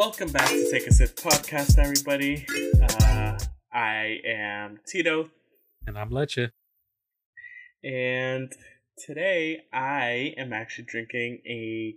Welcome 0.00 0.32
back 0.32 0.48
to 0.48 0.70
Take 0.70 0.86
a 0.86 0.92
Sip 0.94 1.14
podcast, 1.14 1.78
everybody. 1.78 2.46
Uh, 3.02 3.38
I 3.70 4.18
am 4.24 4.80
Tito, 4.86 5.28
And 5.86 5.98
I'm 5.98 6.08
Leche. 6.08 6.48
and 7.84 8.50
today 8.96 9.64
I 9.74 10.32
am 10.38 10.54
actually 10.54 10.84
drinking 10.84 11.42
a 11.46 11.96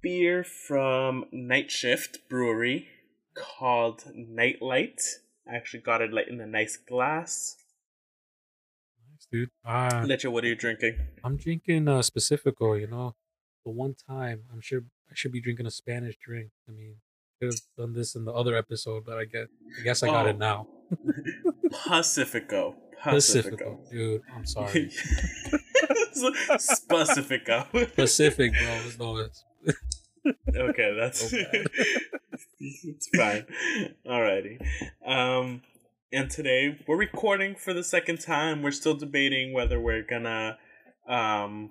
beer 0.00 0.44
from 0.44 1.24
Night 1.32 1.72
Shift 1.72 2.28
Brewery 2.28 2.86
called 3.34 4.04
Nightlight. 4.14 5.00
I 5.50 5.56
actually 5.56 5.80
got 5.80 6.02
it 6.02 6.12
like 6.12 6.28
in 6.28 6.40
a 6.40 6.46
nice 6.46 6.76
glass. 6.76 7.56
Nice, 9.10 9.26
dude. 9.32 9.50
Uh, 9.64 10.04
Leche, 10.06 10.26
what 10.26 10.44
are 10.44 10.48
you 10.48 10.54
drinking? 10.54 10.94
I'm 11.24 11.36
drinking 11.36 11.88
uh, 11.88 12.02
Pacifico, 12.14 12.74
you 12.74 12.86
know. 12.86 13.16
The 13.64 13.72
one 13.72 13.96
time 14.08 14.44
I'm 14.52 14.60
sure 14.60 14.82
I 15.10 15.14
should 15.14 15.32
be 15.32 15.40
drinking 15.40 15.66
a 15.66 15.70
Spanish 15.70 16.16
drink. 16.24 16.50
I 16.68 16.72
mean, 16.72 16.96
could 17.40 17.52
have 17.52 17.60
done 17.76 17.92
this 17.94 18.14
in 18.14 18.24
the 18.24 18.32
other 18.32 18.54
episode, 18.56 19.04
but 19.04 19.18
I 19.18 19.24
get 19.24 19.48
I 19.78 19.82
guess 19.82 20.02
I 20.02 20.06
got 20.08 20.26
Oh. 20.26 20.30
it 20.30 20.38
now. 20.38 20.68
Pacifico. 21.86 22.74
Pacifico. 23.02 23.80
Dude, 23.90 24.22
I'm 24.34 24.44
sorry. 24.46 24.90
Pacifico. 26.88 27.66
Pacific, 27.96 28.52
bro. 28.52 28.80
No, 28.98 29.16
it's 29.18 29.44
okay, 30.54 30.96
that's 30.98 31.30
bad. 31.32 31.66
it's 32.60 33.08
fine. 33.16 33.46
Alrighty. 34.06 34.60
Um 35.04 35.62
and 36.12 36.28
today 36.30 36.78
we're 36.86 36.96
recording 36.98 37.54
for 37.54 37.72
the 37.72 37.84
second 37.84 38.20
time. 38.20 38.62
We're 38.62 38.70
still 38.72 38.94
debating 38.94 39.52
whether 39.52 39.80
we're 39.80 40.02
gonna 40.02 40.58
um 41.08 41.70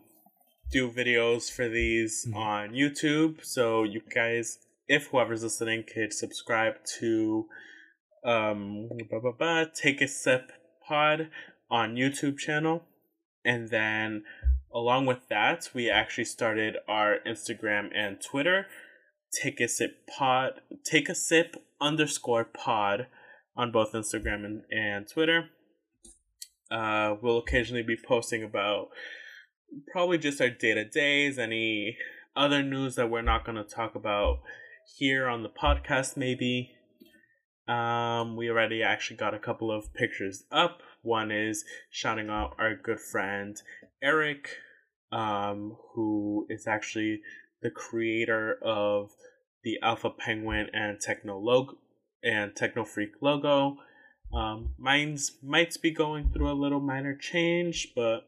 do 0.72 0.90
videos 0.92 1.52
for 1.52 1.68
these 1.68 2.26
Mhm. 2.28 2.36
on 2.36 2.70
YouTube. 2.72 3.44
So 3.44 3.84
you 3.84 4.02
guys 4.02 4.60
if 4.88 5.08
whoever's 5.08 5.44
listening 5.44 5.84
could 5.84 6.12
subscribe 6.14 6.84
to 7.00 7.48
um 8.24 8.90
blah, 9.10 9.20
blah, 9.20 9.32
blah, 9.32 9.66
take 9.74 10.02
a 10.02 10.08
sip 10.08 10.52
pod 10.88 11.30
on 11.70 11.96
YouTube 11.96 12.38
channel. 12.38 12.84
And 13.46 13.70
then 13.70 14.24
along 14.74 15.06
with 15.06 15.28
that, 15.30 15.70
we 15.74 15.90
actually 15.90 16.26
started 16.26 16.78
our 16.88 17.20
Instagram 17.26 17.90
and 17.96 18.20
Twitter. 18.22 18.68
Take 19.32 19.60
a 19.62 19.68
sip 19.68 20.08
pod, 20.08 20.62
take 20.84 21.08
a 21.08 21.16
sip 21.16 21.56
underscore 21.80 22.46
pod 22.46 23.08
on 23.56 23.72
both 23.72 23.94
Instagram 23.94 24.44
and, 24.44 24.64
and 24.72 25.08
Twitter. 25.08 25.50
Uh, 26.72 27.16
we'll 27.22 27.38
occasionally 27.38 27.84
be 27.84 27.98
posting 27.98 28.44
about 28.44 28.90
probably 29.92 30.18
just 30.18 30.42
our 30.42 30.50
day 30.50 30.74
to 30.74 30.86
days, 30.86 31.38
any 31.38 31.98
other 32.36 32.64
news 32.64 32.96
that 32.96 33.10
we're 33.10 33.22
not 33.22 33.46
going 33.46 33.58
to 33.58 33.64
talk 33.64 33.96
about 33.96 34.40
here 34.98 35.28
on 35.28 35.44
the 35.44 35.50
podcast, 35.50 36.18
maybe. 36.18 36.72
Um, 37.68 38.36
we 38.36 38.50
already 38.50 38.82
actually 38.82 39.18
got 39.18 39.34
a 39.34 39.40
couple 39.40 39.72
of 39.72 39.94
pictures 39.94 40.44
up. 40.52 40.82
One 41.04 41.32
is 41.32 41.64
shouting 41.92 42.30
out 42.30 42.56
our 42.58 42.76
good 42.76 43.00
friend 43.00 43.56
Eric, 44.02 44.50
um, 45.12 45.78
who 45.94 46.48
is 46.50 46.68
actually 46.68 47.22
the 47.62 47.70
creator 47.70 48.58
of 48.64 49.12
the 49.64 49.78
Alpha 49.84 50.10
Penguin 50.10 50.68
and 50.74 51.00
Techno 51.00 51.38
logo 51.38 51.78
and 52.24 52.56
Techno 52.56 52.86
Freak 52.86 53.12
logo. 53.22 53.78
Um, 54.34 54.72
mine's 54.78 55.38
might 55.44 55.76
be 55.82 55.92
going 55.92 56.32
through 56.32 56.52
a 56.52 56.54
little 56.54 56.80
minor 56.80 57.16
change, 57.16 57.94
but 57.96 58.28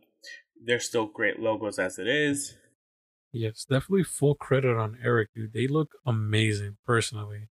they're 0.64 0.80
still 0.80 1.08
great 1.08 1.40
logos 1.40 1.80
as 1.80 2.00
it 2.00 2.08
is. 2.08 2.56
yes, 3.34 3.66
definitely 3.66 4.04
full 4.04 4.36
credit 4.36 4.78
on 4.78 4.98
Eric, 5.04 5.30
dude. 5.36 5.54
They 5.54 5.68
look 5.68 5.92
amazing, 6.06 6.78
personally. 6.86 7.50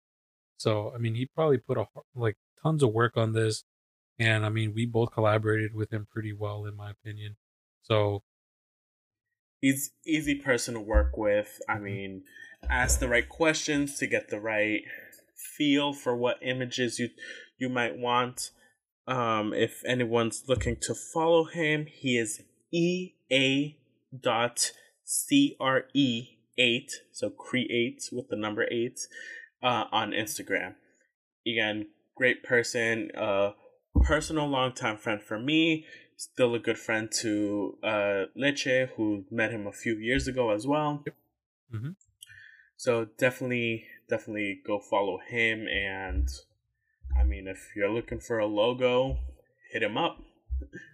So 0.59 0.93
I 0.95 0.99
mean, 0.99 1.15
he 1.15 1.27
probably 1.27 1.59
put 1.59 1.79
a 1.79 1.87
like 2.15 2.37
tons 2.63 2.83
of 2.83 2.93
work 2.93 3.17
on 3.17 3.33
this, 3.33 3.65
and 4.19 4.45
I 4.47 4.49
mean, 4.51 4.75
we 4.75 4.87
both 4.87 5.13
collaborated 5.13 5.75
with 5.75 5.93
him 5.93 6.07
pretty 6.11 6.33
well, 6.33 6.65
in 6.67 6.77
my 6.77 6.91
opinion. 6.91 7.37
So 7.83 8.23
He's 9.61 9.93
easy 10.05 10.35
person 10.35 10.75
to 10.75 10.81
work 10.81 11.17
with. 11.17 11.61
I 11.69 11.79
mean, 11.79 12.25
ask 12.69 12.99
the 12.99 13.09
right 13.09 13.29
questions 13.29 13.97
to 13.99 14.07
get 14.09 14.29
the 14.29 14.41
right 14.41 14.83
feel 15.37 15.93
for 15.93 16.17
what 16.17 16.39
images 16.43 16.99
you 16.99 17.11
you 17.59 17.69
might 17.69 17.97
want. 17.97 18.51
Um, 19.07 19.53
if 19.53 19.83
anyone's 19.85 20.45
looking 20.49 20.77
to 20.83 20.95
follow 20.95 21.45
him, 21.45 21.87
he 21.87 22.19
is 22.19 22.43
e 22.73 23.15
a 23.31 23.77
dot 24.19 24.73
c 25.05 25.57
r 25.61 25.85
e 25.95 26.39
eight, 26.59 27.03
so 27.13 27.31
create 27.31 28.09
with 28.13 28.29
the 28.29 28.37
number 28.37 28.67
eight, 28.71 29.07
uh, 29.63 29.85
on 29.93 30.11
Instagram. 30.11 30.75
Again, 31.47 31.89
great 32.17 32.43
person, 32.43 33.11
uh, 33.17 33.53
personal 34.03 34.49
longtime 34.49 34.97
friend 34.97 35.23
for 35.23 35.39
me 35.39 35.87
still 36.23 36.55
a 36.55 36.59
good 36.59 36.79
friend 36.79 37.11
to 37.11 37.77
uh, 37.83 38.25
Leche, 38.37 38.89
who 38.97 39.25
met 39.31 39.51
him 39.51 39.67
a 39.67 39.73
few 39.73 39.97
years 39.97 40.29
ago 40.29 40.51
as 40.51 40.67
well. 40.67 41.05
Mhm. 41.75 41.97
So 42.77 43.07
definitely, 43.19 43.89
definitely 44.09 44.63
go 44.65 44.79
follow 44.79 45.19
him. 45.19 45.67
And 45.67 46.29
I 47.19 47.25
mean, 47.25 47.49
if 47.49 47.75
you're 47.75 47.91
looking 47.91 48.21
for 48.21 48.39
a 48.39 48.47
logo, 48.47 49.19
hit 49.73 49.83
him 49.83 49.99
up. 49.99 50.23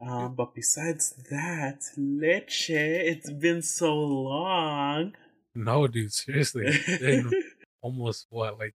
Um, 0.00 0.34
but 0.34 0.54
besides 0.54 1.10
that, 1.30 1.82
Leche, 1.96 2.70
it's 2.70 3.30
been 3.30 3.62
so 3.62 3.94
long. 3.96 5.14
no, 5.54 5.86
dude, 5.88 6.12
seriously, 6.12 6.64
it's 6.66 7.02
been 7.02 7.30
almost 7.82 8.26
what 8.30 8.58
like 8.58 8.74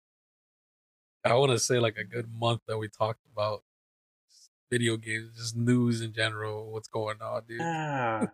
I 1.24 1.36
want 1.36 1.52
to 1.52 1.60
say 1.60 1.80
like 1.80 1.98
a 1.98 2.04
good 2.04 2.30
month 2.38 2.62
that 2.68 2.78
we 2.78 2.90
talked 2.90 3.22
about 3.32 3.64
video 4.70 4.98
games, 4.98 5.38
just 5.38 5.56
news 5.56 6.02
in 6.02 6.14
general, 6.14 6.72
what's 6.72 6.90
going 6.90 7.22
on, 7.22 7.44
dude. 7.48 7.62
Ah, 7.62 8.28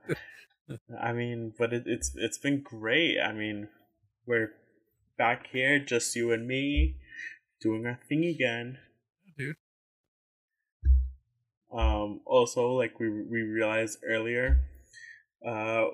I 1.01 1.13
mean, 1.13 1.53
but 1.57 1.73
it, 1.73 1.83
it's 1.85 2.13
it's 2.15 2.39
been 2.39 2.61
great. 2.61 3.19
I 3.19 3.33
mean, 3.33 3.67
we're 4.25 4.53
back 5.17 5.47
here, 5.51 5.77
just 5.77 6.15
you 6.15 6.31
and 6.31 6.47
me, 6.47 6.95
doing 7.61 7.85
our 7.85 7.99
thing 8.09 8.25
again. 8.25 8.79
Um, 11.71 12.21
also, 12.25 12.71
like 12.71 12.99
we 12.99 13.09
we 13.09 13.41
realized 13.41 13.99
earlier, 14.03 14.61
uh, 15.45 15.85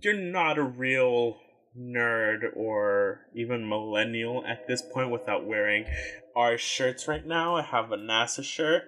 you're 0.00 0.14
not 0.14 0.58
a 0.58 0.62
real 0.62 1.38
nerd 1.78 2.54
or 2.54 3.20
even 3.34 3.68
millennial 3.68 4.44
at 4.46 4.66
this 4.66 4.82
point 4.82 5.10
without 5.10 5.46
wearing 5.46 5.86
our 6.34 6.58
shirts 6.58 7.08
right 7.08 7.26
now. 7.26 7.56
I 7.56 7.62
have 7.62 7.92
a 7.92 7.96
NASA 7.96 8.44
shirt, 8.44 8.84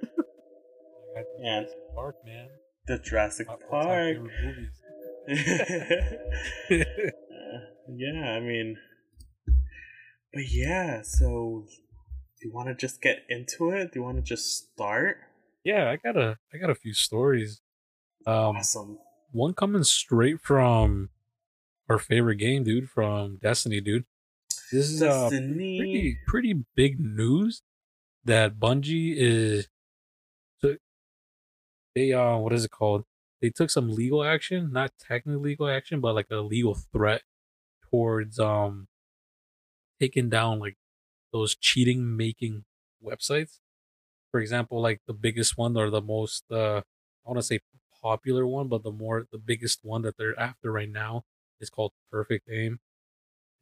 and 1.42 1.66
Park, 1.94 2.16
man. 2.24 2.48
the 2.86 2.98
Jurassic 2.98 3.48
Park. 3.70 4.18
yeah, 7.88 8.32
I 8.32 8.40
mean, 8.40 8.76
but 10.32 10.50
yeah. 10.50 11.00
So, 11.02 11.64
do 12.40 12.48
you 12.48 12.52
want 12.52 12.68
to 12.68 12.74
just 12.74 13.00
get 13.00 13.24
into 13.30 13.70
it? 13.70 13.92
Do 13.92 14.00
you 14.00 14.02
want 14.02 14.16
to 14.16 14.22
just 14.22 14.72
start? 14.72 15.18
Yeah, 15.68 15.90
I 15.90 15.96
got 15.96 16.16
a 16.16 16.38
I 16.52 16.56
got 16.56 16.70
a 16.70 16.74
few 16.74 16.94
stories. 16.94 17.60
Um, 18.26 18.56
awesome. 18.56 18.98
one 19.32 19.54
coming 19.54 19.84
straight 19.84 20.40
from 20.40 21.10
our 21.88 21.98
favorite 21.98 22.36
game, 22.36 22.64
dude, 22.64 22.88
from 22.90 23.36
Destiny, 23.36 23.80
dude. 23.80 24.06
This 24.72 24.90
is 24.90 25.02
uh, 25.02 25.28
pretty 25.28 26.18
pretty 26.26 26.64
big 26.74 26.98
news 27.00 27.62
that 28.24 28.58
Bungie 28.58 29.14
is 29.16 29.68
so 30.60 30.76
they 31.94 32.12
uh 32.12 32.36
what 32.38 32.52
is 32.52 32.64
it 32.64 32.70
called? 32.70 33.04
They 33.42 33.50
took 33.50 33.70
some 33.70 33.90
legal 33.94 34.24
action, 34.24 34.72
not 34.72 34.92
technically 34.98 35.50
legal 35.50 35.68
action, 35.68 36.00
but 36.00 36.14
like 36.14 36.30
a 36.30 36.36
legal 36.36 36.74
threat 36.74 37.22
towards 37.90 38.38
um 38.38 38.88
taking 40.00 40.28
down 40.28 40.58
like 40.58 40.76
those 41.32 41.54
cheating 41.54 42.16
making 42.16 42.64
websites. 43.04 43.60
For 44.30 44.40
example, 44.40 44.80
like 44.80 45.00
the 45.06 45.14
biggest 45.14 45.56
one 45.58 45.76
or 45.76 45.90
the 45.90 46.02
most 46.02 46.44
uh 46.50 46.82
I 47.26 47.30
want 47.30 47.38
to 47.38 47.42
say 47.42 47.60
popular 48.02 48.46
one, 48.46 48.68
but 48.68 48.82
the 48.82 48.92
more 48.92 49.26
the 49.30 49.38
biggest 49.38 49.84
one 49.84 50.02
that 50.02 50.16
they're 50.16 50.38
after 50.38 50.70
right 50.72 50.88
now 50.90 51.24
is 51.60 51.70
called 51.70 51.92
Perfect 52.10 52.48
Aim. 52.50 52.80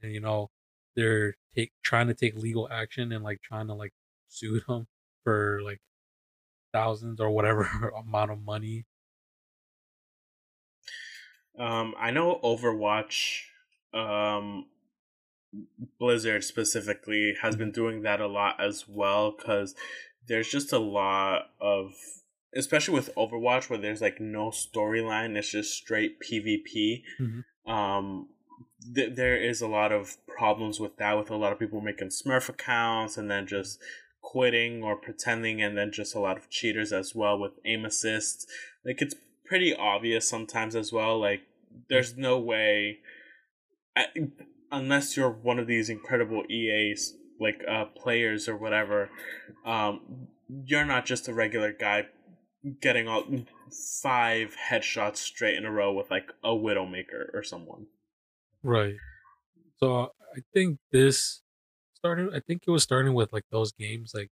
And 0.02 0.12
you 0.12 0.20
know, 0.20 0.50
they're 0.96 1.36
take 1.54 1.72
trying 1.82 2.08
to 2.08 2.14
take 2.14 2.36
legal 2.36 2.68
action 2.70 3.12
and 3.12 3.24
like 3.24 3.42
trying 3.42 3.68
to 3.68 3.74
like 3.74 3.92
sue 4.28 4.60
them 4.68 4.88
for 5.24 5.60
like 5.62 5.80
thousands 6.72 7.20
or 7.20 7.30
whatever 7.30 7.64
amount 7.96 8.30
of 8.32 8.42
money. 8.42 8.86
Um, 11.58 11.94
I 11.98 12.10
know 12.10 12.38
Overwatch, 12.42 13.44
um, 13.94 14.66
Blizzard 15.98 16.44
specifically 16.44 17.34
has 17.42 17.56
been 17.56 17.70
doing 17.72 18.02
that 18.02 18.20
a 18.20 18.26
lot 18.26 18.60
as 18.60 18.88
well 18.88 19.32
because 19.32 19.74
there's 20.28 20.49
just 20.49 20.73
a 20.73 20.78
lot 20.78 21.50
of, 21.61 21.93
especially 22.55 22.94
with 22.94 23.14
Overwatch, 23.17 23.69
where 23.70 23.78
there's 23.78 24.00
like 24.00 24.20
no 24.20 24.50
storyline, 24.50 25.37
it's 25.37 25.50
just 25.50 25.75
straight 25.75 26.20
PvP. 26.20 27.02
Mhm. 27.20 27.44
Um, 27.70 28.28
th- 28.94 29.14
there 29.14 29.37
is 29.37 29.61
a 29.61 29.69
lot 29.69 29.93
of 29.93 30.17
problems 30.26 30.81
with 30.81 30.96
that, 30.96 31.14
with 31.14 31.31
a 31.31 31.37
lot 31.37 31.52
of 31.52 31.58
people 31.58 31.81
making 31.81 32.08
Smurf 32.08 32.49
accounts 32.49 33.17
and 33.17 33.31
then 33.31 33.46
just 33.46 33.81
quitting 34.20 34.82
or 34.82 34.96
pretending, 34.96 35.62
and 35.62 35.76
then 35.76 35.93
just 35.93 36.14
a 36.14 36.20
lot 36.20 36.37
of 36.37 36.50
cheaters 36.50 36.93
as 36.93 37.14
well 37.14 37.38
with 37.38 37.52
aim 37.64 37.84
assists. 37.84 38.46
Like 38.84 39.00
it's 39.02 39.14
pretty 39.44 39.75
obvious 39.75 40.28
sometimes 40.28 40.75
as 40.75 40.93
well. 40.93 41.19
Like 41.19 41.43
there's 41.88 42.17
no 42.17 42.38
way, 42.38 42.99
I, 43.94 44.06
unless 44.73 45.17
you're 45.17 45.31
one 45.31 45.58
of 45.58 45.67
these 45.67 45.88
incredible 45.88 46.44
EAs 46.50 47.14
like 47.40 47.62
uh 47.68 47.86
players 47.86 48.48
or 48.48 48.56
whatever, 48.56 49.10
um, 49.64 50.28
you're 50.48 50.84
not 50.84 51.06
just 51.06 51.28
a 51.28 51.34
regular 51.34 51.72
guy 51.72 52.06
getting 52.80 53.08
all 53.08 53.24
five 54.02 54.56
headshots 54.70 55.18
straight 55.18 55.56
in 55.56 55.64
a 55.64 55.70
row 55.70 55.92
with 55.92 56.10
like 56.10 56.32
a 56.42 56.50
Widowmaker 56.50 57.32
or 57.34 57.42
someone. 57.42 57.86
Right. 58.62 58.96
So 59.76 60.12
I 60.36 60.40
think 60.52 60.78
this 60.92 61.42
started. 61.94 62.34
I 62.34 62.40
think 62.40 62.64
it 62.66 62.70
was 62.70 62.82
starting 62.82 63.14
with 63.14 63.32
like 63.32 63.44
those 63.50 63.72
games, 63.72 64.12
like 64.14 64.30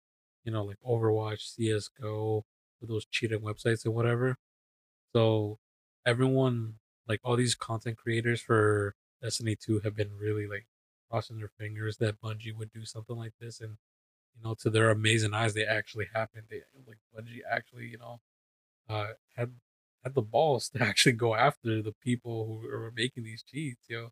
you 0.45 0.53
know, 0.53 0.65
like 0.65 0.79
Overwatch, 0.87 1.41
CS:GO, 1.55 2.45
those 2.83 3.07
cheating 3.07 3.41
websites 3.41 3.85
and 3.85 3.95
whatever. 3.95 4.37
So 5.15 5.59
everyone, 6.07 6.79
like 7.09 7.21
all 7.25 7.37
these 7.37 7.55
content 7.55 7.99
creators 7.99 8.41
for 8.41 8.95
Destiny 9.23 9.57
Two, 9.57 9.81
have 9.81 9.97
been 9.97 10.17
really 10.19 10.47
like 10.47 10.67
crossing 11.11 11.39
their 11.39 11.49
fingers 11.59 11.97
that 11.99 12.21
Bungie 12.21 12.57
would 12.57 12.73
do 12.73 12.85
something 12.85 13.17
like 13.17 13.35
this, 13.41 13.61
and 13.61 13.79
you 14.37 14.43
know, 14.45 14.55
to 14.61 14.71
their 14.71 14.91
amazing 14.91 15.35
eyes, 15.35 15.55
they 15.55 15.65
actually 15.67 16.09
happened. 16.15 16.45
They 16.51 16.63
like 16.87 16.99
Bungie 17.17 17.41
actually, 17.51 17.87
you 17.89 17.99
know, 17.99 18.21
uh, 18.89 19.15
had 19.37 19.55
had 20.05 20.15
the 20.15 20.23
balls 20.23 20.69
to 20.75 20.83
actually 20.83 21.13
go 21.13 21.35
after 21.35 21.83
the 21.83 21.93
people 22.03 22.47
who 22.47 22.69
are 22.69 22.93
making 22.95 23.25
these 23.25 23.43
cheats, 23.43 23.87
yo. 23.89 24.11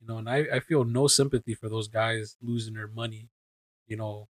You 0.00 0.08
know, 0.08 0.18
and 0.18 0.28
I, 0.28 0.46
I 0.54 0.60
feel 0.60 0.84
no 0.84 1.06
sympathy 1.08 1.54
for 1.54 1.68
those 1.68 1.88
guys 1.88 2.36
losing 2.42 2.74
their 2.74 2.88
money. 2.88 3.30
You 3.86 3.96
know, 3.98 4.28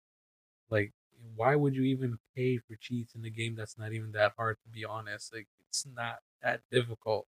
like 0.69 0.94
why 1.36 1.56
would 1.56 1.75
you 1.75 1.84
even 1.84 2.19
pay 2.36 2.57
for 2.57 2.75
cheats 2.75 3.16
in 3.16 3.25
a 3.25 3.30
game 3.30 3.56
that's 3.56 3.78
not 3.78 3.94
even 3.94 4.12
that 4.14 4.34
hard 4.38 4.57
to 4.64 4.69
be 4.69 4.86
honest? 4.86 5.34
Like 5.34 5.48
it's 5.69 5.86
not 5.86 6.19
that 6.42 6.62
difficult. 6.72 7.28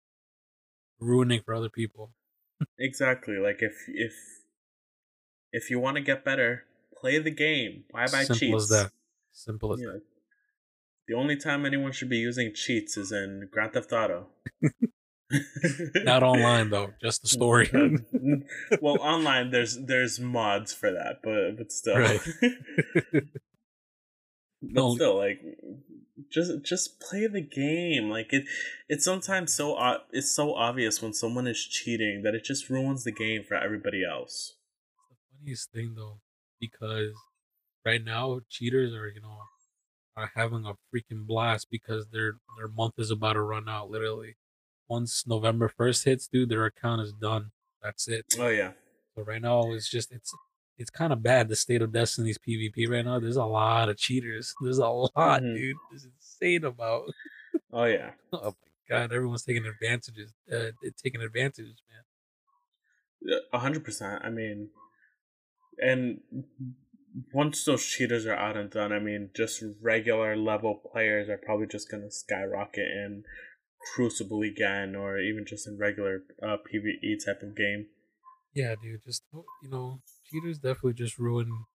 Ruining 0.98 1.40
for 1.42 1.54
other 1.54 1.68
people. 1.68 2.14
exactly. 2.78 3.36
Like 3.38 3.62
if 3.62 3.84
if 3.88 4.43
if 5.54 5.70
you 5.70 5.78
want 5.78 5.96
to 5.96 6.02
get 6.02 6.24
better, 6.24 6.64
play 7.00 7.18
the 7.18 7.30
game. 7.30 7.84
Why 7.90 8.06
buy 8.06 8.24
Simple 8.24 8.38
cheats? 8.38 8.64
as 8.64 8.68
that. 8.70 8.90
Simple 9.32 9.72
as 9.72 9.80
that. 9.80 10.02
The 11.08 11.14
only 11.14 11.36
time 11.36 11.66
anyone 11.66 11.92
should 11.92 12.08
be 12.08 12.16
using 12.18 12.52
cheats 12.54 12.96
is 12.96 13.12
in 13.12 13.48
Grand 13.50 13.72
Theft 13.74 13.92
Auto. 13.92 14.28
Not 16.04 16.22
online 16.22 16.70
though, 16.70 16.92
just 17.00 17.22
the 17.22 17.28
story. 17.28 17.70
well, 18.80 18.98
online 19.00 19.50
there's 19.50 19.76
there's 19.78 20.18
mods 20.20 20.72
for 20.72 20.90
that, 20.92 21.20
but 21.22 21.56
but 21.58 21.72
still, 21.72 21.96
Right. 21.98 22.20
but 23.12 23.24
No. 24.62 24.94
still, 24.94 25.16
like 25.16 25.40
just 26.30 26.62
just 26.64 27.00
play 27.00 27.26
the 27.26 27.40
game. 27.40 28.08
Like 28.10 28.32
it, 28.32 28.44
it's 28.88 29.04
sometimes 29.04 29.52
so 29.52 29.76
it's 30.12 30.30
so 30.34 30.54
obvious 30.54 31.02
when 31.02 31.12
someone 31.12 31.46
is 31.46 31.62
cheating 31.64 32.22
that 32.24 32.34
it 32.34 32.44
just 32.44 32.70
ruins 32.70 33.04
the 33.04 33.12
game 33.12 33.42
for 33.46 33.56
everybody 33.56 34.02
else. 34.04 34.54
Funniest 35.44 35.72
thing 35.72 35.94
though, 35.96 36.20
because 36.60 37.12
right 37.84 38.02
now 38.02 38.40
cheaters 38.48 38.92
are, 38.94 39.08
you 39.08 39.20
know, 39.20 39.38
are 40.16 40.30
having 40.34 40.64
a 40.64 40.74
freaking 40.94 41.26
blast 41.26 41.68
because 41.70 42.08
their 42.08 42.34
their 42.58 42.68
month 42.68 42.94
is 42.98 43.10
about 43.10 43.34
to 43.34 43.42
run 43.42 43.68
out. 43.68 43.90
Literally, 43.90 44.36
once 44.88 45.26
November 45.26 45.68
first 45.68 46.04
hits, 46.04 46.28
dude, 46.28 46.48
their 46.48 46.64
account 46.66 47.02
is 47.02 47.12
done. 47.12 47.50
That's 47.82 48.08
it. 48.08 48.24
Oh 48.38 48.48
yeah, 48.48 48.72
So 49.16 49.22
right 49.22 49.42
now, 49.42 49.72
it's 49.72 49.88
just 49.90 50.12
it's 50.12 50.32
it's 50.78 50.90
kind 50.90 51.12
of 51.12 51.22
bad 51.22 51.48
the 51.48 51.56
state 51.56 51.82
of 51.82 51.92
Destiny's 51.92 52.38
PvP 52.38 52.88
right 52.88 53.04
now. 53.04 53.20
There's 53.20 53.36
a 53.36 53.44
lot 53.44 53.88
of 53.88 53.96
cheaters. 53.96 54.54
There's 54.62 54.78
a 54.78 54.88
lot, 54.88 55.42
Mhm. 55.42 55.54
dude. 55.56 55.76
It's 55.92 56.04
insane 56.04 56.64
about. 56.64 57.04
oh 57.72 57.84
yeah. 57.84 58.12
Oh 58.32 58.54
my 58.62 58.96
god, 58.98 59.12
everyone's 59.12 59.44
taking 59.44 59.66
advantages. 59.66 60.32
Uh, 60.50 60.70
taking 61.02 61.20
advantage, 61.22 61.66
man. 61.90 63.40
A 63.52 63.58
hundred 63.58 63.84
percent. 63.84 64.24
I 64.24 64.30
mean, 64.30 64.70
and 65.78 66.20
once 67.32 67.64
those 67.64 67.84
cheaters 67.84 68.26
are 68.26 68.34
out 68.34 68.56
and 68.56 68.70
done, 68.70 68.92
I 68.92 68.98
mean, 68.98 69.30
just 69.34 69.62
regular 69.80 70.36
level 70.36 70.74
players 70.74 71.28
are 71.28 71.38
probably 71.38 71.66
just 71.66 71.90
gonna 71.90 72.10
skyrocket 72.10 72.86
in 72.86 73.24
Crucible 73.94 74.42
again, 74.42 74.94
or 74.94 75.18
even 75.18 75.44
just 75.46 75.66
in 75.66 75.78
regular 75.78 76.22
uh, 76.42 76.56
PVE 76.56 77.24
type 77.24 77.42
of 77.42 77.56
game. 77.56 77.86
Yeah, 78.54 78.74
dude. 78.80 79.02
Just 79.04 79.22
you 79.32 79.68
know, 79.70 80.00
cheaters 80.30 80.58
definitely 80.58 80.94
just 80.94 81.18
ruin 81.18 81.66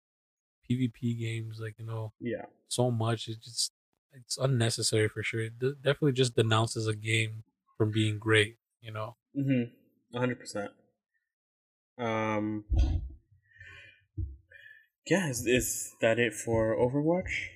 PvP 0.68 1.18
games. 1.18 1.58
Like 1.60 1.78
you 1.78 1.86
know, 1.86 2.12
Yeah, 2.20 2.46
so 2.68 2.90
much. 2.90 3.28
It's 3.28 3.44
just 3.44 3.72
it's 4.12 4.38
unnecessary 4.38 5.08
for 5.08 5.22
sure. 5.22 5.40
It 5.40 5.58
definitely 5.58 6.12
just 6.12 6.34
denounces 6.34 6.86
a 6.86 6.94
game 6.94 7.44
from 7.76 7.90
being 7.92 8.18
great. 8.18 8.56
You 8.80 8.92
know. 8.92 9.16
mm-hmm, 9.36 10.16
a 10.16 10.20
hundred 10.20 10.40
percent. 10.40 10.70
Um, 11.98 12.64
yeah, 15.10 15.28
is, 15.28 15.46
is 15.46 15.94
that 16.00 16.18
it 16.18 16.34
for 16.34 16.76
Overwatch? 16.76 17.48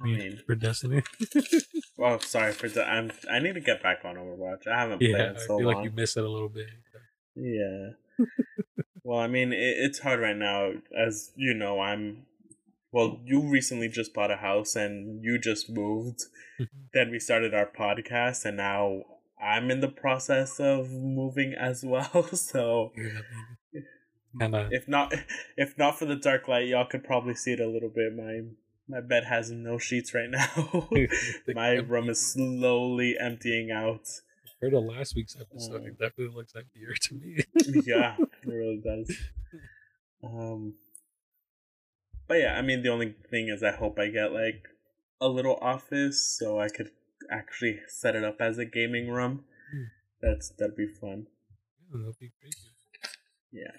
I 0.00 0.06
mean, 0.06 0.40
for 0.46 0.54
Destiny. 0.54 1.02
Oh, 1.98 2.18
sorry 2.18 2.52
for 2.52 2.68
the. 2.68 2.84
I'm. 2.84 3.12
I 3.30 3.38
need 3.38 3.54
to 3.54 3.60
get 3.60 3.82
back 3.82 3.98
on 4.04 4.16
Overwatch. 4.16 4.66
I 4.66 4.80
haven't 4.80 4.98
played 4.98 5.10
yeah, 5.10 5.30
in 5.30 5.36
I 5.36 5.38
feel 5.38 5.60
long. 5.60 5.74
like 5.74 5.84
you 5.84 5.92
miss 5.92 6.16
it 6.16 6.24
a 6.24 6.28
little 6.28 6.48
bit. 6.48 6.66
Yeah. 7.36 7.90
well, 9.04 9.20
I 9.20 9.28
mean, 9.28 9.52
it, 9.52 9.76
it's 9.78 10.00
hard 10.00 10.18
right 10.18 10.36
now. 10.36 10.72
As 10.98 11.30
you 11.36 11.54
know, 11.54 11.80
I'm. 11.80 12.26
Well, 12.90 13.20
you 13.24 13.40
recently 13.40 13.88
just 13.88 14.12
bought 14.12 14.30
a 14.30 14.36
house 14.36 14.74
and 14.74 15.22
you 15.22 15.38
just 15.38 15.70
moved. 15.70 16.22
Mm-hmm. 16.60 16.78
then 16.92 17.10
we 17.10 17.18
started 17.18 17.54
our 17.54 17.66
podcast, 17.66 18.44
and 18.44 18.56
now 18.56 19.02
I'm 19.40 19.70
in 19.70 19.80
the 19.80 19.88
process 19.88 20.58
of 20.58 20.90
moving 20.90 21.54
as 21.54 21.84
well. 21.84 22.28
So, 22.34 22.92
Kind 22.96 23.22
of. 24.40 24.72
if 24.72 24.88
not, 24.88 25.12
if 25.56 25.76
not 25.78 25.98
for 25.98 26.06
the 26.06 26.16
dark 26.16 26.48
light, 26.48 26.68
y'all 26.68 26.86
could 26.86 27.04
probably 27.04 27.34
see 27.34 27.52
it 27.52 27.60
a 27.60 27.68
little 27.68 27.88
bit. 27.88 28.14
My 28.14 28.42
my 28.88 29.00
bed 29.00 29.24
has 29.24 29.50
no 29.50 29.78
sheets 29.78 30.14
right 30.14 30.30
now. 30.30 30.88
my 31.54 31.74
room 31.74 32.08
is 32.10 32.20
slowly 32.32 33.16
emptying 33.18 33.70
out. 33.70 34.08
Heard 34.60 34.74
of 34.74 34.84
last 34.84 35.16
week's 35.16 35.36
episode. 35.40 35.82
Mm. 35.82 35.86
It 35.88 35.98
definitely 35.98 36.34
looks 36.36 36.54
emptier 36.54 36.94
to 36.94 37.14
me. 37.14 37.38
yeah, 37.84 38.16
it 38.18 38.48
really 38.48 38.80
does. 38.82 39.10
Um, 40.22 40.74
but 42.28 42.34
yeah, 42.34 42.56
I 42.56 42.62
mean, 42.62 42.82
the 42.82 42.88
only 42.90 43.14
thing 43.30 43.48
is, 43.48 43.62
I 43.62 43.72
hope 43.72 43.98
I 43.98 44.08
get 44.08 44.32
like 44.32 44.68
a 45.20 45.28
little 45.28 45.58
office 45.60 46.36
so 46.38 46.60
I 46.60 46.68
could 46.68 46.90
actually 47.30 47.80
set 47.88 48.14
it 48.14 48.24
up 48.24 48.40
as 48.40 48.58
a 48.58 48.64
gaming 48.64 49.10
room. 49.10 49.44
Hmm. 49.72 49.82
That's 50.20 50.50
that'd 50.50 50.76
be 50.76 50.86
fun. 50.86 51.26
Yeah, 51.90 51.98
that'd 52.00 52.18
be 52.20 52.30
great. 52.40 52.54
Yeah. 53.50 53.72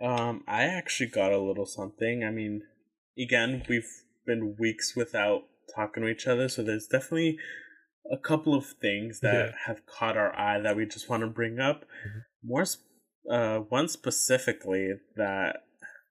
Um, 0.00 0.44
I 0.46 0.64
actually 0.64 1.10
got 1.10 1.32
a 1.32 1.38
little 1.38 1.66
something. 1.66 2.24
I 2.24 2.30
mean, 2.30 2.62
again, 3.18 3.62
we've 3.68 3.88
been 4.26 4.56
weeks 4.58 4.94
without 4.94 5.44
talking 5.74 6.02
to 6.02 6.08
each 6.08 6.26
other, 6.26 6.48
so 6.48 6.62
there's 6.62 6.86
definitely 6.86 7.38
a 8.10 8.16
couple 8.16 8.54
of 8.54 8.66
things 8.66 9.20
that 9.20 9.50
Yeah. 9.50 9.56
have 9.66 9.84
caught 9.86 10.16
our 10.16 10.34
eye 10.38 10.60
that 10.60 10.76
we 10.76 10.86
just 10.86 11.08
want 11.08 11.22
to 11.22 11.26
bring 11.26 11.58
up. 11.58 11.84
Mhm. 12.06 12.24
More, 12.42 12.64
uh, 13.30 13.60
one 13.60 13.88
specifically 13.88 15.00
that 15.16 15.64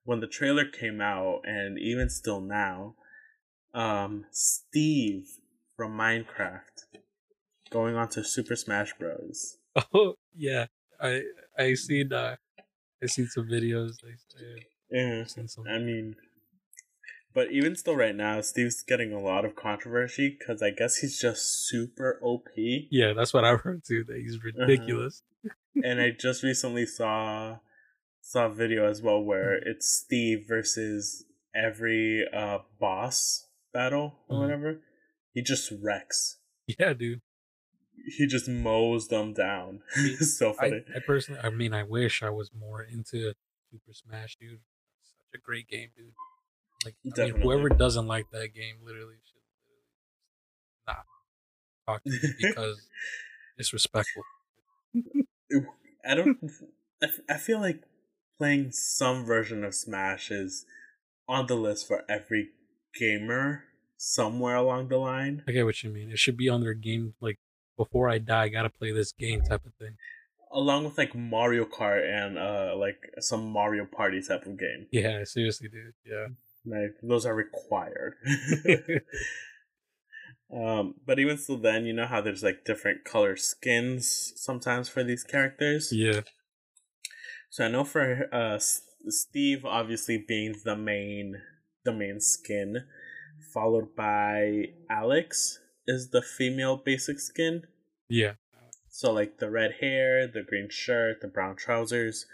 when 0.03 0.20
the 0.20 0.27
trailer 0.27 0.65
came 0.65 1.01
out, 1.01 1.41
and 1.46 1.79
even 1.79 2.10
still 2.10 2.41
now, 2.41 2.96
um, 3.74 4.25
Steve 4.32 5.27
from 5.75 5.98
Minecraft 5.98 6.86
going 7.70 7.96
on 7.96 8.10
to 8.10 8.24
Super 8.24 8.56
Smash 8.56 8.94
Bros. 8.98 9.58
Oh 9.94 10.15
yeah, 10.34 10.67
I 11.00 11.24
I 11.58 11.74
seen 11.75 12.12
uh 12.13 12.38
I 13.01 13.08
seen 13.08 13.27
some 13.27 13.48
videos. 13.48 13.94
I, 14.04 14.16
Yeah. 14.92 15.24
I've. 15.24 15.68
I 15.68 15.80
mean, 15.80 16.16
but 17.34 17.51
even 17.51 17.75
still, 17.75 17.96
right 17.96 18.16
now, 18.16 18.42
Steve's 18.42 18.82
getting 18.82 19.12
a 19.13 19.20
lot 19.20 19.46
of 19.46 19.56
controversy 19.56 20.36
because 20.38 20.62
I 20.63 20.72
guess 20.72 20.98
he's 20.98 21.20
just 21.20 21.68
super 21.68 22.20
OP. 22.24 22.48
Yeah, 22.58 23.13
that's 23.13 23.34
what 23.34 23.46
I've 23.46 23.62
heard 23.62 23.84
too. 23.86 24.04
That 24.06 24.18
he's 24.18 24.39
ridiculous. 24.44 25.22
and 25.84 26.01
I 26.01 26.12
just 26.12 26.42
recently 26.44 26.86
saw 26.86 27.60
saw 28.22 28.48
a 28.48 28.54
video 28.54 28.89
as 28.89 29.01
well 29.01 29.22
where 29.22 29.56
it's 29.56 29.88
Steve 29.89 30.46
versus 30.48 31.25
every 31.56 32.25
uh 32.34 32.60
boss 32.80 33.48
battle 33.74 34.20
or 34.27 34.38
Mhm. 34.38 34.42
whatever. 34.42 34.82
He 35.34 35.42
just 35.44 35.72
wrecks. 35.82 36.39
Yeah, 36.80 36.94
dude. 36.94 37.22
He 38.08 38.26
just 38.26 38.48
mows 38.48 39.10
them 39.10 39.34
down. 39.34 39.82
it's 39.96 40.38
so 40.40 40.52
I, 40.52 40.70
funny. 40.70 40.86
I 40.96 41.00
personally, 41.06 41.42
I 41.44 41.50
mean, 41.50 41.74
I 41.74 41.84
wish 41.84 42.24
I 42.24 42.30
was 42.30 42.52
more 42.58 42.82
into 42.82 43.34
Super 43.70 43.94
Smash, 43.94 44.38
dude. 44.40 44.60
Such 45.04 45.40
a 45.40 45.44
great 45.44 45.68
game, 45.68 45.90
dude. 45.96 46.14
Like, 46.86 46.96
I 47.18 47.32
mean, 47.32 47.42
whoever 47.42 47.70
doesn't 47.70 48.08
like 48.08 48.26
that 48.32 48.54
game 48.54 48.78
literally 48.84 49.16
should 49.26 49.42
literally 49.66 49.84
not 50.88 51.06
talk 51.86 52.04
to 52.04 52.12
me 52.12 52.34
because 52.42 52.88
disrespectful. 53.58 54.24
I 56.08 56.16
don't. 56.16 56.38
I, 57.02 57.08
I 57.30 57.38
feel 57.38 57.60
like 57.60 57.84
playing 58.38 58.72
some 58.72 59.26
version 59.26 59.64
of 59.64 59.76
Smash 59.76 60.32
is 60.32 60.66
on 61.28 61.48
the 61.48 61.56
list 61.56 61.88
for 61.88 62.04
every 62.08 62.50
gamer 62.98 63.64
somewhere 63.98 64.56
along 64.56 64.88
the 64.88 64.98
line. 64.98 65.44
I 65.48 65.52
get 65.52 65.66
what 65.66 65.84
you 65.84 65.90
mean. 65.90 66.12
It 66.12 66.20
should 66.20 66.38
be 66.38 66.50
on 66.50 66.62
their 66.62 66.74
game 66.74 67.16
like 67.20 67.40
before 67.77 68.10
I 68.10 68.17
die, 68.17 68.43
I 68.43 68.50
gotta 68.50 68.69
play 68.69 68.91
this 68.91 69.12
game 69.13 69.41
type 69.41 69.65
of 69.65 69.74
thing. 69.75 69.96
Along 70.51 70.86
with 70.86 70.98
like 70.98 71.13
Mario 71.15 71.65
Kart 71.65 72.03
and 72.05 72.38
uh 72.38 72.75
like 72.75 72.98
some 73.19 73.50
Mario 73.51 73.86
Party 73.86 74.22
type 74.22 74.46
of 74.46 74.60
game. 74.60 74.88
Yeah, 74.91 75.24
seriously, 75.24 75.69
dude. 75.69 75.93
Yeah. 76.05 76.27
Like 76.65 76.96
those 77.01 77.25
are 77.25 77.36
required. 77.36 78.15
um, 80.53 80.96
but 81.05 81.19
even 81.19 81.38
still, 81.38 81.57
then 81.57 81.86
you 81.86 81.93
know 81.93 82.07
how 82.07 82.22
there's 82.22 82.43
like 82.43 82.65
different 82.65 83.05
color 83.05 83.38
skins 83.38 84.34
sometimes 84.36 84.89
for 84.89 85.03
these 85.03 85.24
characters. 85.24 85.91
Yeah. 85.91 86.22
So 87.50 87.65
I 87.65 87.69
know 87.69 87.84
for 87.84 88.27
uh 88.34 88.60
Steve 89.10 89.65
obviously 89.65 90.24
being 90.27 90.55
the 90.65 90.75
main 90.75 91.41
the 91.86 91.93
main 91.93 92.19
skin, 92.19 92.86
followed 93.53 93.96
by 93.96 94.65
Alex 94.89 95.60
is 95.88 96.10
the 96.10 96.22
female 96.22 96.77
basic 96.77 97.20
skin. 97.20 97.63
Yeah. 98.10 98.34
So 98.89 99.12
like 99.13 99.38
the 99.38 99.50
red 99.50 99.75
hair, 99.79 100.27
the 100.27 100.44
green 100.44 100.70
shirt, 100.70 101.22
the 101.22 101.27
brown 101.27 101.56
trousers. 101.56 102.25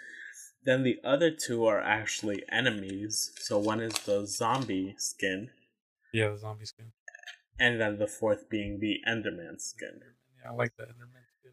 Then 0.65 0.83
the 0.83 1.00
other 1.03 1.29
two 1.29 1.65
are 1.65 1.81
actually 1.81 2.43
enemies. 2.51 3.31
So 3.36 3.60
one 3.60 3.81
is 3.81 3.93
the 4.05 4.25
zombie 4.25 4.95
skin. 4.98 5.50
Yeah, 6.13 6.29
the 6.29 6.38
zombie 6.38 6.65
skin. 6.65 6.93
And 7.60 7.79
then 7.79 7.98
the 7.98 8.07
fourth 8.07 8.50
being 8.50 8.79
the 8.79 9.00
Enderman 9.07 9.60
skin. 9.60 10.00
Yeah, 10.41 10.51
I 10.51 10.53
like 10.55 10.72
the 10.77 10.83
Enderman 10.83 11.25
skin. 11.39 11.51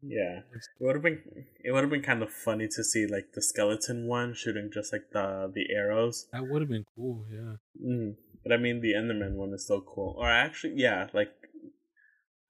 Yeah, 0.00 0.40
it 0.54 0.62
would 0.80 0.96
have 0.96 1.02
been 1.02 1.22
it 1.64 1.72
would 1.72 1.82
have 1.82 1.90
been 1.90 2.02
kind 2.02 2.22
of 2.22 2.30
funny 2.30 2.68
to 2.68 2.84
see 2.84 3.06
like 3.06 3.32
the 3.34 3.42
skeleton 3.42 4.06
one 4.06 4.34
shooting 4.34 4.70
just 4.72 4.92
like 4.92 5.10
the 5.12 5.50
the 5.52 5.66
arrows. 5.74 6.28
That 6.32 6.48
would 6.48 6.62
have 6.62 6.70
been 6.70 6.86
cool. 6.94 7.24
Yeah. 7.30 7.56
Mm. 7.84 8.16
But 8.42 8.52
I 8.52 8.56
mean, 8.56 8.80
the 8.80 8.94
Enderman 8.94 9.34
one 9.34 9.52
is 9.54 9.64
still 9.64 9.80
cool. 9.80 10.14
Or 10.18 10.28
actually, 10.28 10.74
yeah, 10.76 11.08
like 11.12 11.32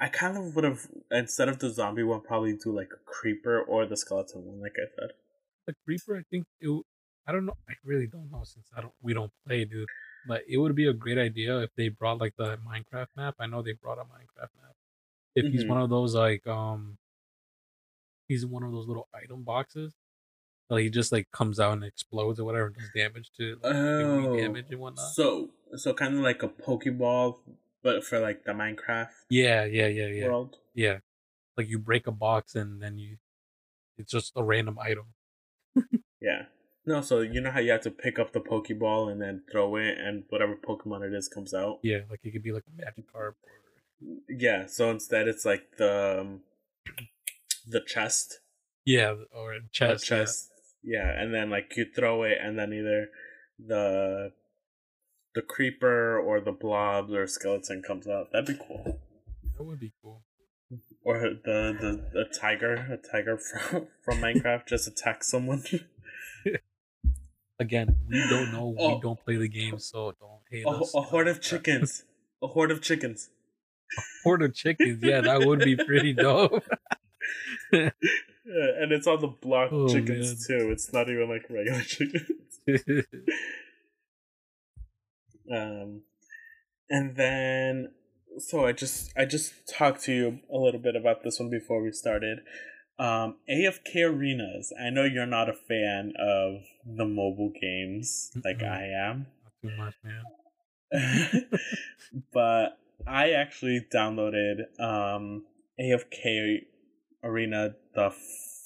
I 0.02 0.08
kind 0.08 0.36
of 0.36 0.56
would 0.56 0.64
have 0.64 0.88
instead 1.12 1.48
of 1.48 1.60
the 1.60 1.70
zombie 1.70 2.02
one, 2.02 2.22
probably 2.22 2.56
do 2.56 2.76
like 2.76 2.90
a 2.92 2.98
creeper 3.08 3.60
or 3.60 3.86
the 3.86 3.96
skeleton 3.96 4.44
one, 4.44 4.60
like 4.60 4.74
I 4.76 4.90
said. 4.98 5.10
The 5.68 5.74
creeper, 5.84 6.16
I 6.16 6.22
think 6.28 6.46
it. 6.60 6.82
I 7.24 7.30
don't 7.30 7.46
know. 7.46 7.56
I 7.70 7.74
really 7.84 8.08
don't 8.08 8.28
know 8.32 8.42
since 8.42 8.66
I 8.76 8.80
don't. 8.80 8.92
We 9.00 9.14
don't 9.14 9.30
play, 9.46 9.64
dude. 9.64 9.86
But 10.26 10.42
it 10.48 10.58
would 10.58 10.74
be 10.74 10.88
a 10.88 10.92
great 10.92 11.18
idea 11.18 11.60
if 11.60 11.70
they 11.76 11.88
brought 11.88 12.18
like 12.18 12.34
the 12.36 12.58
Minecraft 12.66 13.06
map. 13.16 13.36
I 13.38 13.46
know 13.46 13.62
they 13.62 13.74
brought 13.80 13.98
a 13.98 14.02
Minecraft 14.02 14.50
map. 14.60 14.74
If 15.36 15.44
mm-hmm. 15.44 15.52
he's 15.52 15.66
one 15.66 15.80
of 15.80 15.88
those 15.88 16.16
like 16.16 16.44
um, 16.48 16.98
he's 18.26 18.44
one 18.44 18.64
of 18.64 18.72
those 18.72 18.88
little 18.88 19.08
item 19.14 19.44
boxes. 19.44 19.94
Like 20.68 20.82
he 20.82 20.90
just 20.90 21.12
like 21.12 21.30
comes 21.32 21.60
out 21.60 21.74
and 21.74 21.84
explodes 21.84 22.40
or 22.40 22.44
whatever, 22.44 22.70
does 22.70 22.90
damage 22.96 23.30
to 23.36 23.56
like, 23.62 23.72
oh, 23.72 24.36
damage 24.36 24.66
and 24.70 24.80
whatnot. 24.80 25.12
So 25.14 25.50
so 25.76 25.94
kind 25.94 26.16
of 26.16 26.22
like 26.22 26.42
a 26.42 26.48
Pokeball, 26.48 27.36
but 27.82 28.04
for 28.04 28.18
like 28.20 28.44
the 28.44 28.52
Minecraft. 28.52 29.08
Yeah, 29.28 29.64
yeah, 29.64 29.88
yeah, 29.88 30.06
yeah. 30.06 30.26
World. 30.28 30.56
Yeah, 30.74 30.98
like 31.56 31.68
you 31.68 31.78
break 31.78 32.06
a 32.06 32.12
box 32.12 32.54
and 32.54 32.82
then 32.82 32.98
you, 32.98 33.16
it's 33.98 34.12
just 34.12 34.32
a 34.36 34.42
random 34.42 34.78
item. 34.78 35.06
yeah. 36.20 36.44
No, 36.84 37.00
so 37.00 37.20
you 37.20 37.40
know 37.40 37.50
how 37.50 37.60
you 37.60 37.70
have 37.70 37.82
to 37.82 37.90
pick 37.90 38.18
up 38.18 38.32
the 38.32 38.40
Pokeball 38.40 39.10
and 39.10 39.22
then 39.22 39.42
throw 39.50 39.76
it, 39.76 39.98
and 39.98 40.24
whatever 40.30 40.56
Pokemon 40.56 41.06
it 41.06 41.14
is 41.14 41.28
comes 41.28 41.54
out. 41.54 41.78
Yeah, 41.82 42.00
like 42.10 42.20
it 42.24 42.32
could 42.32 42.42
be 42.42 42.52
like 42.52 42.64
a 42.66 42.82
Magikarp. 42.82 43.14
Or... 43.14 43.36
Yeah. 44.28 44.66
So 44.66 44.90
instead, 44.90 45.28
it's 45.28 45.44
like 45.44 45.76
the 45.78 46.20
um, 46.20 46.40
the 47.68 47.80
chest. 47.80 48.40
Yeah, 48.84 49.14
or 49.32 49.58
chest. 49.70 50.06
chest. 50.06 50.50
Yeah. 50.82 51.04
yeah, 51.04 51.22
and 51.22 51.32
then 51.32 51.50
like 51.50 51.76
you 51.76 51.86
throw 51.94 52.24
it, 52.24 52.38
and 52.42 52.58
then 52.58 52.72
either 52.72 53.10
the 53.64 54.32
the 55.34 55.42
creeper 55.42 56.18
or 56.18 56.40
the 56.40 56.52
blobs 56.52 57.12
or 57.12 57.26
skeleton 57.26 57.82
comes 57.82 58.06
out. 58.06 58.32
That'd 58.32 58.58
be 58.58 58.64
cool. 58.64 59.00
That 59.56 59.64
would 59.64 59.80
be 59.80 59.92
cool. 60.02 60.22
Or 61.04 61.20
the 61.20 61.76
the, 61.80 62.04
the 62.12 62.24
tiger, 62.24 62.74
a 62.74 62.96
tiger 62.96 63.38
from 63.70 63.88
from 64.02 64.18
Minecraft 64.18 64.66
just 64.66 64.88
attacks 64.88 65.30
someone. 65.30 65.62
Again, 67.58 67.96
we 68.08 68.18
don't 68.28 68.52
know. 68.52 68.74
Oh. 68.78 68.94
We 68.94 69.00
don't 69.00 69.22
play 69.24 69.36
the 69.36 69.48
game, 69.48 69.78
so 69.78 70.12
don't 70.18 70.40
hate 70.50 70.64
a, 70.66 70.70
us. 70.70 70.94
A 70.94 71.02
horde 71.02 71.28
of 71.28 71.40
chickens. 71.40 72.04
a 72.42 72.46
horde 72.46 72.70
of 72.70 72.80
chickens. 72.80 73.30
A 73.96 74.02
horde 74.24 74.42
of 74.42 74.54
chickens. 74.54 75.02
Yeah, 75.02 75.20
that 75.20 75.46
would 75.46 75.60
be 75.60 75.76
pretty 75.76 76.12
dope. 76.14 76.64
yeah, 77.72 77.90
and 78.44 78.90
it's 78.90 79.06
on 79.06 79.20
the 79.20 79.28
block 79.28 79.68
oh, 79.70 79.86
chickens 79.88 80.48
man. 80.48 80.60
too. 80.60 80.70
It's 80.70 80.92
not 80.92 81.08
even 81.08 81.28
like 81.28 81.44
regular 81.50 81.82
chickens. 81.82 82.48
Um, 85.52 86.02
and 86.88 87.16
then, 87.16 87.92
so 88.38 88.66
I 88.66 88.72
just 88.72 89.12
I 89.16 89.24
just 89.24 89.52
talked 89.68 90.02
to 90.04 90.12
you 90.12 90.40
a 90.52 90.56
little 90.56 90.80
bit 90.80 90.96
about 90.96 91.22
this 91.22 91.38
one 91.38 91.50
before 91.50 91.82
we 91.82 91.92
started. 91.92 92.40
Um, 92.98 93.36
AFK 93.50 94.08
arenas. 94.08 94.72
I 94.80 94.90
know 94.90 95.04
you're 95.04 95.26
not 95.26 95.48
a 95.48 95.54
fan 95.54 96.12
of 96.18 96.62
the 96.86 97.04
mobile 97.04 97.52
games 97.60 98.30
like 98.44 98.58
mm-hmm. 98.58 98.72
I 98.72 99.10
am. 99.10 99.26
Not 99.42 99.52
too 99.62 99.76
much, 99.76 99.94
man. 100.04 101.48
but 102.32 102.78
I 103.06 103.30
actually 103.30 103.86
downloaded 103.92 104.64
um, 104.78 105.44
AFK 105.80 106.60
Arena 107.24 107.74
the 107.94 108.12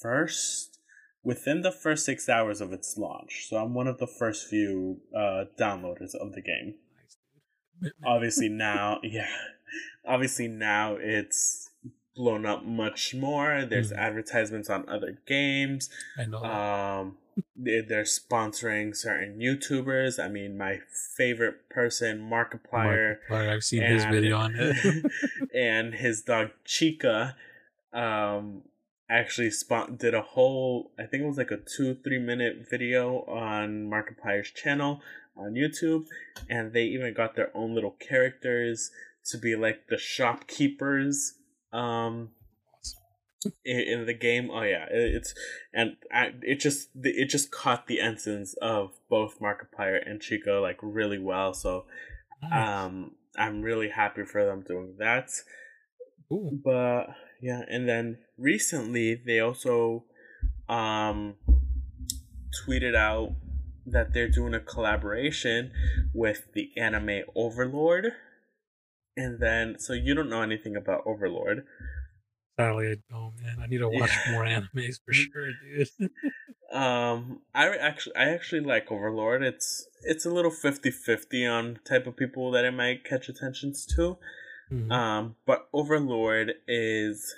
first 0.01 0.76
within 1.23 1.61
the 1.61 1.71
first 1.71 2.05
six 2.05 2.29
hours 2.29 2.61
of 2.61 2.71
its 2.71 2.97
launch. 2.97 3.47
So 3.49 3.57
I'm 3.57 3.73
one 3.73 3.87
of 3.87 3.97
the 3.97 4.07
first 4.07 4.47
few 4.47 5.01
uh, 5.15 5.45
downloaders 5.59 6.15
of 6.15 6.33
the 6.33 6.41
game. 6.41 6.75
Obviously 8.05 8.49
now, 8.49 8.99
yeah, 9.03 9.29
obviously 10.05 10.47
now 10.47 10.97
it's 10.99 11.69
blown 12.15 12.45
up 12.45 12.65
much 12.65 13.13
more. 13.13 13.65
There's 13.65 13.91
mm. 13.91 13.97
advertisements 13.97 14.69
on 14.69 14.89
other 14.89 15.19
games. 15.27 15.89
I 16.17 16.25
know. 16.25 16.43
Um, 16.43 17.17
they're 17.55 18.03
sponsoring 18.03 18.95
certain 18.95 19.39
YouTubers. 19.39 20.23
I 20.23 20.27
mean, 20.27 20.57
my 20.57 20.79
favorite 21.15 21.69
person, 21.69 22.19
Markiplier. 22.19 23.17
Markiplier 23.29 23.53
I've 23.53 23.63
seen 23.63 23.83
and, 23.83 23.93
his 23.93 24.05
video 24.05 24.37
on 24.37 24.55
it. 24.55 25.11
and 25.55 25.93
his 25.93 26.23
dog 26.23 26.49
Chica. 26.65 27.35
Um, 27.93 28.63
actually 29.09 29.49
spot 29.51 29.97
did 29.97 30.13
a 30.13 30.21
whole 30.21 30.91
I 30.99 31.03
think 31.03 31.23
it 31.23 31.27
was 31.27 31.37
like 31.37 31.51
a 31.51 31.57
two 31.57 31.95
three 32.03 32.19
minute 32.19 32.67
video 32.69 33.21
on 33.27 33.89
Markiplier's 33.89 34.51
channel 34.51 35.01
on 35.35 35.53
YouTube, 35.53 36.05
and 36.49 36.73
they 36.73 36.83
even 36.83 37.13
got 37.13 37.35
their 37.35 37.55
own 37.55 37.73
little 37.73 37.95
characters 37.99 38.91
to 39.25 39.37
be 39.37 39.55
like 39.55 39.87
the 39.87 39.97
shopkeepers 39.97 41.35
um 41.73 42.29
in, 43.63 43.79
in 43.79 44.05
the 44.05 44.13
game. 44.13 44.49
Oh 44.51 44.63
yeah, 44.63 44.85
it's 44.89 45.33
and 45.73 45.97
I, 46.11 46.33
it 46.41 46.59
just 46.59 46.89
it 46.95 47.29
just 47.29 47.51
caught 47.51 47.87
the 47.87 47.99
essence 47.99 48.55
of 48.61 48.91
both 49.09 49.39
Markiplier 49.39 49.99
and 50.05 50.21
Chico 50.21 50.61
like 50.61 50.79
really 50.81 51.19
well. 51.19 51.53
So 51.53 51.85
um 52.51 53.11
I'm 53.37 53.61
really 53.61 53.89
happy 53.89 54.23
for 54.25 54.45
them 54.45 54.63
doing 54.67 54.95
that. 54.99 55.29
Ooh. 56.31 56.59
But 56.63 57.07
yeah, 57.41 57.61
and 57.69 57.87
then 57.87 58.17
recently 58.37 59.15
they 59.15 59.39
also 59.39 60.03
um 60.69 61.35
tweeted 62.65 62.95
out 62.95 63.35
that 63.85 64.13
they're 64.13 64.29
doing 64.29 64.53
a 64.53 64.59
collaboration 64.59 65.71
with 66.13 66.47
the 66.53 66.71
anime 66.77 67.21
Overlord. 67.35 68.13
And 69.15 69.39
then 69.39 69.79
so 69.79 69.93
you 69.93 70.13
don't 70.13 70.29
know 70.29 70.41
anything 70.41 70.75
about 70.75 71.03
Overlord. 71.05 71.65
Sadly, 72.59 72.91
I 72.91 72.95
don't, 73.09 73.33
man. 73.41 73.57
I 73.61 73.67
need 73.67 73.77
to 73.79 73.89
watch 73.89 74.11
yeah. 74.25 74.31
more 74.31 74.43
animes 74.43 74.95
for 75.05 75.13
sure, 75.13 75.51
dude. 75.63 76.09
um, 76.73 77.41
I 77.53 77.67
actually, 77.77 78.15
I 78.15 78.29
actually 78.29 78.61
like 78.61 78.91
Overlord. 78.91 79.43
It's 79.43 79.87
it's 80.03 80.25
a 80.25 80.31
little 80.31 80.51
50-50 80.51 81.51
on 81.51 81.79
type 81.85 82.07
of 82.07 82.17
people 82.17 82.51
that 82.51 82.65
it 82.65 82.73
might 82.73 83.03
catch 83.03 83.29
attentions 83.29 83.85
to. 83.95 84.17
Mm-hmm. 84.71 84.91
Um, 84.91 85.35
but 85.45 85.67
Overlord 85.73 86.53
is 86.67 87.33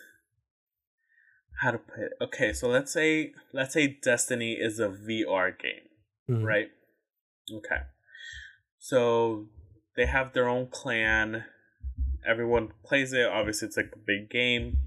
how 1.62 1.72
to 1.72 1.78
put 1.78 2.00
it. 2.00 2.12
Okay, 2.22 2.54
so 2.54 2.68
let's 2.68 2.92
say 2.92 3.34
let's 3.54 3.74
say 3.74 4.00
Destiny 4.02 4.54
is 4.54 4.80
a 4.80 4.88
VR 4.88 5.58
game, 5.58 5.88
mm-hmm. 6.30 6.44
right? 6.44 6.70
Okay, 7.52 7.82
so 8.80 9.48
they 9.96 10.06
have 10.06 10.34
their 10.34 10.50
own 10.50 10.68
clan. 10.68 11.46
Everyone 12.28 12.70
plays 12.84 13.14
it. 13.14 13.28
Obviously, 13.28 13.68
it's 13.68 13.78
like 13.78 13.92
a 13.94 14.00
big 14.00 14.30
game, 14.30 14.78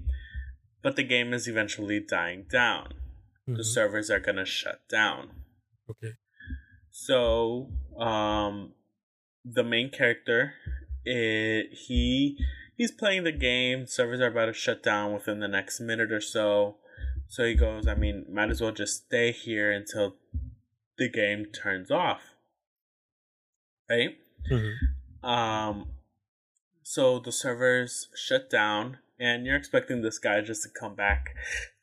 but 0.81 0.95
the 0.95 1.03
game 1.03 1.33
is 1.33 1.47
eventually 1.47 1.99
dying 1.99 2.45
down. 2.51 2.93
Mm-hmm. 3.47 3.55
The 3.55 3.63
servers 3.63 4.09
are 4.09 4.19
gonna 4.19 4.45
shut 4.45 4.81
down. 4.89 5.29
Okay. 5.89 6.13
So, 6.91 7.69
um, 7.97 8.73
the 9.43 9.63
main 9.63 9.89
character 9.89 10.53
it, 11.05 11.73
he 11.73 12.37
he's 12.75 12.91
playing 12.91 13.23
the 13.23 13.31
game. 13.31 13.85
Servers 13.85 14.19
are 14.21 14.27
about 14.27 14.45
to 14.45 14.53
shut 14.53 14.83
down 14.83 15.13
within 15.13 15.39
the 15.39 15.47
next 15.47 15.79
minute 15.79 16.11
or 16.11 16.21
so. 16.21 16.77
So 17.27 17.45
he 17.45 17.55
goes, 17.55 17.87
I 17.87 17.95
mean, 17.95 18.25
might 18.29 18.49
as 18.49 18.61
well 18.61 18.71
just 18.71 19.05
stay 19.05 19.31
here 19.31 19.71
until 19.71 20.15
the 20.97 21.09
game 21.09 21.45
turns 21.45 21.89
off. 21.89 22.21
Right? 23.89 24.17
Mhm. 24.51 25.27
Um 25.27 25.87
so 26.83 27.17
the 27.19 27.31
servers 27.31 28.09
shut 28.15 28.49
down 28.49 28.99
and 29.19 29.45
you're 29.45 29.55
expecting 29.55 30.01
this 30.01 30.19
guy 30.19 30.41
just 30.41 30.63
to 30.63 30.69
come 30.69 30.95
back 30.95 31.35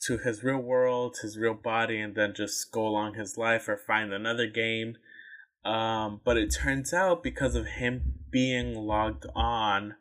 to 0.02 0.18
his 0.18 0.44
real 0.44 0.58
world, 0.58 1.16
his 1.22 1.38
real 1.38 1.54
body, 1.54 1.98
and 1.98 2.14
then 2.14 2.34
just 2.34 2.70
go 2.70 2.86
along 2.86 3.14
his 3.14 3.38
life 3.38 3.68
or 3.68 3.76
find 3.76 4.12
another 4.12 4.46
game. 4.46 4.96
Um, 5.64 6.20
but 6.24 6.36
it 6.36 6.54
turns 6.54 6.92
out 6.92 7.22
because 7.22 7.54
of 7.54 7.66
him 7.66 8.14
being 8.30 8.74
logged 8.74 9.26
on 9.34 9.96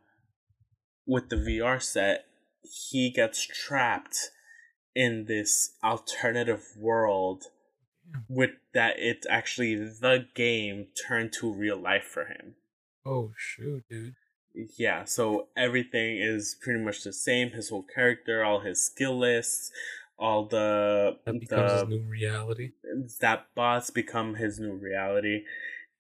with 1.05 1.29
the 1.29 1.35
VR 1.35 1.81
set, 1.81 2.25
he 2.61 3.11
gets 3.11 3.45
trapped 3.45 4.31
in 4.95 5.25
this 5.25 5.73
alternative 5.83 6.63
world 6.77 7.45
with 8.27 8.51
that 8.73 8.95
it's 8.97 9.27
actually 9.29 9.75
the 9.75 10.25
game 10.33 10.87
turned 11.07 11.33
to 11.33 11.53
real 11.53 11.77
life 11.77 12.05
for 12.05 12.25
him. 12.25 12.55
Oh 13.05 13.31
shoot, 13.37 13.83
dude. 13.89 14.15
Yeah, 14.77 15.05
so 15.05 15.47
everything 15.55 16.17
is 16.17 16.57
pretty 16.61 16.79
much 16.79 17.03
the 17.03 17.13
same. 17.13 17.51
His 17.51 17.69
whole 17.69 17.85
character, 17.95 18.43
all 18.43 18.61
his 18.61 18.83
skill 18.83 19.17
lists, 19.17 19.71
all 20.19 20.45
the 20.45 21.17
That 21.25 21.39
becomes 21.39 21.71
the 21.71 21.79
his 21.79 21.88
new 21.88 22.09
reality. 22.09 22.71
that 23.21 23.47
bots 23.55 23.89
become 23.89 24.35
his 24.35 24.59
new 24.59 24.73
reality. 24.73 25.45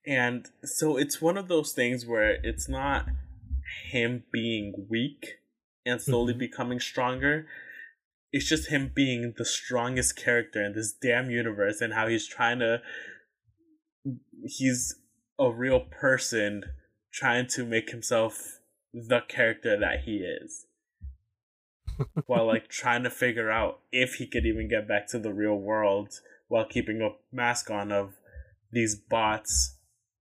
And 0.05 0.47
so 0.63 0.97
it's 0.97 1.21
one 1.21 1.37
of 1.37 1.47
those 1.47 1.73
things 1.73 2.05
where 2.05 2.39
it's 2.43 2.67
not 2.67 3.07
him 3.91 4.23
being 4.31 4.87
weak 4.89 5.39
and 5.85 6.01
slowly 6.01 6.33
Mhm. 6.33 6.39
becoming 6.39 6.79
stronger. 6.79 7.47
It's 8.31 8.47
just 8.47 8.69
him 8.69 8.91
being 8.93 9.33
the 9.37 9.45
strongest 9.45 10.15
character 10.15 10.61
in 10.63 10.73
this 10.73 10.93
damn 10.93 11.31
universe 11.31 11.81
and 11.81 11.93
how 11.93 12.07
he's 12.07 12.27
trying 12.27 12.59
to 12.59 12.81
he's 14.45 14.95
a 15.37 15.51
real 15.51 15.81
person 15.81 16.63
trying 17.11 17.47
to 17.47 17.65
make 17.65 17.89
himself 17.89 18.59
the 18.93 19.21
character 19.21 19.77
that 19.79 20.01
he 20.05 20.17
is 20.17 20.65
while 22.25 22.45
like 22.45 22.67
trying 22.67 23.03
to 23.03 23.09
figure 23.09 23.51
out 23.51 23.79
if 23.91 24.15
he 24.15 24.27
could 24.27 24.45
even 24.45 24.67
get 24.67 24.87
back 24.87 25.07
to 25.07 25.19
the 25.19 25.33
real 25.33 25.55
world 25.55 26.09
while 26.47 26.65
keeping 26.65 27.01
a 27.01 27.09
mask 27.35 27.69
on 27.69 27.91
of 27.91 28.13
these 28.71 28.95
bots 28.95 29.75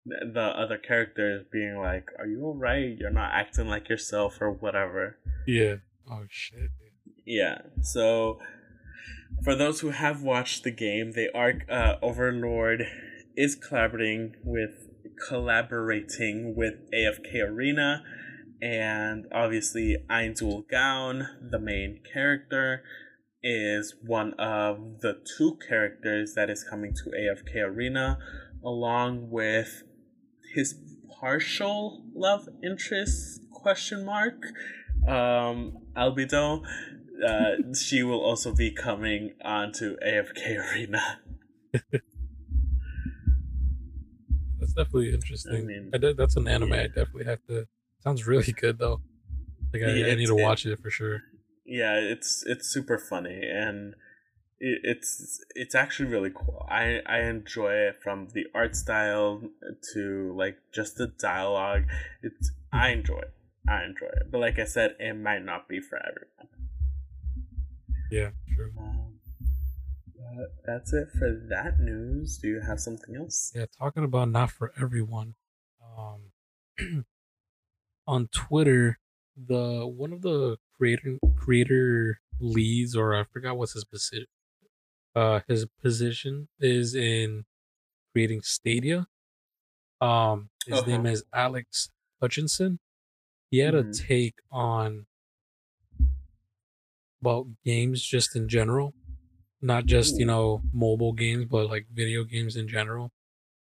the 0.06 0.54
other 0.56 0.78
characters 0.78 1.46
being 1.52 1.78
like 1.78 2.10
are 2.20 2.28
you 2.28 2.44
all 2.44 2.56
right 2.56 2.96
you're 3.00 3.10
not 3.10 3.32
acting 3.34 3.68
like 3.68 3.90
yourself 3.90 4.38
or 4.40 4.52
whatever 4.52 5.18
Yeah. 5.48 5.76
Oh 6.10 6.26
shit. 6.30 6.70
Yeah 7.26 7.62
so 7.82 8.38
for 9.44 9.56
those 9.56 9.80
who 9.80 9.90
have 9.90 10.22
watched 10.22 10.64
the 10.64 10.72
game 10.72 11.14
they 11.14 11.30
are 11.30 11.56
uh, 11.70 11.96
overlord 12.02 12.88
is 13.36 13.56
collaborating 13.56 14.36
with 14.44 14.90
collaborating 15.28 16.56
with 16.56 16.76
afk 16.94 17.34
arena 17.42 18.04
and 18.62 19.26
obviously 19.32 19.98
Ainz 20.10 20.42
Ooal 20.42 20.64
Gown, 20.70 21.28
the 21.42 21.60
main 21.60 22.00
character, 22.12 22.84
is 23.44 23.96
one 24.02 24.34
of 24.34 25.02
the 25.02 25.22
two 25.38 25.58
characters 25.68 26.34
that 26.36 26.50
is 26.50 26.64
coming 26.64 26.94
to 26.94 27.12
AFK 27.12 27.64
Arena, 27.64 28.18
along 28.64 29.30
with 29.30 29.84
his 30.54 30.76
partial 31.20 32.04
love 32.16 32.48
interest 32.64 33.42
question 33.52 34.06
mark, 34.06 34.46
um, 35.08 35.78
Albedo. 35.96 36.64
Uh, 37.26 37.74
she 37.80 38.04
will 38.04 38.22
also 38.22 38.54
be 38.54 38.72
coming 38.72 39.34
onto 39.44 39.96
AFK 39.98 40.72
Arena. 40.72 41.20
That's 44.60 44.74
definitely 44.74 45.14
interesting. 45.14 45.56
I 45.56 45.62
mean, 45.62 45.92
I 45.94 45.98
did, 45.98 46.18
that's 46.18 46.36
an 46.38 46.48
anime. 46.48 46.70
yeah. 46.70 46.82
I 46.82 46.88
definitely 46.88 47.26
have 47.26 47.46
to. 47.50 47.68
Sounds 48.06 48.26
really 48.26 48.54
good 48.54 48.78
though. 48.78 49.02
Like 49.74 49.84
I, 49.84 49.90
Yeah, 49.92 50.08
I 50.12 50.16
need 50.16 50.28
to 50.28 50.36
watch 50.36 50.66
it 50.66 50.80
for 50.80 50.90
sure. 50.92 51.24
yeah 51.66 51.96
it's 51.96 52.44
it's 52.46 52.68
super 52.68 52.98
funny 52.98 53.42
and 53.44 53.96
it, 54.60 54.82
it's 54.84 55.44
it's 55.56 55.76
actually 55.76 56.10
really 56.10 56.32
cool 56.34 56.66
i 56.70 57.02
i 57.06 57.22
enjoy 57.22 57.74
it 57.74 58.02
from 58.02 58.30
the 58.30 58.46
art 58.54 58.76
style 58.76 59.42
to 59.94 60.34
like 60.38 60.60
just 60.74 60.98
the 60.98 61.08
dialogue 61.08 61.86
it's 62.24 62.52
i 62.72 62.90
enjoy 62.90 63.20
it 63.20 63.34
i 63.68 63.84
enjoy 63.84 64.08
it 64.08 64.32
but 64.32 64.40
like 64.40 64.60
i 64.60 64.66
said 64.66 64.96
it 65.00 65.14
might 65.14 65.44
not 65.44 65.68
be 65.68 65.80
for 65.80 65.98
everyone 65.98 66.50
Yeah, 68.10 68.32
true. 68.48 68.74
um, 68.78 69.20
that's 70.66 70.92
it 70.94 71.10
for 71.12 71.32
that 71.50 71.80
news 71.80 72.38
do 72.38 72.48
you 72.48 72.60
have 72.62 72.80
something 72.80 73.16
else 73.16 73.54
Yeah, 73.54 73.66
talking 73.78 74.04
about 74.04 74.30
not 74.30 74.52
for 74.52 74.72
everyone. 74.78 75.36
Um, 75.82 76.32
on 78.08 78.28
Twitter, 78.30 79.00
the 79.36 79.86
one 79.88 80.14
of 80.14 80.22
the 80.22 80.58
creator 80.78 81.20
creator 81.36 82.22
leads, 82.40 82.96
or 82.96 83.16
I 83.16 83.24
forgot 83.24 83.58
what's 83.58 83.74
his 83.74 83.86
position. 83.86 84.28
Uh, 85.16 85.42
his 85.48 85.66
position 85.82 86.50
is 86.60 86.96
in 86.96 87.46
creating 88.14 88.42
Stadia. 88.44 89.08
Um, 90.02 90.50
his 90.66 90.86
name 90.86 91.06
Uh-huh. 91.06 91.08
is 91.08 91.24
Alex 91.34 91.90
Hutchinson. 92.22 92.80
He 93.52 93.60
had 93.60 93.76
a 93.76 93.84
Mhm. 93.84 94.08
take 94.08 94.36
on 94.52 95.08
about 97.22 97.48
games 97.64 98.04
just 98.04 98.36
in 98.36 98.48
general, 98.48 98.94
not 99.62 99.86
just 99.86 100.20
you 100.20 100.26
know 100.26 100.64
mobile 100.74 101.14
games, 101.14 101.46
but 101.46 101.70
like 101.70 101.88
video 101.92 102.24
games 102.24 102.56
in 102.56 102.68
general. 102.68 103.12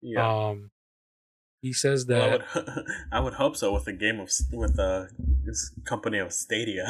yeah 0.02 0.30
Um, 0.30 0.70
he 1.62 1.72
says 1.72 2.06
well, 2.06 2.22
I 2.22 2.38
that. 2.38 2.54
would 2.54 2.84
I 3.12 3.20
would 3.20 3.34
hope 3.34 3.56
so 3.56 3.72
with 3.72 3.86
a 3.86 3.92
game 3.92 4.20
of 4.20 4.30
with 4.52 4.78
a 4.78 5.08
this 5.44 5.72
company 5.84 6.18
of 6.18 6.32
Stadia. 6.32 6.86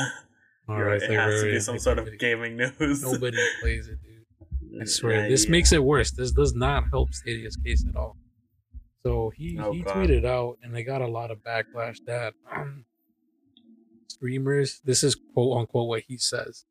all 0.68 0.80
right, 0.82 1.02
it 1.02 1.10
has 1.10 1.42
to 1.42 1.50
be 1.50 1.60
some 1.60 1.78
sort 1.78 1.98
of 1.98 2.08
gaming 2.18 2.56
news. 2.56 3.02
Nobody 3.02 3.36
plays 3.60 3.88
it, 3.88 3.98
dude. 4.02 4.82
I 4.82 4.84
swear, 4.84 5.22
Yeah, 5.24 5.28
this 5.28 5.44
yeah. 5.46 5.50
makes 5.50 5.72
it 5.72 5.82
worse. 5.82 6.12
This 6.12 6.30
does 6.30 6.54
not 6.54 6.84
help 6.90 7.12
Stadia's 7.12 7.56
case 7.56 7.84
at 7.88 7.96
all. 7.96 8.16
So 9.02 9.30
he 9.36 9.58
Oh, 9.58 9.72
he 9.72 9.82
God. 9.82 9.96
tweeted 9.96 10.24
out, 10.24 10.58
and 10.62 10.74
they 10.74 10.84
got 10.84 11.00
a 11.02 11.06
lot 11.08 11.30
of 11.30 11.38
backlash 11.38 11.98
that 12.06 12.34
um, 12.54 12.84
streamers. 14.08 14.80
This 14.84 15.02
is 15.02 15.16
quote 15.34 15.58
unquote 15.58 15.88
what 15.88 16.02
he 16.06 16.16
says. 16.16 16.64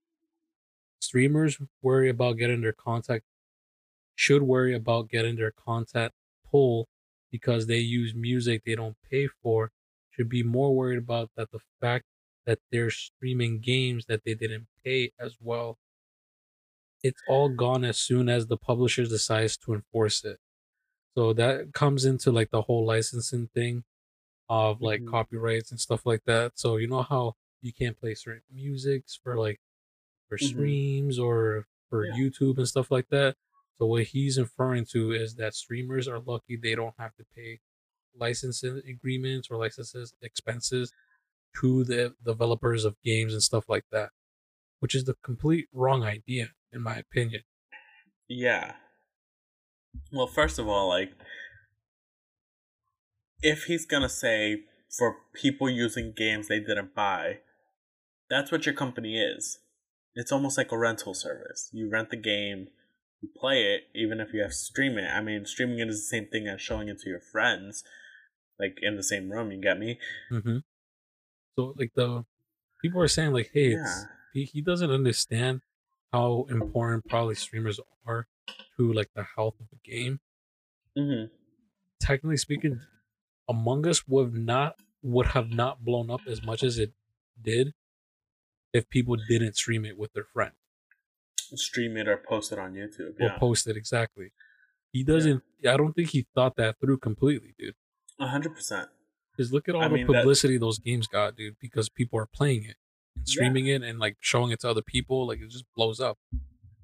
Streamers 1.01 1.57
worry 1.81 2.09
about 2.09 2.37
getting 2.37 2.61
their 2.61 2.73
contact 2.73 3.25
should 4.15 4.41
worry 4.43 4.75
about 4.75 5.09
getting 5.09 5.35
their 5.37 5.51
content 5.51 6.11
pulled 6.51 6.87
because 7.31 7.67
they 7.67 7.79
use 7.79 8.13
music 8.15 8.63
they 8.65 8.75
don't 8.75 8.97
pay 9.09 9.27
for. 9.27 9.71
Should 10.11 10.29
be 10.29 10.43
more 10.43 10.75
worried 10.75 10.99
about 10.99 11.31
that 11.35 11.51
the 11.51 11.59
fact 11.81 12.05
that 12.45 12.59
they're 12.71 12.91
streaming 12.91 13.59
games 13.59 14.05
that 14.07 14.23
they 14.25 14.33
didn't 14.35 14.67
pay 14.83 15.11
as 15.19 15.37
well 15.41 15.77
it's 17.03 17.21
all 17.27 17.49
gone 17.49 17.83
as 17.83 17.97
soon 17.97 18.29
as 18.29 18.47
the 18.47 18.57
publisher 18.57 19.05
decides 19.05 19.57
to 19.57 19.73
enforce 19.73 20.23
it. 20.25 20.39
So 21.17 21.33
that 21.33 21.73
comes 21.73 22.05
into 22.05 22.31
like 22.31 22.51
the 22.51 22.63
whole 22.63 22.85
licensing 22.85 23.49
thing 23.49 23.83
of 24.49 24.81
like 24.81 25.03
Mhm. 25.03 25.05
copyrights 25.05 25.71
and 25.71 25.79
stuff 25.79 26.05
like 26.05 26.23
that. 26.25 26.59
So 26.59 26.77
you 26.77 26.87
know 26.87 27.03
how 27.03 27.35
you 27.61 27.73
can't 27.73 27.99
play 27.99 28.15
certain 28.15 28.43
musics 28.51 29.19
for 29.23 29.37
like 29.37 29.59
for 30.29 30.37
Mhm. 30.39 30.79
streams 30.79 31.19
or 31.19 31.67
for 31.89 32.07
Yeah. 32.07 32.11
YouTube 32.11 32.57
and 32.59 32.67
stuff 32.69 32.91
like 32.91 33.09
that. 33.09 33.37
So 33.79 33.85
what 33.85 34.03
he's 34.03 34.37
inferring 34.37 34.85
to 34.91 35.13
is 35.13 35.35
that 35.35 35.55
streamers 35.55 36.07
are 36.07 36.19
lucky 36.19 36.57
they 36.57 36.75
don't 36.75 36.95
have 36.99 37.15
to 37.15 37.23
pay 37.35 37.59
licensing 38.17 38.81
agreements 38.87 39.47
or 39.49 39.57
licenses 39.57 40.13
expenses 40.21 40.91
to 41.61 41.85
the 41.85 42.13
developers 42.25 42.83
of 42.83 42.95
games 43.03 43.33
and 43.33 43.41
stuff 43.41 43.69
like 43.69 43.85
that, 43.91 44.09
which 44.81 44.93
is 44.93 45.05
the 45.05 45.15
complete 45.23 45.67
wrong 45.71 46.03
idea 46.03 46.49
in 46.73 46.81
my 46.81 46.95
opinion. 46.97 47.41
Yeah. 48.27 48.73
Well, 50.11 50.27
first 50.27 50.59
of 50.59 50.67
all, 50.67 50.89
like, 50.89 51.13
if 53.41 53.63
he's 53.63 53.85
gonna 53.85 54.09
say 54.09 54.63
for 54.89 55.15
people 55.33 55.69
using 55.69 56.13
games 56.15 56.47
they 56.47 56.59
didn't 56.59 56.93
buy, 56.93 57.39
that's 58.29 58.51
what 58.51 58.65
your 58.65 58.75
company 58.75 59.17
is. 59.19 59.59
It's 60.15 60.31
almost 60.31 60.57
like 60.57 60.71
a 60.71 60.77
rental 60.77 61.13
service. 61.13 61.69
You 61.71 61.89
rent 61.89 62.09
the 62.09 62.17
game, 62.17 62.67
you 63.21 63.29
play 63.39 63.61
it, 63.75 63.83
even 63.95 64.19
if 64.19 64.33
you 64.33 64.41
have 64.41 64.51
to 64.51 64.55
stream 64.55 64.97
it. 64.97 65.07
I 65.07 65.21
mean, 65.21 65.45
streaming 65.45 65.79
it 65.79 65.89
is 65.89 66.01
the 66.01 66.17
same 66.17 66.27
thing 66.27 66.47
as 66.47 66.61
showing 66.61 66.87
it 66.87 66.99
to 67.01 67.09
your 67.09 67.19
friends, 67.19 67.83
like 68.59 68.77
in 68.81 68.95
the 68.95 69.03
same 69.03 69.29
room. 69.29 69.51
You 69.51 69.61
get 69.61 69.77
me? 69.79 69.99
Mm-hmm. 70.31 70.57
So 71.57 71.73
like 71.77 71.91
the 71.95 72.25
people 72.81 73.01
are 73.01 73.07
saying 73.07 73.33
like, 73.33 73.51
hey, 73.53 73.71
Yeah. 73.71 74.03
he 74.33 74.45
he 74.45 74.61
doesn't 74.61 74.91
understand 74.91 75.61
how 76.13 76.45
important 76.49 77.05
probably 77.07 77.35
streamers 77.35 77.79
are 78.05 78.27
to 78.77 78.93
like 78.93 79.09
the 79.15 79.25
health 79.35 79.55
of 79.59 79.67
the 79.69 79.77
game. 79.91 80.19
Mm-hmm. 80.97 81.33
Technically 82.01 82.37
speaking, 82.37 82.79
Among 83.47 83.85
Us 83.87 84.07
would 84.07 84.33
not 84.33 84.75
would 85.01 85.27
have 85.27 85.49
not 85.49 85.83
blown 85.83 86.09
up 86.09 86.21
as 86.27 86.43
much 86.43 86.63
as 86.63 86.77
it 86.77 86.93
did 87.41 87.73
if 88.73 88.89
people 88.89 89.15
didn't 89.27 89.55
stream 89.55 89.85
it 89.85 89.97
with 89.97 90.13
their 90.13 90.25
friend. 90.25 90.51
Stream 91.55 91.97
it 91.97 92.07
or 92.07 92.17
post 92.17 92.51
it 92.51 92.59
on 92.59 92.73
YouTube. 92.73 93.19
or 93.19 93.25
Yeah, 93.25 93.37
post 93.37 93.67
it 93.67 93.75
exactly. 93.77 94.31
He 94.91 95.03
doesn't. 95.03 95.43
I 95.67 95.77
don't 95.77 95.93
think 95.93 96.09
he 96.09 96.25
thought 96.35 96.55
that 96.57 96.79
through 96.79 96.97
completely, 96.99 97.53
dude. 97.57 97.75
a 98.19 98.27
hundred 98.27 98.53
percent. 98.55 98.89
Because 99.31 99.53
look 99.53 99.69
at 99.69 99.75
all 99.75 99.81
I 99.83 99.87
the 99.87 99.93
mean, 99.95 100.07
that- 100.07 100.13
publicity 100.13 100.57
those 100.57 100.79
games 100.79 101.07
got, 101.07 101.35
dude. 101.37 101.55
Because 101.61 101.87
people 101.89 102.19
are 102.19 102.25
playing 102.25 102.63
it 102.63 102.75
and 103.15 103.25
Yeah. 103.27 103.31
streaming 103.31 103.67
it 103.67 103.81
and 103.83 103.97
like 103.99 104.17
showing 104.19 104.51
it 104.51 104.59
to 104.61 104.69
other 104.69 104.81
people, 104.81 105.27
like 105.27 105.39
it 105.39 105.49
just 105.49 105.65
blows 105.75 105.99
up. 105.99 106.17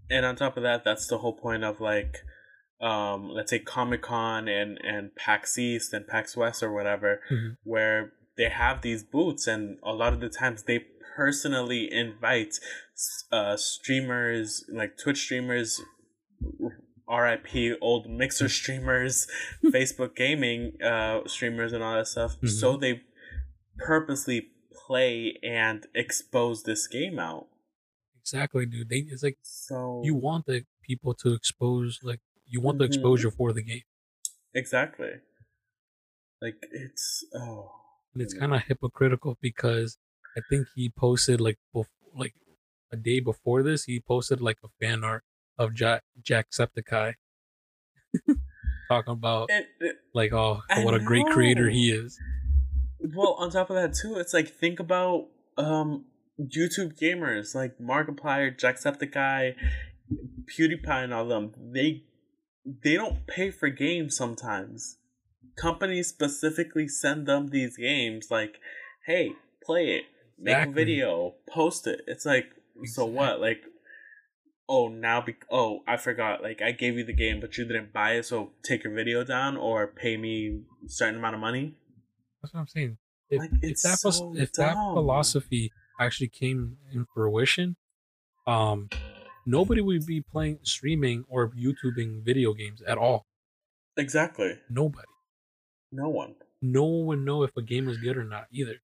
And 0.09 0.25
on 0.25 0.35
top 0.35 0.55
of 0.55 0.63
that, 0.63 0.83
that's 0.85 1.07
the 1.07 1.17
whole 1.17 1.33
point 1.33 1.63
of 1.63 1.81
like, 1.81 2.19
um, 2.79 3.29
let's 3.29 3.49
say 3.49 3.59
Comic 3.59 4.03
Con 4.03 4.47
and 4.47 4.77
and 4.83 5.15
PAX 5.15 5.57
East 5.57 5.93
and 5.93 6.07
PAX 6.07 6.37
West 6.37 6.61
or 6.63 6.71
whatever, 6.71 7.21
Mhm. 7.31 7.57
where 7.63 8.13
they 8.37 8.49
have 8.49 8.81
these 8.81 9.03
booths, 9.03 9.47
and 9.47 9.79
a 9.83 9.93
lot 9.93 10.13
of 10.13 10.19
the 10.19 10.29
times 10.29 10.63
they 10.63 10.85
personally 11.15 11.91
invite 11.91 12.59
uh, 13.31 13.57
streamers 13.57 14.65
like 14.71 14.97
Twitch 14.97 15.19
streamers, 15.19 15.81
RIP 17.07 17.77
old 17.81 18.09
Mixer 18.09 18.49
streamers, 18.49 19.27
Facebook 19.63 20.15
gaming 20.15 20.81
uh, 20.81 21.21
streamers, 21.27 21.73
and 21.73 21.83
all 21.83 21.95
that 21.95 22.07
stuff. 22.07 22.39
Mhm. 22.41 22.49
So 22.49 22.77
they 22.77 23.03
purposely 23.77 24.49
play 24.87 25.39
and 25.43 25.85
expose 25.95 26.63
this 26.63 26.87
game 26.87 27.19
out. 27.19 27.47
Exactly, 28.21 28.65
dude. 28.65 28.89
They 28.89 28.99
it's 28.99 29.23
like 29.23 29.37
So 29.43 30.01
you 30.03 30.15
want 30.15 30.45
the 30.47 30.65
people 30.81 31.13
to 31.15 31.33
expose, 31.33 31.99
like 32.03 32.21
you 32.47 32.61
want 32.61 32.79
the 32.79 32.85
Mhm. 32.85 32.89
exposure 32.89 33.31
for 33.31 33.53
the 33.53 33.61
game, 33.63 33.83
Exactly. 34.53 35.21
Like 36.41 36.55
it's 36.71 37.25
oh 37.33 37.71
and 38.13 38.21
it's 38.21 38.33
kind 38.33 38.53
of 38.53 38.61
hypocritical 38.63 39.37
because 39.41 39.97
I 40.37 40.41
think 40.49 40.67
he 40.75 40.89
posted 40.89 41.39
like 41.41 41.57
bef- 41.75 41.85
like 42.13 42.33
a 42.91 42.97
day 42.97 43.19
before 43.19 43.63
this, 43.63 43.85
he 43.85 43.99
posted 43.99 44.41
like 44.41 44.57
a 44.63 44.67
fan 44.79 45.03
art 45.03 45.23
of 45.57 45.73
Jack 45.73 46.03
Jacksepticeye 46.21 47.13
talking 48.89 49.13
about 49.13 49.49
it, 49.49 49.67
it- 49.79 49.95
like 50.13 50.33
oh 50.33 50.61
I 50.69 50.83
what 50.83 50.93
a 50.93 50.99
great 50.99 51.25
creator 51.27 51.69
he 51.69 51.91
is. 51.91 52.19
well 52.99 53.33
on 53.33 53.49
top 53.51 53.69
of 53.69 53.75
that 53.75 53.93
too, 53.93 54.15
it's 54.17 54.33
like 54.33 54.47
think 54.49 54.79
about 54.79 55.27
um 55.57 56.05
YouTube 56.39 56.99
gamers 56.99 57.55
like 57.55 57.77
Markiplier, 57.79 58.57
Jacksepticeye, 58.57 59.55
PewDiePie 60.57 61.03
and 61.03 61.13
all 61.13 61.27
them. 61.27 61.53
They 61.57 62.03
they 62.65 62.95
don't 62.95 63.25
pay 63.27 63.51
for 63.51 63.69
games 63.69 64.15
sometimes. 64.17 64.97
Companies 65.57 66.09
specifically 66.09 66.87
send 66.87 67.27
them 67.27 67.47
these 67.47 67.77
games 67.77 68.27
like, 68.29 68.59
hey, 69.05 69.31
play 69.63 69.95
it, 69.95 70.03
make 70.37 70.53
Exactly. 70.53 70.71
a 70.71 70.75
video, 70.75 71.33
post 71.49 71.87
it. 71.87 72.01
It's 72.07 72.25
like 72.25 72.47
so 72.85 73.05
what? 73.05 73.39
Like 73.41 73.63
oh 74.67 74.87
now 74.87 75.21
be 75.21 75.35
oh 75.51 75.81
I 75.87 75.95
forgot 75.97 76.41
like 76.41 76.61
I 76.61 76.71
gave 76.71 76.97
you 76.97 77.03
the 77.03 77.13
game 77.13 77.39
but 77.39 77.55
you 77.55 77.65
didn't 77.65 77.93
buy 77.93 78.13
it 78.13 78.25
so 78.25 78.53
take 78.63 78.83
your 78.83 78.93
video 78.95 79.23
down 79.23 79.57
or 79.57 79.85
pay 79.85 80.17
me 80.17 80.61
a 80.85 80.89
certain 80.89 81.17
amount 81.19 81.35
of 81.35 81.41
money. 81.41 81.75
That's 82.41 82.53
what 82.53 82.61
I'm 82.61 82.67
saying. 82.67 82.97
If, 83.29 83.39
Like, 83.39 83.51
if 83.61 83.81
that 83.81 83.99
was 84.03 84.17
so 84.17 84.33
if 84.35 84.53
that 84.53 84.73
philosophy 84.73 85.71
actually 85.99 86.27
came 86.29 86.77
in 86.91 87.05
fruition, 87.13 87.75
um, 88.47 88.89
nobody 89.45 89.81
would 89.81 90.05
be 90.05 90.21
playing 90.21 90.59
streaming 90.63 91.25
or 91.29 91.49
YouTubing 91.49 92.23
video 92.23 92.53
games 92.53 92.81
at 92.87 92.97
all. 92.97 93.25
Exactly. 93.97 94.59
Nobody. 94.69 95.07
No 95.91 96.09
one. 96.09 96.35
No 96.61 96.83
one 96.83 97.05
would 97.07 97.19
know 97.19 97.43
if 97.43 97.55
a 97.57 97.61
game 97.61 97.87
is 97.87 97.97
good 97.97 98.17
or 98.17 98.23
not 98.23 98.45
either, 98.51 98.75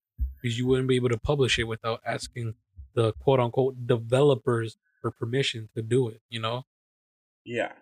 because 0.42 0.58
you 0.58 0.68
wouldn't 0.68 0.88
be 0.88 0.96
able 0.96 1.10
to 1.10 1.20
publish 1.20 1.60
it 1.60 1.66
without 1.66 2.02
asking 2.06 2.56
the 2.94 3.14
quote 3.14 3.40
unquote 3.40 3.88
developers 3.88 4.78
for 5.02 5.12
permission 5.12 5.70
to 5.76 5.82
do 5.82 6.10
it. 6.10 6.22
You 6.30 6.42
know. 6.42 6.64
Yeah. 7.44 7.74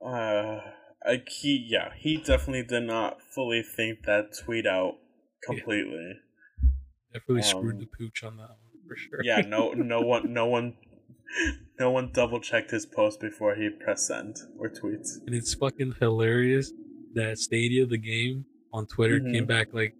Uh, 0.00 0.60
I, 1.04 1.22
he 1.28 1.56
yeah 1.68 1.92
he 1.94 2.16
definitely 2.16 2.64
did 2.64 2.82
not 2.84 3.22
fully 3.22 3.62
think 3.62 4.04
that 4.04 4.32
tweet 4.36 4.66
out 4.66 4.98
completely. 5.42 6.20
Definitely 7.12 7.42
screwed 7.42 7.76
Um, 7.76 7.80
the 7.80 7.86
pooch 7.86 8.22
on 8.24 8.36
that 8.38 8.48
one 8.50 8.58
for 8.86 8.96
sure. 8.96 9.20
Yeah, 9.22 9.40
no 9.42 9.72
no 9.74 10.00
one 10.02 10.32
no 10.32 10.46
one 10.46 10.76
no 11.78 11.90
one 11.90 12.10
double 12.12 12.40
checked 12.40 12.70
his 12.70 12.86
post 12.86 13.20
before 13.20 13.54
he 13.54 13.70
pressed 13.70 14.06
send 14.06 14.36
or 14.58 14.68
tweets. 14.68 15.18
and 15.26 15.34
it's 15.34 15.54
fucking 15.54 15.94
hilarious 16.00 16.72
that 17.14 17.38
Stadia, 17.38 17.86
the 17.86 17.98
game 17.98 18.46
on 18.72 18.86
Twitter, 18.86 19.20
came 19.20 19.44
Mhm. 19.44 19.48
back 19.48 19.72
like, 19.72 19.94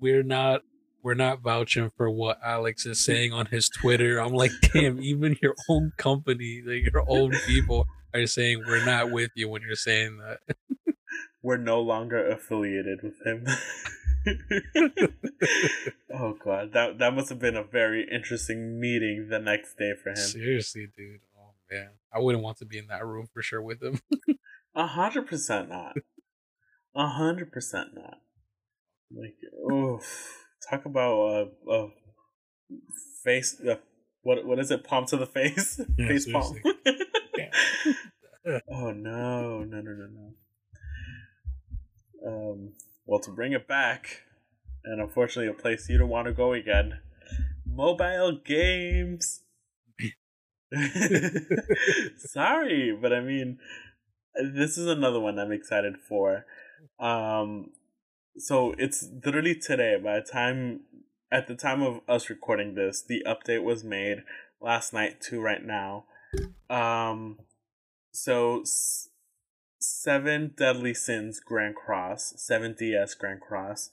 "We're 0.00 0.22
not, 0.22 0.62
we're 1.02 1.14
not 1.14 1.40
vouching 1.40 1.90
for 1.96 2.10
what 2.10 2.38
Alex 2.44 2.86
is 2.86 3.04
saying 3.04 3.32
on 3.32 3.46
his 3.46 3.68
Twitter." 3.68 4.18
I'm 4.18 4.32
like, 4.32 4.52
damn, 4.72 5.00
even 5.00 5.36
your 5.42 5.54
own 5.68 5.92
company, 5.96 6.62
like 6.64 6.92
your 6.92 7.04
own 7.08 7.32
people, 7.46 7.86
are 8.14 8.26
saying 8.26 8.62
we're 8.66 8.84
not 8.84 9.10
with 9.10 9.30
you 9.34 9.48
when 9.48 9.62
you're 9.62 9.74
saying 9.74 10.18
that. 10.18 10.56
We're 11.42 11.56
no 11.58 11.80
longer 11.80 12.28
affiliated 12.28 13.00
with 13.02 13.24
him. 13.24 13.46
oh 16.12 16.36
god, 16.44 16.72
that 16.72 16.98
that 16.98 17.14
must 17.14 17.28
have 17.28 17.38
been 17.38 17.56
a 17.56 17.62
very 17.62 18.06
interesting 18.10 18.80
meeting 18.80 19.28
the 19.30 19.38
next 19.38 19.76
day 19.76 19.92
for 20.02 20.10
him. 20.10 20.16
Seriously, 20.16 20.88
dude. 20.96 21.20
Oh 21.38 21.52
man, 21.70 21.90
I 22.12 22.18
wouldn't 22.18 22.42
want 22.42 22.58
to 22.58 22.64
be 22.64 22.78
in 22.78 22.88
that 22.88 23.06
room 23.06 23.28
for 23.32 23.42
sure 23.42 23.62
with 23.62 23.82
him. 23.82 24.00
A 24.74 24.86
hundred 24.86 25.26
percent 25.26 25.68
not. 25.70 25.96
A 26.94 27.08
hundred 27.08 27.52
percent 27.52 27.94
not. 27.94 28.18
Like, 29.10 29.36
oh, 29.70 30.00
Talk 30.68 30.84
about 30.84 31.52
a, 31.68 31.70
a 31.72 31.88
face. 33.22 33.60
Uh, 33.60 33.76
what 34.22 34.44
what 34.44 34.58
is 34.58 34.70
it? 34.70 34.82
Palm 34.82 35.06
to 35.06 35.16
the 35.16 35.26
face. 35.26 35.80
Yeah, 35.98 36.08
face 36.08 36.30
palm. 36.30 36.56
Yeah. 37.36 37.50
oh 38.72 38.92
no 38.92 39.62
no 39.62 39.80
no 39.80 39.92
no 39.92 40.08
no. 40.16 40.32
Um. 42.26 42.72
Well, 43.04 43.20
to 43.20 43.30
bring 43.30 43.52
it 43.52 43.68
back, 43.68 44.22
and 44.84 45.00
unfortunately, 45.00 45.50
a 45.50 45.54
place 45.54 45.88
you 45.88 45.98
don't 45.98 46.08
want 46.08 46.26
to 46.26 46.32
go 46.32 46.54
again. 46.54 47.00
Mobile 47.64 48.40
games. 48.44 49.42
Sorry, 52.16 52.96
but 53.00 53.12
I 53.12 53.20
mean, 53.20 53.58
this 54.34 54.78
is 54.78 54.86
another 54.86 55.20
one 55.20 55.38
I'm 55.38 55.52
excited 55.52 55.96
for. 56.08 56.46
Um, 56.98 57.70
so 58.38 58.74
it's 58.78 59.08
literally 59.24 59.54
today. 59.54 59.96
By 60.02 60.20
the 60.20 60.26
time, 60.26 60.80
at 61.30 61.46
the 61.46 61.54
time 61.54 61.82
of 61.82 62.00
us 62.08 62.30
recording 62.30 62.74
this, 62.74 63.02
the 63.06 63.24
update 63.26 63.62
was 63.62 63.84
made 63.84 64.18
last 64.60 64.92
night 64.92 65.20
to 65.22 65.40
right 65.40 65.64
now. 65.64 66.04
Um, 66.68 67.38
so 68.12 68.60
s- 68.62 69.08
Seven 69.78 70.54
Deadly 70.56 70.94
Sins 70.94 71.40
Grand 71.40 71.74
Cross, 71.76 72.34
Seven 72.36 72.74
DS 72.78 73.14
Grand 73.14 73.40
Cross, 73.40 73.90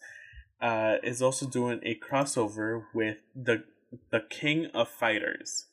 uh, 0.62 0.96
is 1.04 1.22
also 1.22 1.46
doing 1.46 1.80
a 1.84 1.96
crossover 2.00 2.84
with 2.94 3.18
the 3.36 3.64
the 4.12 4.22
King 4.22 4.68
of 4.74 4.90
Fighters. 4.90 5.68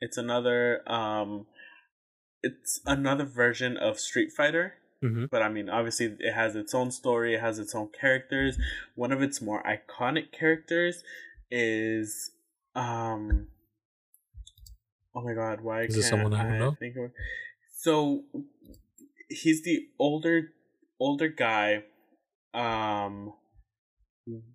It's 0.00 0.16
another 0.16 0.82
um, 0.90 1.46
it's 2.42 2.80
another 2.86 3.24
version 3.24 3.76
of 3.76 4.00
Street 4.00 4.30
Fighter. 4.36 4.74
Mhm. 5.02 5.30
But 5.30 5.42
I 5.42 5.48
mean, 5.48 5.68
obviously, 5.70 6.14
it 6.18 6.32
has 6.34 6.54
its 6.56 6.74
own 6.74 6.90
story. 6.90 7.34
It 7.34 7.40
has 7.40 7.58
its 7.58 7.74
own 7.74 7.88
characters. 7.88 8.58
One 8.94 9.12
of 9.12 9.22
its 9.22 9.40
more 9.40 9.62
iconic 9.62 10.30
characters 10.32 11.02
is 11.50 12.30
um. 12.74 13.48
Oh 15.14 15.22
my 15.22 15.34
God! 15.34 15.62
Why 15.62 15.82
Is 15.82 15.96
it 15.96 16.02
someone 16.04 16.34
I 16.34 16.42
don't 16.44 16.58
know? 16.58 16.76
think 16.78 16.96
of? 16.96 17.10
So, 17.78 18.24
he's 19.28 19.62
the 19.62 19.88
older, 19.98 20.52
older 21.00 21.28
guy. 21.28 21.84
Um, 22.52 23.32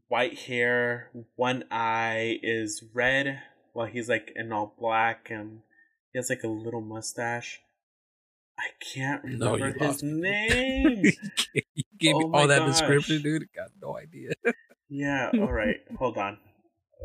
white 0.07 0.37
hair, 0.39 1.09
one 1.35 1.63
eye 1.71 2.39
is 2.43 2.83
red, 2.93 3.41
while 3.73 3.87
he's 3.87 4.07
like 4.07 4.31
in 4.35 4.51
all 4.53 4.75
black, 4.79 5.29
and 5.31 5.61
he 6.13 6.19
has 6.19 6.29
like 6.29 6.43
a 6.43 6.47
little 6.47 6.81
mustache. 6.81 7.61
I 8.59 8.67
can't 8.93 9.23
No, 9.27 9.55
remember 9.55 9.67
you 9.79 9.87
his 9.87 10.03
name. 10.03 11.03
you 11.53 11.83
gave 11.97 12.17
me 12.17 12.23
Oh 12.23 12.27
my 12.27 12.41
all 12.41 12.47
that 12.47 12.59
gosh. 12.59 12.69
description, 12.69 13.21
dude. 13.21 13.47
Got 13.55 13.69
no 13.81 13.97
idea. 13.97 14.31
yeah, 14.89 15.31
all 15.39 15.51
right. 15.51 15.77
Hold 15.97 16.17
on. 16.17 16.37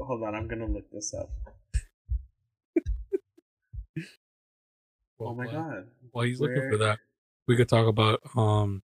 Hold 0.00 0.22
on, 0.22 0.34
I'm 0.34 0.48
gonna 0.48 0.66
look 0.66 0.90
this 0.90 1.12
up. 1.14 1.30
Oh 5.20 5.34
my 5.34 5.46
Well, 5.46 5.54
god. 5.54 5.88
While 6.12 6.24
he's 6.24 6.40
looking 6.40 6.62
for 6.70 6.78
that, 6.78 6.98
we 7.46 7.56
could 7.56 7.68
talk 7.68 7.86
about 7.86 8.20
um 8.36 8.82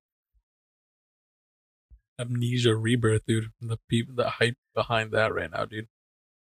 Amnesia 2.18 2.74
Rebirth, 2.76 3.24
dude. 3.26 3.52
The 3.60 3.78
people, 3.88 4.14
the 4.14 4.28
hype 4.30 4.56
behind 4.74 5.12
that 5.12 5.34
right 5.34 5.50
now, 5.50 5.64
dude. 5.64 5.88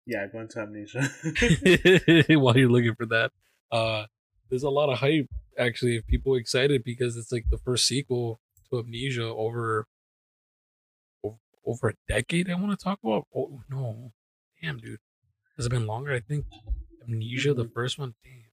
Yeah, 0.07 0.27
going 0.27 0.49
to 0.49 0.61
amnesia. 0.61 1.09
While 2.29 2.57
you're 2.59 2.71
looking 2.71 2.95
for 2.95 3.07
that, 3.07 3.33
uh, 3.73 4.07
there's 4.49 4.63
a 4.63 4.71
lot 4.71 4.91
of 4.91 4.99
hype 4.99 5.29
actually. 5.59 6.01
People 6.03 6.35
excited 6.37 6.85
because 6.85 7.17
it's 7.17 7.33
like 7.33 7.47
the 7.51 7.59
first 7.59 7.87
sequel 7.87 8.41
to 8.71 8.79
Amnesia 8.79 9.25
over 9.25 9.87
over 11.65 11.89
a 11.91 11.95
decade. 12.09 12.51
I 12.51 12.55
want 12.55 12.79
to 12.79 12.83
talk 12.83 12.99
about. 13.03 13.27
Oh 13.35 13.63
no, 13.69 14.13
damn, 14.61 14.79
dude, 14.79 15.01
has 15.57 15.67
it 15.67 15.71
been 15.71 15.87
longer? 15.87 16.13
I 16.13 16.21
think 16.21 16.47
Amnesia, 17.03 17.55
the 17.55 17.65
Mhm. 17.65 17.73
first 17.75 17.99
one, 17.99 18.15
damn, 18.25 18.53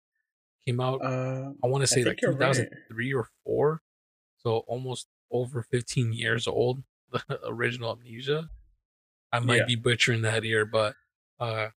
came 0.66 0.80
out. 0.82 1.02
Uh, 1.02 1.54
I 1.64 1.68
want 1.68 1.84
to 1.84 1.88
say 1.88 2.04
like 2.06 2.18
think 2.18 2.22
you're 2.22 2.34
right. 2.34 2.70
2003 2.70 3.14
or 3.14 3.30
four, 3.44 3.82
so 4.38 4.60
almost 4.68 5.08
over 5.32 5.64
15 5.64 6.14
years 6.14 6.48
old. 6.48 6.84
The 7.12 7.40
original 7.48 7.92
Amnesia. 7.94 8.50
I 9.32 9.40
might 9.40 9.60
Yeah. 9.60 9.66
be 9.68 9.76
butchering 9.76 10.24
that 10.24 10.44
here, 10.44 10.66
but 10.66 10.96
uh, 11.40 11.70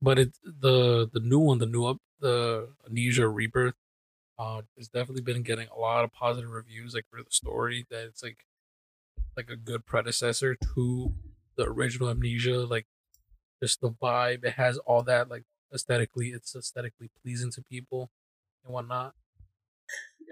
but 0.00 0.18
it 0.18 0.36
the 0.44 1.08
the 1.12 1.20
new 1.20 1.38
one, 1.38 1.58
the 1.58 1.66
new 1.66 1.84
up 1.84 1.98
the 2.24 2.70
Amnesia 2.88 3.28
Rebirth, 3.28 3.76
uh, 4.38 4.62
has 4.78 4.88
definitely 4.88 5.22
been 5.22 5.42
getting 5.44 5.68
a 5.68 5.78
lot 5.78 6.04
of 6.04 6.12
positive 6.12 6.50
reviews. 6.50 6.94
Like 6.94 7.06
for 7.10 7.22
the 7.22 7.30
story, 7.30 7.86
that 7.90 8.06
it's 8.06 8.22
like 8.24 8.46
like 9.36 9.50
a 9.50 9.56
good 9.56 9.86
predecessor 9.86 10.56
to 10.74 11.14
the 11.56 11.64
original 11.64 12.10
Amnesia. 12.10 12.66
Like 12.66 12.86
just 13.62 13.80
the 13.80 13.90
vibe, 13.90 14.44
it 14.44 14.54
has 14.54 14.78
all 14.78 15.02
that 15.04 15.28
like 15.28 15.44
aesthetically, 15.74 16.30
it's 16.30 16.56
aesthetically 16.56 17.10
pleasing 17.22 17.50
to 17.52 17.62
people 17.62 18.10
and 18.64 18.74
whatnot. 18.74 19.14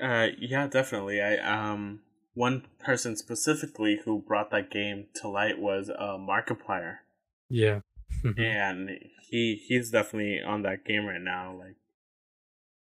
Uh, 0.01 0.29
yeah, 0.39 0.67
definitely. 0.67 1.21
I 1.21 1.37
um, 1.37 2.03
one 2.35 2.67
person 2.79 3.17
specifically 3.17 4.01
who 4.05 4.21
brought 4.23 4.51
that 4.51 4.71
game 4.71 5.09
to 5.17 5.29
light 5.29 5.59
was 5.59 5.91
uh, 5.91 6.17
Markiplier, 6.19 6.99
Yeah. 7.49 7.81
and 8.37 8.91
he 9.29 9.55
he's 9.57 9.91
definitely 9.91 10.41
on 10.43 10.63
that 10.63 10.85
game 10.85 11.07
right 11.07 11.21
now, 11.21 11.55
like, 11.57 11.77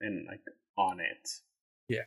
and 0.01 0.25
like 0.27 0.41
on 0.77 0.99
it. 0.99 1.41
Yeah, 1.87 2.05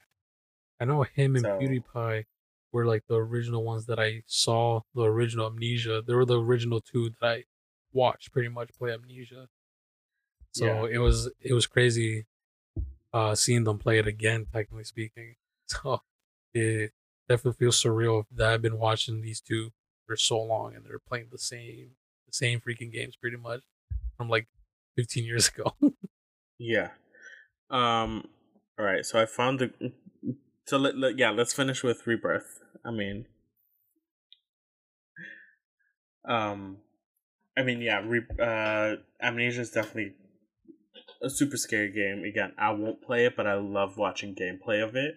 I 0.81 0.85
know 0.85 1.03
him 1.03 1.37
and 1.37 1.43
So- 1.45 1.59
PewDiePie 1.59 2.25
were 2.73 2.87
like 2.87 3.05
the 3.09 3.17
original 3.17 3.65
ones 3.65 3.87
that 3.87 3.99
I 3.99 4.23
saw. 4.27 4.83
The 4.95 5.03
original 5.05 5.47
Amnesia. 5.47 6.03
They 6.07 6.15
were 6.15 6.25
the 6.27 6.41
original 6.41 6.81
two 6.81 7.11
that 7.21 7.27
I 7.29 7.45
watched 7.93 8.33
pretty 8.33 8.49
much 8.49 8.71
play 8.79 8.93
Amnesia. 8.93 9.49
So 10.53 10.87
Yeah. 10.87 10.95
it 10.97 10.99
was 10.99 11.31
it 11.41 11.53
was 11.53 11.67
crazy 11.67 12.27
uh 13.13 13.35
seeing 13.35 13.65
them 13.65 13.79
play 13.79 13.99
it 13.99 14.07
again, 14.07 14.47
technically 14.53 14.85
speaking. 14.85 15.37
So 15.67 16.03
it 16.53 16.93
definitely 17.29 17.57
feels 17.59 17.81
surreal 17.81 18.25
that 18.33 18.53
I've 18.53 18.63
been 18.63 18.79
watching 18.79 19.21
these 19.21 19.41
two 19.41 19.73
for 20.05 20.17
so 20.17 20.41
long 20.43 20.75
and 20.75 20.85
they're 20.85 20.99
playing 20.99 21.29
the 21.31 21.39
same 21.39 21.93
the 22.27 22.33
same 22.33 22.61
freaking 22.61 22.91
games 22.93 23.15
pretty 23.15 23.37
much 23.37 23.63
from 24.17 24.29
like 24.29 24.49
15 24.97 25.25
years 25.25 25.49
ago. 25.49 25.77
Yeah. 26.59 26.91
Um. 27.71 28.29
All 28.79 28.85
right. 28.85 29.05
So 29.05 29.21
I 29.21 29.27
found 29.27 29.59
the. 29.61 29.93
So 30.67 30.79
let, 30.79 30.97
let 30.97 31.19
yeah. 31.19 31.31
Let's 31.31 31.53
finish 31.53 31.83
with 31.83 32.07
rebirth. 32.07 32.61
I 32.85 32.91
mean. 32.91 33.27
Um, 36.25 36.79
I 37.57 37.63
mean 37.63 37.81
yeah. 37.81 38.03
Re, 38.05 38.23
uh, 38.41 38.97
Amnesia 39.23 39.63
is 39.63 39.71
definitely 39.71 40.15
a 41.23 41.31
super 41.31 41.57
scary 41.57 41.91
game. 41.91 42.25
Again, 42.25 42.53
I 42.59 42.71
won't 42.71 43.03
play 43.03 43.27
it, 43.27 43.37
but 43.37 43.47
I 43.47 43.55
love 43.55 43.97
watching 43.97 44.35
gameplay 44.35 44.83
of 44.83 44.97
it. 44.97 45.17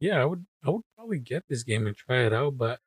Yeah, 0.00 0.20
I 0.20 0.24
would 0.24 0.46
I 0.64 0.70
would 0.70 0.84
probably 0.96 1.18
get 1.18 1.44
this 1.48 1.62
game 1.62 1.86
and 1.86 1.96
try 1.96 2.24
it 2.24 2.32
out, 2.32 2.56
but 2.56 2.80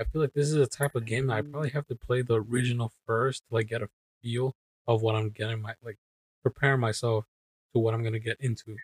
I 0.00 0.04
feel 0.04 0.20
like 0.20 0.32
this 0.32 0.48
is 0.48 0.56
a 0.56 0.66
type 0.66 0.94
of 0.94 1.04
game 1.04 1.26
that 1.26 1.34
I 1.34 1.42
probably 1.42 1.70
have 1.70 1.86
to 1.88 1.94
play 1.94 2.22
the 2.22 2.40
original 2.40 2.92
first 3.06 3.42
to 3.48 3.54
like 3.54 3.68
get 3.68 3.82
a 3.82 3.88
feel 4.22 4.54
of 4.86 5.02
what 5.02 5.14
I'm 5.14 5.30
getting 5.30 5.60
my 5.60 5.74
like 5.82 5.98
prepare 6.42 6.76
myself 6.76 7.26
to 7.74 7.80
what 7.80 7.94
I'm 7.94 8.04
gonna 8.04 8.20
get 8.20 8.38
into. 8.40 8.80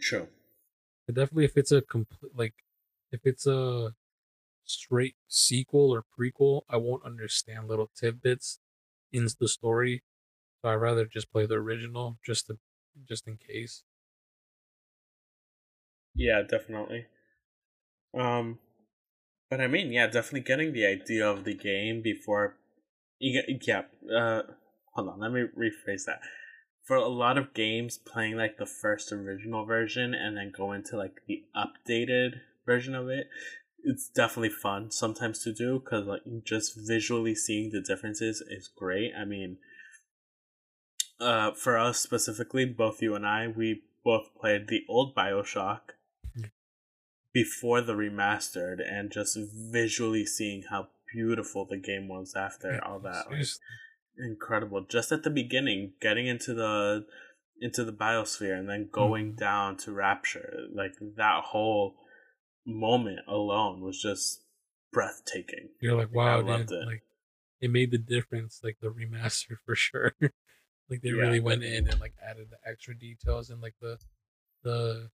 True. 0.00 0.28
But 1.06 1.14
definitely 1.16 1.44
if 1.46 1.56
it's 1.56 1.72
a 1.72 1.82
complete 1.82 2.32
like 2.34 2.54
if 3.12 3.20
it's 3.24 3.46
a 3.46 3.94
straight 4.64 5.16
sequel 5.28 5.92
or 5.92 6.04
prequel, 6.04 6.62
I 6.68 6.76
won't 6.78 7.04
understand 7.04 7.68
little 7.68 7.90
tidbits 7.96 8.60
in 9.12 9.28
the 9.40 9.48
story. 9.48 10.04
So 10.62 10.70
I'd 10.70 10.76
rather 10.76 11.06
just 11.06 11.32
play 11.32 11.46
the 11.46 11.56
original 11.56 12.18
just 12.24 12.48
to 12.48 12.58
just 13.08 13.28
in 13.28 13.38
case. 13.38 13.84
Yeah, 16.16 16.42
definitely. 16.42 17.06
Um, 18.14 18.58
but 19.50 19.60
I 19.60 19.68
mean, 19.68 19.92
yeah, 19.92 20.06
definitely 20.06 20.40
getting 20.42 20.72
the 20.72 20.86
idea 20.86 21.28
of 21.28 21.44
the 21.44 21.54
game 21.54 22.02
before. 22.02 22.56
You 23.18 23.42
get, 23.42 23.66
yeah. 23.66 23.82
Uh, 24.14 24.42
hold 24.94 25.08
on. 25.10 25.20
Let 25.20 25.32
me 25.32 25.42
rephrase 25.56 26.04
that. 26.06 26.20
For 26.86 26.96
a 26.96 27.08
lot 27.08 27.36
of 27.36 27.52
games, 27.52 27.98
playing 27.98 28.36
like 28.36 28.58
the 28.58 28.66
first 28.66 29.10
original 29.12 29.64
version 29.64 30.14
and 30.14 30.36
then 30.36 30.52
go 30.56 30.72
into 30.72 30.96
like 30.96 31.20
the 31.26 31.42
updated 31.56 32.40
version 32.64 32.94
of 32.94 33.08
it, 33.08 33.28
it's 33.82 34.08
definitely 34.08 34.50
fun 34.50 34.92
sometimes 34.92 35.40
to 35.40 35.52
do 35.52 35.80
because 35.80 36.06
like 36.06 36.22
just 36.44 36.76
visually 36.76 37.34
seeing 37.34 37.70
the 37.70 37.80
differences 37.80 38.40
is 38.48 38.68
great. 38.68 39.12
I 39.18 39.24
mean, 39.24 39.58
uh, 41.20 41.52
for 41.52 41.76
us 41.76 41.98
specifically, 41.98 42.64
both 42.64 43.02
you 43.02 43.14
and 43.16 43.26
I, 43.26 43.48
we 43.48 43.82
both 44.04 44.28
played 44.40 44.68
the 44.68 44.84
old 44.88 45.14
Bioshock 45.14 45.80
Yeah. 46.36 46.46
before 47.32 47.80
the 47.80 47.94
remastered, 47.94 48.80
and 48.80 49.10
just 49.10 49.36
visually 49.36 50.24
seeing 50.24 50.62
how 50.70 50.88
beautiful 51.12 51.64
the 51.64 51.78
game 51.78 52.06
was 52.06 52.34
after 52.36 52.74
Yeah, 52.74 52.78
all 52.88 53.00
that, 53.00 53.30
like. 53.30 53.46
Incredible. 54.18 54.84
Just 54.88 55.12
at 55.12 55.22
the 55.22 55.30
beginning, 55.30 55.92
getting 56.00 56.26
into 56.26 56.54
the 56.54 57.06
into 57.60 57.84
the 57.84 57.92
biosphere 57.92 58.58
and 58.58 58.68
then 58.68 58.88
going 58.92 59.32
Mhm. 59.32 59.38
down 59.38 59.76
to 59.78 59.92
Rapture, 59.92 60.66
like 60.72 60.92
that 61.16 61.44
whole 61.44 61.96
moment 62.66 63.20
alone 63.28 63.80
was 63.80 64.00
just 64.00 64.42
breathtaking. 64.92 65.70
You're 65.80 65.94
like, 65.94 66.08
Like, 66.08 66.16
wow, 66.16 66.38
I 66.38 66.42
loved 66.42 66.70
dude, 66.70 66.82
it. 66.82 66.86
like 66.86 67.02
it 67.60 67.70
made 67.70 67.90
the 67.90 67.98
difference, 67.98 68.60
like 68.62 68.78
the 68.80 68.88
remaster 68.90 69.56
for 69.64 69.74
sure. 69.74 70.14
like 70.20 71.00
they 71.02 71.10
Yeah, 71.12 71.24
really 71.26 71.40
went 71.40 71.62
in 71.62 71.88
and 71.88 72.00
like 72.00 72.14
added 72.22 72.48
the 72.50 72.58
extra 72.70 72.96
details 72.96 73.50
and 73.50 73.60
like 73.62 73.74
the 73.80 73.98
the 74.62 75.10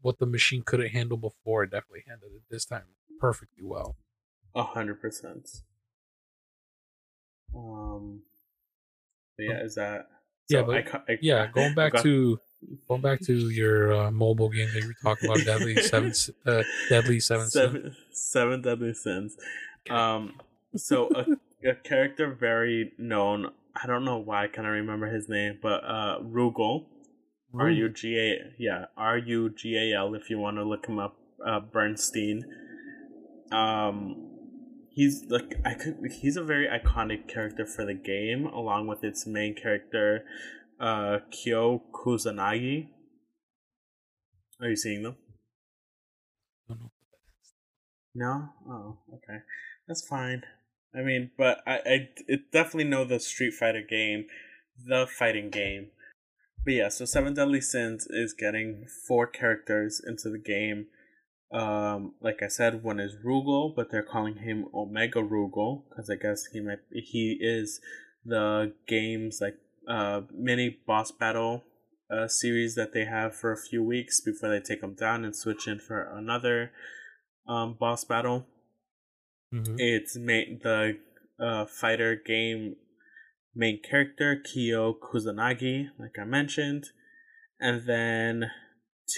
what 0.00 0.18
the 0.18 0.26
machine 0.26 0.62
couldn't 0.62 0.90
handle 0.90 1.16
before 1.16 1.64
it 1.64 1.70
definitely 1.70 2.04
handled 2.06 2.32
it 2.36 2.42
this 2.50 2.64
time 2.64 2.84
perfectly 3.18 3.64
well. 3.64 3.96
A 4.54 4.62
hundred 4.62 5.00
percent. 5.00 5.48
Um. 7.54 8.22
yeah, 9.38 9.62
is 9.62 9.74
that? 9.76 10.06
Yeah, 10.48 10.62
but- 10.62 10.76
I 10.76 11.12
I- 11.12 11.18
Yeah, 11.20 11.46
going 11.46 11.74
back 11.80 11.92
got- 11.92 12.02
to 12.04 12.38
going 12.88 13.00
back 13.00 13.20
to 13.20 13.50
your 13.50 13.92
uh, 13.94 14.10
mobile 14.10 14.48
game 14.48 14.68
that 14.74 14.80
you 14.82 14.88
were 14.88 14.94
talking 15.02 15.30
about, 15.30 15.44
Deadly 15.44 15.76
Seven, 15.76 16.12
uh, 16.46 16.62
Deadly 16.88 17.20
Seven, 17.20 17.46
Sins. 17.48 17.52
seven, 17.52 17.96
seven 18.12 18.62
deadly 18.62 18.94
sins. 18.94 19.36
Um, 19.90 20.40
so 20.76 21.08
a, 21.14 21.68
a 21.68 21.74
character 21.76 22.32
very 22.34 22.92
known. 22.98 23.52
I 23.80 23.86
don't 23.86 24.04
know 24.04 24.18
why 24.18 24.44
I 24.44 24.48
cannot 24.48 24.70
remember 24.70 25.06
his 25.06 25.28
name, 25.28 25.58
but 25.62 25.84
uh, 25.84 26.18
Rugal. 26.20 26.86
R 27.58 27.70
U 27.70 27.88
G 27.88 28.18
A 28.18 28.52
yeah 28.58 28.86
R 28.96 29.16
U 29.16 29.48
G 29.50 29.76
A 29.76 29.96
L 29.98 30.14
if 30.14 30.28
you 30.28 30.38
want 30.38 30.56
to 30.58 30.64
look 30.64 30.86
him 30.86 30.98
up. 30.98 31.16
Uh, 31.46 31.60
Bernstein. 31.60 32.44
Um, 33.52 34.27
he's 34.98 35.24
like 35.28 35.54
I 35.64 35.74
could. 35.74 35.96
He's 36.10 36.36
a 36.36 36.42
very 36.42 36.66
iconic 36.66 37.28
character 37.28 37.64
for 37.64 37.84
the 37.84 37.94
game, 37.94 38.46
along 38.46 38.88
with 38.88 39.04
its 39.04 39.26
main 39.26 39.54
character, 39.54 40.24
uh, 40.80 41.18
Kyo 41.30 41.82
Kusanagi. 41.92 42.88
Are 44.60 44.68
you 44.68 44.76
seeing 44.76 45.04
them? 45.04 45.16
No? 48.12 48.48
Oh, 48.68 48.98
okay. 49.14 49.38
That's 49.86 50.04
fine. 50.04 50.42
I 50.92 51.02
mean, 51.02 51.30
but 51.38 51.58
I, 51.64 51.74
I 51.86 52.08
it 52.26 52.50
definitely 52.52 52.90
know 52.90 53.04
the 53.04 53.20
Street 53.20 53.54
Fighter 53.54 53.84
game, 53.88 54.26
the 54.84 55.06
fighting 55.06 55.50
game. 55.50 55.90
But 56.64 56.74
yeah, 56.74 56.88
so 56.88 57.04
Seven 57.04 57.34
Deadly 57.34 57.60
Sins 57.60 58.08
is 58.10 58.34
getting 58.34 58.86
four 59.06 59.28
characters 59.28 60.02
into 60.04 60.28
the 60.28 60.42
game. 60.44 60.86
Um, 61.50 62.14
like 62.20 62.42
I 62.42 62.48
said, 62.48 62.82
one 62.82 63.00
is 63.00 63.16
Rugal, 63.24 63.74
but 63.74 63.90
they're 63.90 64.02
calling 64.02 64.36
him 64.36 64.66
Omega 64.74 65.20
Rugal 65.20 65.84
because 65.88 66.10
I 66.10 66.16
guess 66.16 66.46
he 66.52 66.60
might 66.60 66.80
he 66.90 67.38
is 67.40 67.80
the 68.24 68.74
game's 68.86 69.40
like 69.40 69.56
uh 69.88 70.22
mini 70.30 70.78
boss 70.86 71.10
battle 71.10 71.64
uh 72.10 72.28
series 72.28 72.74
that 72.74 72.92
they 72.92 73.06
have 73.06 73.34
for 73.34 73.52
a 73.52 73.56
few 73.56 73.82
weeks 73.82 74.20
before 74.20 74.50
they 74.50 74.60
take 74.60 74.82
him 74.82 74.94
down 74.94 75.24
and 75.24 75.34
switch 75.34 75.66
in 75.66 75.78
for 75.78 76.02
another 76.02 76.70
um 77.46 77.74
boss 77.80 78.04
battle. 78.04 78.46
Mhm. 79.54 79.76
It's 79.78 80.16
made 80.16 80.62
the 80.62 80.98
uh, 81.40 81.64
fighter 81.66 82.14
game 82.16 82.76
main 83.54 83.80
character 83.82 84.36
Kyo 84.36 84.94
Kusanagi, 84.94 85.90
like 85.98 86.18
I 86.18 86.24
mentioned, 86.24 86.90
and 87.60 87.86
then 87.86 88.50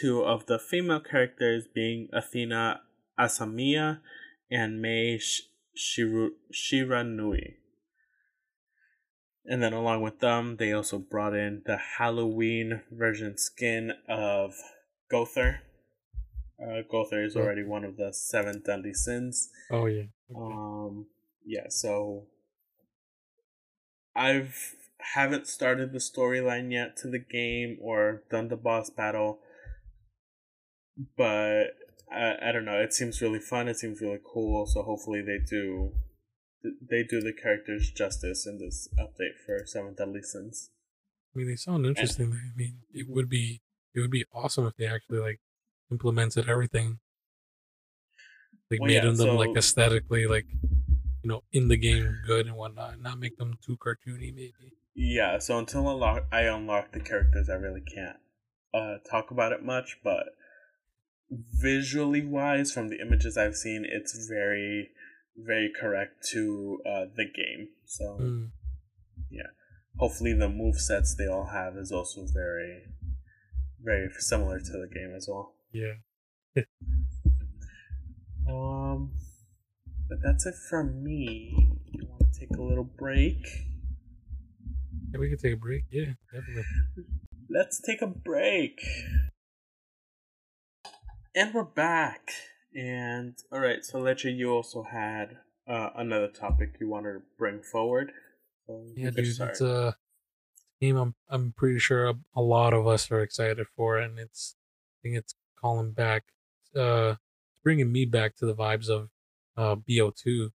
two 0.00 0.22
of 0.22 0.46
the 0.46 0.58
female 0.58 1.00
characters 1.00 1.66
being 1.72 2.08
Athena 2.12 2.82
Asamiya 3.18 4.00
and 4.50 4.80
Mei 4.80 5.18
Shiru- 5.76 6.34
Shiranui. 6.52 7.54
And 9.44 9.62
then 9.62 9.72
along 9.72 10.02
with 10.02 10.20
them, 10.20 10.56
they 10.58 10.72
also 10.72 10.98
brought 10.98 11.34
in 11.34 11.62
the 11.66 11.78
Halloween 11.98 12.82
version 12.90 13.36
skin 13.36 13.92
of 14.08 14.54
Gowther. 15.10 15.62
Uh, 16.62 16.82
Gowther 16.88 17.24
is 17.24 17.36
already 17.36 17.64
one 17.64 17.84
of 17.84 17.96
the 17.96 18.12
seven 18.12 18.62
deadly 18.64 18.92
sins. 18.92 19.48
Oh 19.70 19.86
yeah. 19.86 20.04
Okay. 20.30 20.54
Um, 20.54 21.06
yeah, 21.44 21.66
so 21.68 22.26
I've 24.14 24.76
haven't 25.14 25.46
started 25.46 25.92
the 25.92 25.98
storyline 25.98 26.70
yet 26.70 26.96
to 26.98 27.08
the 27.08 27.18
game 27.18 27.78
or 27.80 28.22
done 28.30 28.48
the 28.48 28.56
boss 28.56 28.90
battle, 28.90 29.40
but 31.16 31.76
I, 32.12 32.36
I 32.42 32.52
don't 32.52 32.64
know. 32.64 32.80
It 32.80 32.92
seems 32.92 33.20
really 33.20 33.38
fun. 33.40 33.68
It 33.68 33.78
seems 33.78 34.00
really 34.00 34.20
cool. 34.24 34.66
So 34.66 34.82
hopefully 34.82 35.22
they 35.22 35.38
do 35.38 35.92
they 36.62 37.02
do 37.02 37.20
the 37.20 37.32
characters 37.32 37.90
justice 37.90 38.46
in 38.46 38.58
this 38.58 38.88
update 38.98 39.38
for 39.46 39.64
Seven 39.66 39.94
Deadly 39.94 40.22
Sins. 40.22 40.70
I 41.34 41.38
mean, 41.38 41.48
they 41.48 41.56
sound 41.56 41.86
interesting. 41.86 42.32
I 42.32 42.56
mean, 42.56 42.82
it 42.92 43.08
would 43.08 43.28
be 43.28 43.62
it 43.94 44.00
would 44.00 44.10
be 44.10 44.24
awesome 44.32 44.66
if 44.66 44.76
they 44.76 44.86
actually 44.86 45.18
like 45.20 45.40
implemented 45.90 46.48
everything, 46.48 47.00
like 48.70 48.80
Well, 48.80 48.88
made 48.88 48.96
yeah, 48.96 49.02
them 49.02 49.16
so- 49.16 49.36
like 49.36 49.56
aesthetically 49.56 50.26
like 50.26 50.46
you 51.22 51.28
know 51.28 51.42
in 51.52 51.68
the 51.68 51.76
game 51.76 52.22
good 52.26 52.46
and 52.46 52.56
whatnot, 52.56 53.00
not 53.00 53.18
make 53.18 53.36
them 53.36 53.58
too 53.64 53.76
cartoony 53.76 54.32
maybe. 54.34 54.76
Yeah, 54.94 55.38
so 55.38 55.58
until 55.58 55.88
I 55.88 55.92
unlock, 55.92 56.24
I 56.32 56.42
unlock 56.42 56.92
the 56.92 57.00
characters, 57.00 57.48
I 57.48 57.54
really 57.54 57.80
can't 57.80 58.18
uh, 58.74 58.98
talk 59.08 59.30
about 59.30 59.52
it 59.52 59.64
much. 59.64 59.98
But 60.02 60.26
visually 61.30 62.24
wise, 62.24 62.72
from 62.72 62.88
the 62.88 63.00
images 63.00 63.36
I've 63.36 63.56
seen, 63.56 63.84
it's 63.88 64.26
very, 64.28 64.90
very 65.36 65.70
correct 65.78 66.26
to 66.32 66.80
uh, 66.86 67.04
the 67.14 67.24
game. 67.24 67.68
So 67.86 68.18
Mm. 68.20 68.50
hopefully, 69.98 70.32
the 70.32 70.48
move 70.48 70.80
sets 70.80 71.14
they 71.14 71.26
all 71.26 71.46
have 71.46 71.76
is 71.76 71.92
also 71.92 72.24
very, 72.32 72.84
very 73.82 74.08
similar 74.18 74.58
to 74.60 74.72
the 74.72 74.88
game 74.92 75.14
as 75.14 75.28
well. 75.28 75.54
Yeah. 75.72 75.94
Um, 78.48 79.12
but 80.08 80.18
that's 80.22 80.44
it 80.44 80.56
from 80.68 81.04
me. 81.04 81.78
You 81.86 82.06
want 82.06 82.32
to 82.32 82.40
take 82.40 82.56
a 82.56 82.62
little 82.62 82.84
break? 82.84 83.46
Yeah, 85.12 85.20
we 85.20 85.30
could 85.30 85.38
take 85.38 85.54
a 85.54 85.56
break. 85.56 85.84
Yeah, 85.90 86.14
definitely. 86.32 86.64
Let's 87.48 87.80
take 87.80 88.02
a 88.02 88.08
break. 88.08 88.80
And 91.34 91.54
we're 91.54 91.64
back. 91.64 92.30
And 92.74 93.36
alright, 93.52 93.84
so 93.84 93.98
Leche, 93.98 94.24
you 94.26 94.50
also 94.52 94.82
had 94.84 95.38
uh, 95.66 95.90
another 95.96 96.28
topic 96.28 96.76
you 96.80 96.88
wanted 96.88 97.12
to 97.14 97.22
bring 97.38 97.62
forward. 97.62 98.12
So 98.66 98.84
Yeah, 98.96 99.10
dude, 99.10 99.34
start. 99.34 99.50
it's 99.50 99.60
a 99.60 99.96
game 100.80 100.96
I'm 100.96 101.14
I'm 101.28 101.52
pretty 101.52 101.78
sure 101.78 102.08
a, 102.08 102.14
a 102.34 102.42
lot 102.42 102.72
of 102.72 102.86
us 102.86 103.10
are 103.10 103.20
excited 103.22 103.66
for, 103.76 103.98
and 103.98 104.18
it's 104.18 104.56
I 104.58 104.96
think 105.02 105.16
it's 105.16 105.34
calling 105.60 105.92
back, 105.92 106.24
uh, 106.76 107.14
it's 107.16 107.58
bringing 107.64 107.90
me 107.92 108.04
back 108.04 108.36
to 108.36 108.46
the 108.46 108.54
vibes 108.54 108.88
of 108.88 109.10
uh 109.56 109.76
BO2, 109.76 110.50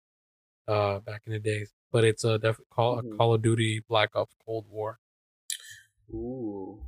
uh, 0.68 1.00
back 1.00 1.24
in 1.26 1.34
the 1.34 1.40
days. 1.40 1.72
But 1.92 2.04
it's 2.06 2.24
a 2.24 2.38
def- 2.40 2.60
call 2.70 3.02
Mhm. 3.02 3.14
a 3.14 3.18
Call 3.18 3.34
of 3.34 3.42
Duty 3.42 3.82
Black 3.88 4.16
Ops 4.16 4.36
Cold 4.46 4.66
War. 4.70 5.00
Ooh. 6.14 6.82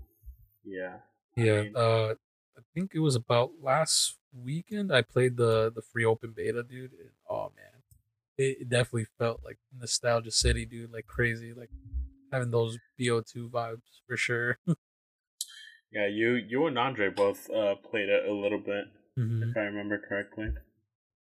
Yeah. 0.63 0.97
I 1.37 1.41
Yeah, 1.41 1.61
mean- 1.63 1.75
uh, 1.75 2.15
I 2.57 2.61
think 2.73 2.91
it 2.93 2.99
was 2.99 3.15
about 3.15 3.51
last 3.61 4.17
weekend. 4.33 4.91
I 4.93 5.01
played 5.01 5.37
the 5.37 5.71
the 5.73 5.81
free 5.81 6.05
open 6.05 6.31
beta, 6.31 6.63
dude. 6.63 6.93
And, 6.93 7.11
oh 7.29 7.51
man, 7.55 7.83
it, 8.37 8.61
it 8.61 8.69
definitely 8.69 9.07
felt 9.17 9.43
like 9.43 9.59
nostalgia 9.77 10.31
city, 10.31 10.65
dude. 10.65 10.91
Like 10.91 11.07
crazy, 11.07 11.53
like 11.53 11.71
having 12.31 12.51
those 12.51 12.79
BO2 12.97 13.49
vibes 13.49 14.01
for 14.07 14.17
sure. 14.17 14.59
Yeah, 15.91 16.07
you 16.07 16.35
you 16.35 16.65
and 16.67 16.77
Andre 16.79 17.09
both 17.09 17.49
uh, 17.49 17.75
played 17.75 18.07
it 18.09 18.25
a 18.25 18.33
little 18.33 18.59
bit, 18.59 18.85
Mhm. 19.17 19.49
if 19.51 19.57
I 19.57 19.61
remember 19.61 19.97
correctly. 19.97 20.53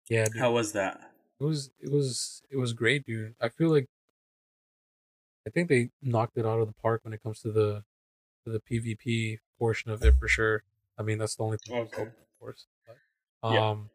Yeah, 0.10 0.26
dude. 0.26 0.38
How 0.38 0.52
was 0.54 0.74
that? 0.74 1.14
it 1.40 1.44
was 1.44 1.72
it 1.80 1.92
was 1.92 2.42
it 2.50 2.58
was 2.58 2.74
great, 2.74 3.06
dude. 3.06 3.36
I 3.42 3.50
feel 3.50 3.70
like 3.70 3.88
I 5.46 5.50
think 5.50 5.70
they 5.70 5.92
knocked 6.02 6.38
it 6.38 6.46
out 6.46 6.60
of 6.60 6.68
the 6.68 6.74
park 6.74 7.04
when 7.04 7.14
it 7.14 7.22
comes 7.24 7.40
to 7.42 7.52
the 7.52 7.84
to 8.46 8.52
the 8.52 8.60
PvP 8.62 9.40
portion 9.60 9.92
of 9.92 10.04
it 10.04 10.16
for 10.20 10.28
sure. 10.28 10.64
I 10.98 11.04
mean, 11.04 11.18
that's 11.18 11.36
the 11.36 11.44
only 11.44 11.58
thing, 11.58 11.76
Okay. 11.78 12.02
open, 12.02 12.08
of 12.14 12.40
course. 12.40 12.68
But, 12.86 13.54
Yeah. 13.54 13.70
um, 13.70 13.90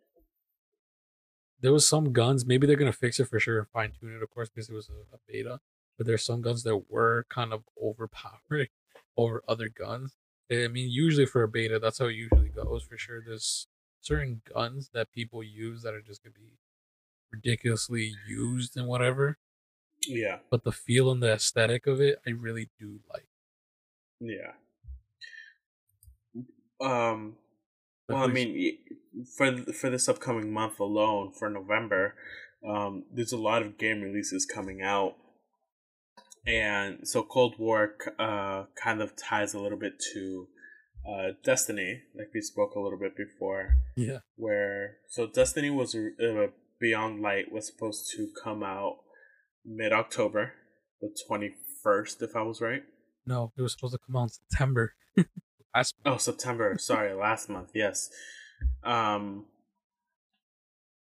there 1.61 1.73
was 1.73 1.89
some 1.89 2.13
guns. 2.13 2.45
Maybe 2.45 2.67
they're 2.67 2.77
gonna 2.77 2.93
fix 2.93 3.21
it 3.21 3.27
for 3.29 3.39
sure 3.41 3.59
and 3.61 3.69
fine 3.69 3.93
tune 3.93 4.17
it, 4.17 4.23
of 4.23 4.31
course, 4.31 4.49
because 4.49 4.69
it 4.69 4.75
was 4.75 4.89
a, 4.89 5.15
a 5.15 5.19
beta. 5.27 5.61
But 5.97 6.07
there's 6.07 6.25
some 6.25 6.41
guns 6.43 6.63
that 6.65 6.91
were 6.91 7.25
kind 7.29 7.53
of 7.53 7.65
overpowering 7.81 8.69
over 9.17 9.43
other 9.47 9.69
guns. 9.69 10.17
I 10.51 10.69
mean, 10.69 10.91
usually 10.91 11.27
for 11.27 11.43
a 11.43 11.49
beta, 11.49 11.79
that's 11.79 11.99
how 11.99 12.07
it 12.07 12.13
usually 12.15 12.49
goes 12.51 12.83
for 12.85 12.99
sure. 12.99 13.23
There's 13.25 13.69
certain 14.01 14.43
guns 14.45 14.91
that 14.93 15.13
people 15.13 15.43
use 15.43 15.83
that 15.83 15.95
are 15.95 16.03
just 16.03 16.23
gonna 16.23 16.35
be 16.35 16.59
ridiculously 17.31 18.15
used 18.29 18.77
and 18.77 18.87
whatever. 18.89 19.39
Yeah. 20.07 20.41
But 20.51 20.65
the 20.65 20.73
feel 20.73 21.11
and 21.13 21.23
the 21.23 21.33
aesthetic 21.33 21.87
of 21.87 22.01
it, 22.01 22.21
I 22.27 22.31
really 22.31 22.71
do 22.79 23.01
like. 23.09 23.29
Yeah. 24.21 24.53
Um. 26.83 27.37
Well, 28.09 28.25
I 28.25 28.27
mean, 28.27 28.79
for 29.37 29.57
for 29.73 29.91
this 29.91 30.09
upcoming 30.09 30.53
month 30.53 30.81
alone, 30.81 31.33
for 31.33 31.49
November, 31.49 32.15
um, 32.69 33.05
there's 33.13 33.33
a 33.33 33.39
lot 33.39 33.63
of 33.63 33.79
game 33.79 34.01
releases 34.01 34.45
coming 34.47 34.83
out, 34.83 35.15
and 36.47 37.07
so 37.07 37.23
Cold 37.23 37.57
War 37.59 37.95
uh 38.19 38.65
kind 38.83 39.01
of 39.01 39.17
ties 39.17 39.55
a 39.55 39.61
little 39.61 39.79
bit 39.79 39.95
to 40.13 40.49
uh 41.09 41.29
Destiny, 41.45 42.03
like 42.15 42.29
we 42.35 42.41
spoke 42.41 42.75
a 42.75 42.81
little 42.81 42.99
bit 42.99 43.17
before, 43.17 43.77
yeah, 43.97 44.19
where 44.37 44.97
so 45.09 45.27
Destiny 45.27 45.71
was 45.71 45.95
uh, 45.95 46.47
Beyond 46.81 47.23
Light 47.23 47.53
was 47.53 47.67
supposed 47.67 48.11
to 48.17 48.29
come 48.43 48.63
out 48.63 48.97
mid 49.65 49.93
October, 49.93 50.53
the 51.01 51.15
twenty 51.27 51.55
first, 51.83 52.23
if 52.23 52.37
I 52.37 52.43
was 52.43 52.61
right. 52.61 52.83
no, 53.27 53.53
it 53.57 53.63
was 53.63 53.73
supposed 53.73 53.95
to 53.95 54.01
come 54.07 54.17
out 54.17 54.25
in 54.25 54.29
September. 54.31 54.95
Last 55.75 55.95
Oh, 56.05 56.17
September. 56.19 56.77
Sorry, 56.79 57.13
last 57.19 57.49
month. 57.49 57.71
Yes. 57.75 58.11
Um, 58.85 59.47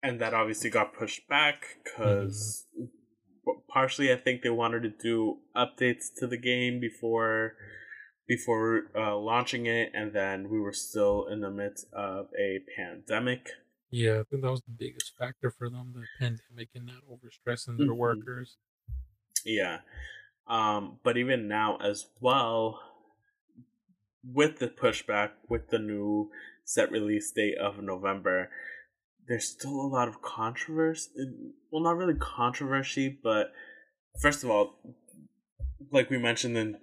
and 0.03 0.19
that 0.21 0.33
obviously 0.33 0.69
got 0.69 0.93
pushed 0.93 1.27
back 1.27 1.77
because 1.83 2.65
partially 3.69 4.11
I 4.11 4.15
think 4.17 4.41
they 4.41 4.49
wanted 4.49 4.81
to 4.83 4.89
do 4.89 5.37
updates 5.55 6.05
to 6.19 6.27
the 6.27 6.37
game 6.37 6.79
before 6.79 7.53
before 8.27 8.85
uh, 8.95 9.15
launching 9.15 9.67
it, 9.67 9.91
and 9.93 10.11
then 10.11 10.49
we 10.49 10.59
were 10.59 10.73
still 10.73 11.27
in 11.27 11.41
the 11.41 11.51
midst 11.51 11.85
of 11.93 12.25
a 12.39 12.59
pandemic. 12.75 13.49
Yeah, 13.91 14.13
I 14.21 14.23
think 14.23 14.41
that 14.41 14.49
was 14.49 14.63
the 14.63 14.73
biggest 14.77 15.13
factor 15.17 15.51
for 15.55 15.69
them, 15.69 15.93
the 15.93 16.05
pandemic 16.19 16.69
and 16.73 16.87
not 16.87 17.03
overstressing 17.07 17.77
their 17.77 17.89
Mhm. 17.89 17.97
workers. 17.97 18.57
Yeah. 19.45 19.81
Um, 20.47 20.99
but 21.03 21.17
even 21.17 21.47
now 21.47 21.77
as 21.77 22.07
well, 22.19 22.81
with 24.33 24.59
the 24.59 24.67
pushback, 24.67 25.31
with 25.49 25.69
the 25.69 25.79
new 25.79 26.31
set 26.63 26.91
release 26.91 27.31
date 27.31 27.57
of 27.57 27.81
November, 27.81 28.49
there's 29.27 29.47
still 29.47 29.79
a 29.81 29.87
lot 29.87 30.07
of 30.07 30.21
controversy. 30.21 31.09
Well, 31.71 31.83
not 31.83 31.97
really 31.97 32.15
controversy, 32.15 33.17
but 33.23 33.51
first 34.21 34.43
of 34.43 34.49
all, 34.49 34.79
like 35.91 36.09
we 36.09 36.17
mentioned 36.17 36.57
in 36.57 36.77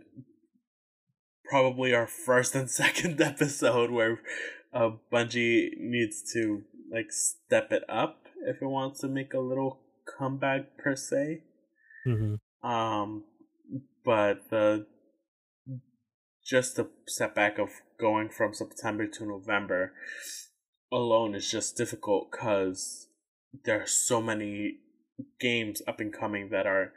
probably 1.49 1.95
our 1.95 2.07
first 2.07 2.55
and 2.55 2.71
second 2.83 3.21
episode, 3.21 3.91
where 3.91 4.21
uh, 4.73 4.91
Bungie 5.13 5.71
needs 5.79 6.23
to 6.33 6.63
like 6.93 7.11
step 7.11 7.73
it 7.73 7.85
up 7.89 8.27
if 8.47 8.61
it 8.61 8.67
wants 8.67 9.01
to 9.01 9.09
make 9.09 9.35
a 9.35 9.39
little 9.39 9.81
comeback 10.19 10.77
per 10.79 10.97
se. 10.97 11.43
Mm-hmm. 12.07 12.69
Um, 12.69 13.25
but 14.05 14.51
the 14.51 14.87
just 16.45 16.77
the 16.77 16.89
setback 17.07 17.59
of 17.59 17.71
going 17.99 18.29
from 18.29 18.55
September 18.55 19.07
to 19.07 19.25
November 19.25 19.93
alone 20.93 21.35
is 21.35 21.51
just 21.51 21.77
difficult 21.77 22.31
because 22.31 23.09
there 23.65 23.81
are 23.81 23.87
so 23.87 24.21
many 24.21 24.79
games 25.41 25.83
up 25.87 26.01
and 26.01 26.13
coming 26.13 26.51
that 26.51 26.67
are 26.67 26.93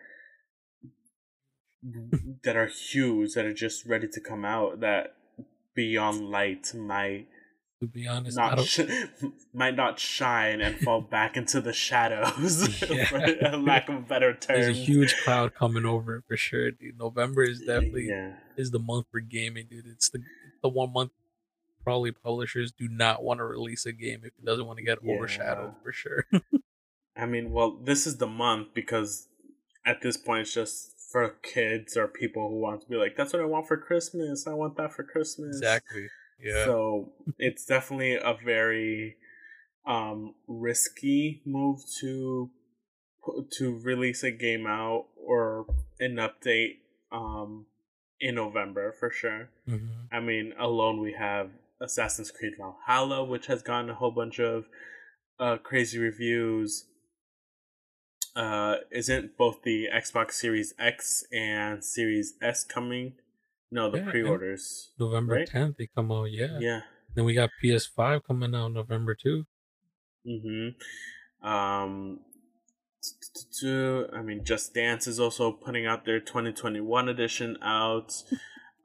that 2.44 2.56
are 2.56 2.68
huge 2.68 3.34
that 3.34 3.46
are 3.46 3.54
just 3.54 3.86
ready 3.86 4.08
to 4.08 4.20
come 4.20 4.44
out 4.44 4.80
that 4.80 5.16
Beyond 5.76 6.30
Light 6.30 6.74
might 6.74 7.28
To 7.86 7.92
be 7.92 8.08
honest, 8.08 8.38
not 8.38 8.60
sh- 8.66 8.80
might 9.54 9.76
not 9.76 10.00
shine 10.00 10.62
and 10.62 10.78
fall 10.80 11.02
back 11.18 11.38
into 11.38 11.62
the 11.62 11.74
shadows 11.74 12.82
Yeah. 12.90 13.06
for 13.06 13.58
lack 13.58 13.90
of 13.90 13.96
a 13.96 14.00
better 14.00 14.34
term. 14.34 14.56
there's 14.62 14.78
a 14.78 14.80
huge 14.82 15.16
cloud 15.24 15.54
coming 15.54 15.86
over 15.86 16.16
it 16.18 16.24
for 16.28 16.38
sure, 16.38 16.72
dude. 16.72 16.98
November 16.98 17.44
is 17.44 17.60
definitely 17.60 18.08
yeah. 18.10 18.34
is 18.58 18.72
the 18.72 18.80
month 18.80 19.06
for 19.12 19.20
gaming, 19.20 19.68
dude. 19.70 19.86
It's 19.88 20.10
the 20.10 20.20
the 20.62 20.70
one 20.70 20.92
month 20.94 21.12
probably 21.84 22.12
publishers 22.12 22.72
do 22.72 22.88
not 22.88 23.24
want 23.24 23.38
to 23.40 23.44
release 23.44 23.86
a 23.86 23.92
game 23.92 24.22
if 24.24 24.34
it 24.38 24.44
doesn't 24.46 24.66
want 24.66 24.78
to 24.80 24.84
get 24.84 24.98
Yeah. 25.04 25.16
overshadowed 25.16 25.74
for 25.84 25.92
sure. 25.92 26.26
I 27.16 27.26
mean, 27.28 27.52
well, 27.52 27.78
this 27.82 28.08
is 28.08 28.18
the 28.18 28.28
month 28.28 28.70
because 28.74 29.28
at 29.86 30.02
this 30.02 30.18
point 30.18 30.42
it's 30.42 30.54
just 30.54 30.92
for 31.12 31.30
kids 31.44 31.96
or 31.96 32.08
people 32.08 32.50
who 32.50 32.56
want 32.60 32.82
to 32.82 32.88
be 32.90 32.96
like, 32.96 33.16
that's 33.16 33.32
what 33.32 33.42
I 33.42 33.46
want 33.46 33.68
for 33.68 33.78
Christmas. 33.78 34.48
I 34.48 34.54
want 34.54 34.76
that 34.78 34.92
for 34.94 35.04
Christmas. 35.04 35.58
exactly. 35.58 36.08
Yeah. 36.40 36.66
So 36.66 37.14
it's 37.40 37.66
definitely 37.66 38.16
a 38.16 38.36
very 38.44 39.18
um 39.86 40.34
risky 40.48 41.42
move 41.46 41.80
to 42.02 42.50
to 43.58 43.80
release 43.80 44.24
a 44.24 44.32
game 44.32 44.66
out 44.68 45.06
or 45.16 45.66
an 46.00 46.16
update 46.16 46.78
um 47.12 47.66
in 48.20 48.36
November 48.36 48.92
for 48.92 49.10
sure. 49.10 49.50
Mhm. 49.68 50.08
I 50.12 50.20
mean, 50.20 50.54
alone 50.58 51.02
we 51.02 51.14
have 51.14 51.52
Assassin's 51.82 52.32
Creed 52.32 52.54
Valhalla, 52.58 53.24
which 53.24 53.48
has 53.48 53.62
gotten 53.62 53.90
a 53.90 53.96
whole 53.96 54.12
bunch 54.12 54.40
of 54.40 54.66
uh, 55.40 55.58
crazy 55.58 56.00
reviews. 56.00 56.86
Uh, 58.36 58.78
isn't 58.92 59.38
both 59.38 59.64
the 59.64 59.88
Xbox 59.94 60.34
Series 60.34 60.74
X 60.80 61.26
and 61.32 61.84
Series 61.84 62.36
S 62.42 62.64
coming? 62.64 63.14
No, 63.76 63.92
the 63.92 63.98
Yeah, 63.98 64.10
pre-orders. 64.10 64.92
November 64.98 65.36
Right? 65.36 65.50
10th, 65.50 65.76
they 65.76 65.90
come 65.94 66.10
out. 66.10 66.32
Yeah. 66.32 66.58
Yeah. 66.62 66.82
Then 67.14 67.26
we 67.26 67.34
got 67.34 67.50
PS5 67.62 68.24
coming 68.26 68.56
out 68.56 68.70
November 68.72 69.14
2. 69.16 69.46
Mm-hmm. 70.26 71.46
Um, 71.48 72.22
I 73.64 74.22
mean, 74.22 74.46
Just 74.46 74.74
Dance 74.74 75.08
is 75.08 75.20
also 75.20 75.52
putting 75.52 75.86
out 75.86 76.06
their 76.06 76.22
2021 76.22 77.10
edition 77.10 77.58
out. 77.62 78.24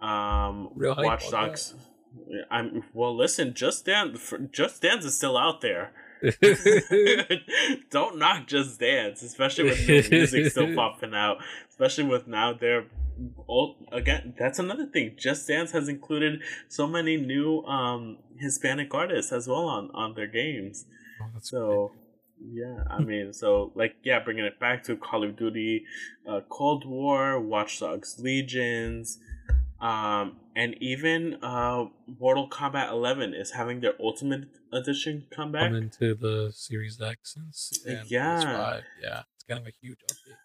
Um, 0.01 0.71
Real 0.75 0.97
Watch 0.99 1.31
Dogs. 1.31 1.75
I'm 2.51 2.83
well. 2.93 3.17
Listen, 3.17 3.55
Just 3.55 3.87
Dance. 3.87 4.35
Just 4.51 4.83
Dance 4.83 5.05
is 5.05 5.17
still 5.17 5.39
out 5.39 5.61
there. 5.61 5.93
Don't 7.91 8.19
knock 8.19 8.49
Just 8.49 8.81
Dance, 8.81 9.23
especially 9.23 9.65
with 9.65 9.89
music 10.11 10.51
still 10.51 10.75
popping 10.81 11.15
out. 11.15 11.39
Especially 11.69 12.05
with 12.05 12.27
now 12.27 12.53
they're 12.53 12.87
old 13.49 13.77
again. 13.93 14.35
That's 14.39 14.59
another 14.59 14.87
thing. 14.87 15.17
Just 15.19 15.47
Dance 15.49 15.73
has 15.73 15.89
included 15.89 16.41
so 16.69 16.87
many 16.87 17.17
new 17.17 17.63
um 17.65 18.19
Hispanic 18.39 18.95
artists 18.95 19.33
as 19.33 19.47
well 19.49 19.67
on 19.69 19.91
on 19.93 20.15
their 20.15 20.27
games. 20.27 20.87
Oh, 21.23 21.27
So 21.41 21.93
yeah, 22.43 22.85
I 22.89 22.99
mean, 23.11 23.33
so 23.33 23.73
like 23.75 23.97
yeah, 24.03 24.21
bringing 24.21 24.45
it 24.45 24.59
back 24.59 24.83
to 24.85 24.97
Call 24.97 25.25
of 25.25 25.37
Duty, 25.37 25.85
uh, 26.29 26.41
Cold 26.49 26.85
War, 26.87 27.39
Watch 27.41 27.81
Dogs 27.81 28.17
Legions, 28.19 29.19
um, 29.81 30.37
and 30.57 30.75
even 30.81 31.37
uh, 31.43 31.87
Mortal 32.19 32.49
Kombat 32.49 32.91
11 32.91 33.35
is 33.35 33.53
having 33.53 33.81
their 33.81 33.95
Ultimate 34.01 34.45
Edition 34.73 35.27
come 35.31 35.53
back. 35.53 35.71
coming 35.71 35.91
to 35.99 36.15
the 36.15 36.51
Series 36.55 37.01
X 37.01 37.37
and, 37.37 37.53
and 37.99 38.11
Yeah. 38.11 38.43
PS5. 38.43 38.83
Yeah. 39.03 39.23
It's 39.35 39.45
getting 39.49 39.67
a 39.67 39.73
huge 39.83 39.99
update. 40.11 40.37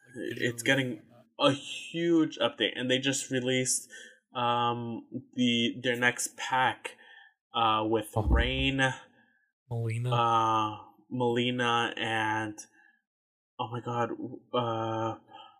It's 0.48 0.64
getting-. 0.64 1.02
A 1.40 1.52
huge 1.52 2.38
update 2.40 2.72
and 2.76 2.90
they 2.90 2.98
just 2.98 3.30
released 3.32 3.90
um 4.34 5.04
the 5.36 5.76
their 5.84 5.96
next 5.96 6.36
pack 6.38 6.92
uh 7.54 7.84
with 7.86 8.08
Oh. 8.16 8.24
Rain 8.24 8.82
Molina. 9.70 10.14
uh 10.14 10.78
Mileena 11.12 11.94
and 11.98 12.58
oh 13.60 13.68
my 13.72 13.80
god 13.82 14.12
uh 14.54 15.16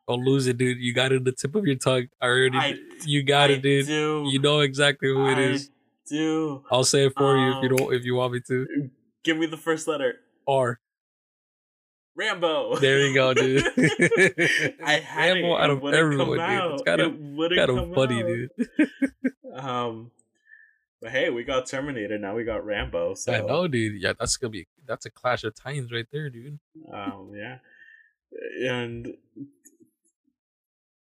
Don't 0.08 0.24
lose 0.24 0.48
it, 0.48 0.58
dude. 0.58 0.78
You 0.80 0.94
got 0.94 1.12
it 1.12 1.18
at 1.18 1.26
the 1.26 1.32
tip 1.32 1.56
of 1.56 1.66
your 1.66 1.76
tongue. 1.78 2.08
I 2.22 2.26
already. 2.28 2.58
I- 2.58 2.80
you 3.06 3.24
got 3.24 3.50
I 3.50 3.54
it, 3.54 3.62
dude. 3.62 3.88
do 3.88 4.24
You 4.32 4.40
know 4.40 4.60
exactly 4.62 5.10
who 5.10 5.28
it 5.28 5.38
I 5.38 5.42
is. 5.42 5.70
do 6.10 6.64
I'll 6.72 6.84
say 6.84 7.06
it 7.08 7.14
for 7.18 7.36
you 7.38 7.50
if 7.58 7.64
you 7.64 7.70
Um, 7.70 7.76
don't. 7.76 7.94
If 7.94 8.06
you 8.06 8.16
want 8.16 8.34
me 8.34 8.40
to. 8.48 8.90
give 9.24 9.38
me 9.38 9.46
the 9.48 9.58
first 9.58 9.88
letter 9.88 10.16
R. 10.48 10.80
Rambo 12.18 12.78
There 12.78 13.06
you 13.06 13.14
go, 13.14 13.34
dude. 13.34 13.64
I 14.84 14.94
had 15.06 15.34
Rambo 15.34 15.56
it, 15.58 15.62
out 15.62 15.70
of 15.70 15.84
everyone, 15.94 16.38
dude. 16.38 16.74
It's 16.74 16.84
kinda- 16.84 17.06
it 17.06 17.14
wouldn't 17.20 17.68
Kind 17.68 17.80
of 17.80 17.94
funny, 17.96 18.22
out. 18.22 18.28
dude. 18.28 18.52
um 19.56 20.12
but 21.02 21.12
hey 21.12 21.30
we 21.30 21.44
got 21.44 21.66
Terminator 21.68 22.18
now 22.18 22.36
we 22.36 22.44
got 22.44 22.66
Rambo 22.66 23.14
so 23.16 23.34
I 23.34 23.42
know, 23.42 23.68
dude. 23.68 24.02
Yeah, 24.02 24.14
that's 24.18 24.38
gonna 24.38 24.52
be. 24.52 24.68
That's 24.88 25.06
a 25.06 25.10
clash 25.12 25.44
of 25.44 25.54
titans 25.56 25.92
right 25.92 26.06
there, 26.12 26.30
dude. 26.30 26.60
Um, 26.92 27.32
yeah, 27.36 27.58
and 28.64 29.14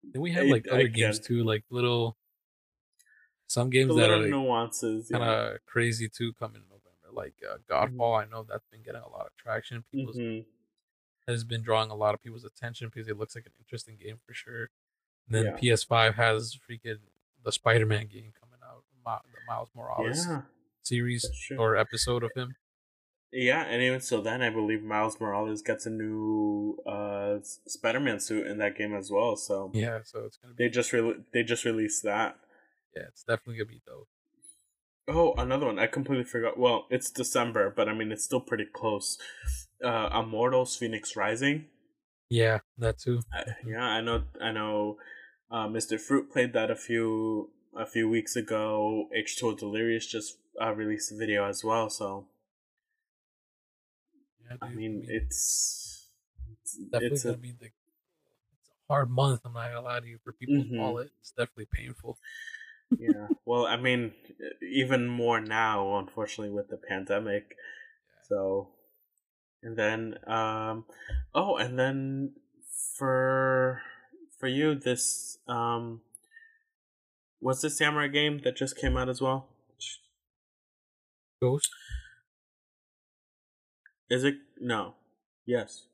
Then 0.04 0.22
we 0.22 0.32
have 0.32 0.46
like 0.48 0.68
I 0.70 0.76
other 0.76 0.88
games 0.88 1.20
too, 1.20 1.44
like 1.44 1.64
little. 1.70 2.16
Some 3.48 3.70
games 3.72 3.96
that 3.96 4.10
are 4.12 4.18
like, 4.20 4.30
nuances. 4.30 5.10
kind 5.10 5.24
yeah. 5.24 5.54
of 5.54 5.66
crazy 5.66 6.08
too 6.08 6.34
coming 6.34 6.58
in 6.58 6.64
November. 6.70 7.12
Like 7.12 7.34
uh, 7.50 7.58
Godfall, 7.70 8.22
I 8.22 8.30
know 8.30 8.46
that's 8.48 8.66
been 8.72 8.84
getting 8.84 9.02
a 9.02 9.10
lot 9.10 9.26
of 9.26 9.36
traction. 9.38 9.84
People's 9.92 10.18
Mhm. 10.18 10.46
Has 11.30 11.44
been 11.44 11.62
drawing 11.62 11.92
a 11.92 11.96
lot 11.96 12.14
of 12.16 12.22
people's 12.22 12.46
attention 12.46 12.90
because 12.94 13.08
it 13.08 13.18
looks 13.18 13.36
like 13.36 13.46
an 13.46 13.54
interesting 13.60 13.98
game 13.98 14.20
for 14.26 14.34
sure. 14.34 14.70
And 15.28 15.36
then 15.36 15.46
Yeah. 15.46 15.58
PS5 15.58 16.16
has 16.16 16.58
freaking 16.70 17.00
the 17.44 17.52
Spider-Man 17.52 18.08
game 18.08 18.34
coming 18.40 18.60
out, 18.64 18.84
the 18.92 19.42
Miles 19.46 19.70
Morales 19.76 20.26
Yeah, 20.28 20.42
series 20.84 21.26
or 21.58 21.76
episode 21.76 22.24
of 22.24 22.34
him. 22.36 22.56
yeah, 23.32 23.62
and 23.64 23.82
even 23.84 24.02
so, 24.02 24.22
then 24.22 24.42
I 24.42 24.50
believe 24.50 24.82
Miles 24.82 25.20
Morales 25.20 25.62
gets 25.62 25.86
a 25.86 25.90
new 25.92 26.78
uh 26.86 27.40
Spider-Man 27.44 28.20
suit 28.20 28.48
in 28.48 28.58
that 28.58 28.76
game 28.76 28.96
as 28.96 29.12
well. 29.12 29.36
So 29.36 29.70
Yeah, 29.74 30.02
so 30.04 30.26
it's 30.26 30.38
gonna 30.38 30.54
be 30.56 30.64
they 30.64 30.70
just 30.70 30.92
re- 30.94 31.24
they 31.32 31.44
just 31.44 31.66
released 31.66 32.04
that. 32.04 32.40
yeah, 32.96 33.04
it's 33.08 33.24
definitely 33.24 33.58
gonna 33.58 33.70
be 33.70 33.82
dope. 33.86 34.10
Oh, 35.08 35.34
another 35.34 35.66
one 35.66 35.80
I 35.80 35.88
completely 35.88 36.24
forgot. 36.24 36.58
Well, 36.58 36.88
it's 36.92 37.10
December, 37.12 37.70
but 37.76 37.90
I 37.90 37.94
mean 37.94 38.12
it's 38.12 38.24
still 38.24 38.42
pretty 38.42 38.66
close. 38.66 39.18
Uh, 39.84 40.10
Immortals: 40.24 40.76
Phoenix 40.78 41.16
Rising. 41.16 41.70
Yeah, 42.30 42.60
that 42.78 42.98
too. 43.00 43.26
I, 43.34 43.44
yeah, 43.66 43.84
I 43.84 44.02
know. 44.02 44.24
I 44.42 44.52
know. 44.52 44.98
Uh, 45.52 45.68
Mr. 45.68 45.98
Fruit 45.98 46.32
played 46.32 46.54
that 46.54 46.70
a 46.72 46.76
few 46.76 47.52
a 47.76 47.86
few 47.86 48.08
weeks 48.10 48.36
ago. 48.36 49.10
H 49.14 49.38
two 49.38 49.48
O 49.48 49.56
Delirious 49.56 50.06
just 50.08 50.38
uh, 50.62 50.74
released 50.74 51.12
a 51.12 51.16
video 51.16 51.46
as 51.46 51.64
well. 51.64 51.90
So 51.90 52.28
Yeah, 54.42 54.58
I 54.62 54.70
dude, 54.70 54.74
mean, 54.74 55.04
it's 55.08 56.10
it's, 56.52 56.80
definitely 56.92 57.22
it's 57.22 57.26
gonna 57.26 57.38
a 57.38 57.38
be 57.38 57.52
the 57.52 57.68
it's 57.68 58.70
a 58.70 58.94
hard 58.94 59.10
month. 59.10 59.42
I'm 59.46 59.54
not 59.54 59.70
gonna 59.70 59.82
lie 59.82 60.00
to 60.00 60.08
you 60.08 60.20
for 60.24 60.34
people's 60.34 60.68
Mhm. 60.68 60.78
wallet. 60.78 61.12
It's 61.20 61.32
definitely 61.32 61.68
painful. 61.72 62.18
yeah. 62.98 63.30
Well, 63.46 63.66
I 63.66 63.78
mean, 63.78 64.14
even 64.62 65.08
more 65.08 65.40
now, 65.42 65.98
unfortunately, 66.00 66.54
with 66.54 66.70
the 66.70 66.78
pandemic. 66.78 67.56
So, 68.24 68.70
and 69.64 69.78
then 69.78 70.16
um, 70.28 70.86
oh, 71.34 71.58
and 71.58 71.78
then 71.78 72.34
for 72.98 73.82
for 74.40 74.48
you, 74.48 74.76
this 74.76 75.38
um, 75.48 76.02
what's 77.40 77.62
the 77.62 77.70
samurai 77.70 78.08
game 78.08 78.42
that 78.44 78.56
just 78.56 78.78
came 78.78 78.98
out 78.98 79.10
as 79.10 79.22
well? 79.22 79.48
Ghost. 81.42 81.70
Is 84.10 84.24
it 84.24 84.36
no? 84.60 84.96
Yes. 85.46 85.86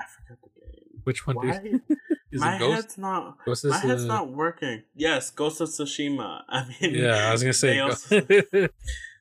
I 0.00 0.04
forgot 0.04 0.38
the 0.42 0.60
game. 0.60 1.00
Which 1.04 1.26
one? 1.26 1.36
Why? 1.36 1.58
Dude? 1.58 1.82
Is 2.32 2.40
my 2.40 2.56
it 2.56 2.58
Ghost? 2.58 2.74
head's 2.74 2.98
not. 2.98 3.38
Ghost 3.44 3.64
My 3.64 3.78
head's 3.78 4.04
uh, 4.04 4.08
not 4.08 4.28
working. 4.30 4.82
Yes, 4.94 5.30
Ghost 5.30 5.60
of 5.60 5.68
Tsushima. 5.68 6.42
I 6.48 6.66
mean, 6.80 6.94
Yeah, 6.94 7.28
I 7.28 7.32
was 7.32 7.42
gonna 7.42 7.52
say. 7.52 7.78
Also, 7.78 8.20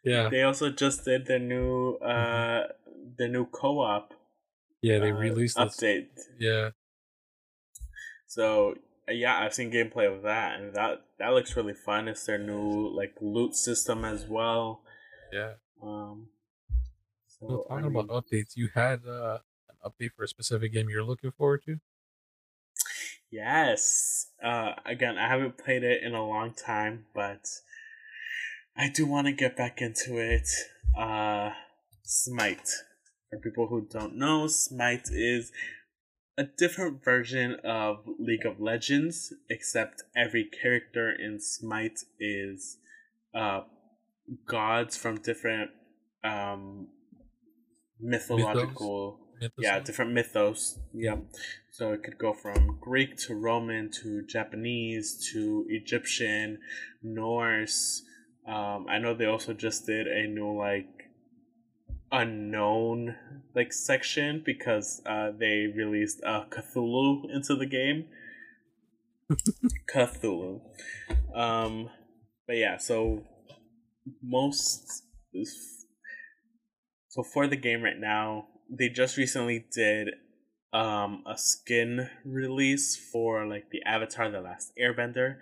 yeah, 0.06 0.32
they 0.32 0.44
also 0.44 0.70
just 0.72 1.06
did 1.06 1.26
their 1.26 1.40
new 1.40 1.96
uh 1.96 2.68
the 3.18 3.28
new 3.28 3.46
co-op 3.48 4.14
yeah. 4.82 5.00
They 5.00 5.12
uh, 5.12 5.12
released 5.12 5.60
this. 5.60 5.84
update. 5.84 6.10
Yeah, 6.38 6.72
So 8.28 8.76
yeah, 9.08 9.40
I've 9.40 9.54
seen 9.54 9.72
gameplay 9.72 10.14
of 10.14 10.24
that, 10.24 10.60
and 10.60 10.74
that 10.76 11.06
that 11.20 11.30
looks 11.30 11.56
really 11.56 11.74
fun. 11.74 12.08
It's 12.08 12.26
their 12.26 12.38
new 12.38 12.88
like 12.90 13.16
loot 13.22 13.56
system 13.56 14.04
as 14.06 14.26
well. 14.26 14.84
yeah. 15.32 15.56
Um, 15.82 16.30
so, 17.28 17.48
Well, 17.48 17.62
I 17.70 17.82
talking 17.82 17.88
about 17.88 18.08
updates, 18.08 18.56
you 18.56 18.70
had 18.74 19.06
uh, 19.06 19.40
an 19.70 19.78
update 19.84 20.14
for 20.14 20.24
a 20.24 20.28
specific 20.28 20.72
game 20.74 20.90
you're 20.90 21.04
looking 21.04 21.32
forward 21.32 21.64
to. 21.64 21.80
yes. 23.30 24.32
Uh, 24.44 24.74
again, 24.86 25.18
I 25.18 25.28
haven't 25.28 25.58
played 25.58 25.84
it 25.84 26.04
in 26.04 26.14
a 26.14 26.26
long 26.26 26.54
time, 26.54 27.06
but 27.14 27.48
I 28.78 28.90
do 28.90 29.06
want 29.06 29.28
to 29.28 29.34
get 29.34 29.56
back 29.56 29.82
into 29.82 30.18
it. 30.18 30.50
Uh, 30.98 31.52
Smite. 32.04 32.70
For 33.30 33.40
people 33.40 33.68
who 33.68 33.88
don't 33.90 34.16
know, 34.16 34.48
Smite 34.48 35.10
is 35.12 35.52
a 36.38 36.44
different 36.44 37.04
version 37.04 37.56
of 37.64 38.06
League 38.20 38.46
of 38.46 38.60
Legends, 38.60 39.34
except 39.50 40.04
every 40.16 40.46
character 40.46 41.12
in 41.12 41.40
Smite 41.40 42.02
is 42.20 42.78
uh, 43.34 43.62
gods 44.46 44.98
from 44.98 45.22
different 45.22 45.72
um, 46.24 46.88
mythological 48.00 49.20
yeah 49.60 49.74
Mythos? 49.74 49.86
different 49.86 50.14
mythos 50.14 50.80
yeah 50.94 51.18
so 51.70 51.92
it 51.92 52.04
could 52.04 52.18
go 52.18 52.34
from 52.34 52.78
greek 52.80 53.18
to 53.28 53.36
roman 53.36 53.90
to 54.02 54.26
japanese 54.26 55.30
to 55.34 55.66
egyptian 55.70 56.60
norse 57.04 58.04
um 58.48 58.86
i 58.90 58.98
know 58.98 59.14
they 59.14 59.26
also 59.26 59.54
just 59.54 59.86
did 59.86 60.08
a 60.08 60.28
new 60.28 60.52
like 60.58 61.10
unknown 62.12 63.16
like 63.56 63.74
section 63.74 64.42
because 64.46 65.02
uh 65.06 65.32
they 65.38 65.68
released 65.76 66.22
uh 66.24 66.46
cthulhu 66.50 67.30
into 67.34 67.56
the 67.56 67.66
game. 67.66 68.06
Cthulhu. 69.94 70.62
Um 71.34 71.90
but 72.48 72.58
yeah 72.58 72.78
so 72.78 73.24
most 74.22 75.04
so 77.08 77.24
for 77.24 77.48
the 77.48 77.56
game 77.56 77.82
right 77.82 78.00
now 78.00 78.48
they 78.70 78.90
just 78.90 79.18
recently 79.18 79.66
did 79.74 80.10
um 80.74 81.24
a 81.26 81.38
skin 81.38 82.10
release 82.24 82.96
for 82.96 83.46
like 83.48 83.70
the 83.72 83.82
Avatar: 83.84 84.30
The 84.30 84.42
Last 84.42 84.74
Airbender, 84.80 85.38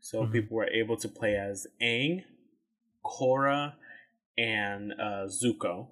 so 0.00 0.24
Mhm. 0.24 0.32
people 0.32 0.56
were 0.56 0.68
able 0.68 0.96
to 0.98 1.08
play 1.08 1.36
as 1.36 1.66
Aang, 1.80 2.24
Korra, 3.04 3.74
and 4.38 4.92
uh, 4.92 5.26
Zuko. 5.28 5.88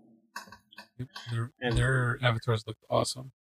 Their, 1.31 1.51
And- 1.61 1.77
their 1.77 2.19
avatars 2.23 2.65
looked 2.67 2.85
awesome. 2.91 3.33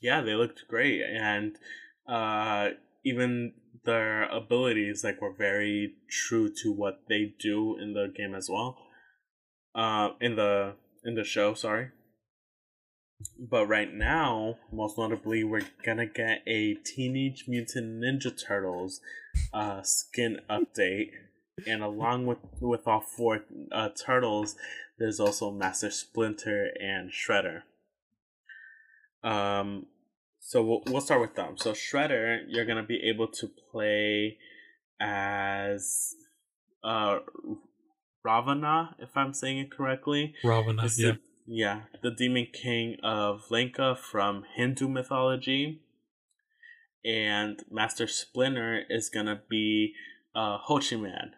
Yeah, 0.00 0.20
they 0.20 0.34
looked 0.34 0.64
great, 0.68 1.02
and 1.02 1.56
uh, 2.06 2.70
even 3.04 3.54
their 3.84 4.24
abilities 4.24 5.02
like 5.02 5.22
were 5.22 5.32
very 5.32 5.94
true 6.10 6.52
to 6.62 6.70
what 6.72 7.02
they 7.08 7.34
do 7.38 7.78
in 7.78 7.94
the 7.94 8.12
game 8.14 8.34
as 8.34 8.48
well. 8.50 8.76
Uh, 9.74 10.10
in 10.20 10.36
the 10.36 10.74
in 11.04 11.14
the 11.14 11.24
show, 11.24 11.54
sorry. 11.54 11.90
But 13.38 13.66
right 13.66 13.92
now, 13.92 14.58
most 14.70 14.98
notably, 14.98 15.42
we're 15.44 15.66
gonna 15.84 16.06
get 16.06 16.42
a 16.46 16.74
Teenage 16.74 17.44
Mutant 17.48 18.02
Ninja 18.02 18.30
Turtles 18.46 19.00
uh, 19.54 19.80
skin 19.82 20.40
update, 20.50 21.10
and 21.66 21.82
along 21.82 22.26
with 22.26 22.38
with 22.60 22.86
all 22.86 23.00
four 23.00 23.44
uh, 23.72 23.88
turtles, 23.90 24.56
there's 24.98 25.20
also 25.20 25.50
Master 25.50 25.90
Splinter 25.90 26.68
and 26.80 27.10
Shredder. 27.10 27.62
Um, 29.22 29.86
so 30.40 30.62
we'll, 30.62 30.82
we'll 30.86 31.00
start 31.00 31.20
with 31.20 31.34
them. 31.34 31.56
So 31.56 31.72
Shredder, 31.72 32.40
you're 32.48 32.66
gonna 32.66 32.82
be 32.82 33.00
able 33.08 33.28
to 33.28 33.48
play 33.70 34.38
as 35.00 36.14
uh 36.84 37.18
Ravana, 38.24 38.96
if 38.98 39.16
I'm 39.16 39.32
saying 39.32 39.58
it 39.58 39.70
correctly. 39.70 40.34
Ravana, 40.42 40.84
It's 40.84 40.98
yeah. 40.98 41.12
the, 41.12 41.18
yeah, 41.46 41.80
the 42.02 42.10
demon 42.10 42.48
king 42.52 42.96
of 43.02 43.42
Lanka 43.50 43.96
from 43.96 44.44
Hindu 44.56 44.88
mythology. 44.88 45.80
And 47.04 47.62
Master 47.70 48.08
Splinter 48.08 48.82
is 48.90 49.08
gonna 49.08 49.40
be 49.48 49.94
uh, 50.34 50.58
Hochiman, 50.68 51.30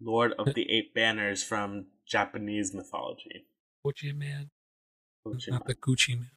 Lord 0.00 0.32
of 0.38 0.54
the 0.54 0.70
Eight 0.70 0.94
Banners 0.94 1.42
from 1.42 1.86
Japanese 2.06 2.74
mythology. 2.74 3.46
Gucci 3.84 4.16
man, 4.16 4.50
Hochiman. 5.26 5.48
not 5.48 5.66
the 5.66 5.74
Gucci 5.74 6.18
man. 6.18 6.30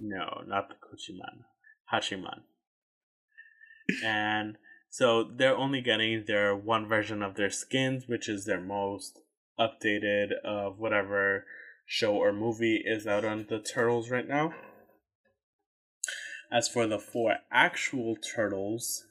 No, 0.00 0.42
not 0.46 0.68
the 0.68 0.74
Kuchiman. 0.74 1.44
Hachiman. 1.92 2.40
and 4.04 4.56
so 4.90 5.24
they're 5.24 5.56
only 5.56 5.80
getting 5.80 6.24
their 6.26 6.54
one 6.54 6.86
version 6.86 7.22
of 7.22 7.36
their 7.36 7.50
skins, 7.50 8.04
which 8.06 8.28
is 8.28 8.44
their 8.44 8.60
most 8.60 9.20
updated 9.58 10.32
of 10.44 10.78
whatever 10.78 11.46
show 11.86 12.14
or 12.14 12.32
movie 12.32 12.82
is 12.84 13.06
out 13.06 13.24
on 13.24 13.46
the 13.48 13.58
turtles 13.58 14.10
right 14.10 14.28
now. 14.28 14.52
As 16.50 16.68
for 16.68 16.86
the 16.86 16.98
four 16.98 17.36
actual 17.50 18.16
turtles, 18.16 19.04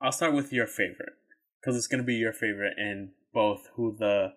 I'll 0.00 0.12
start 0.12 0.34
with 0.34 0.52
your 0.52 0.66
favorite 0.66 1.14
because 1.64 1.76
it's 1.76 1.86
going 1.86 2.02
to 2.02 2.06
be 2.06 2.16
your 2.16 2.32
favorite 2.32 2.74
in 2.76 3.10
both 3.32 3.68
who 3.74 3.96
the 3.96 4.34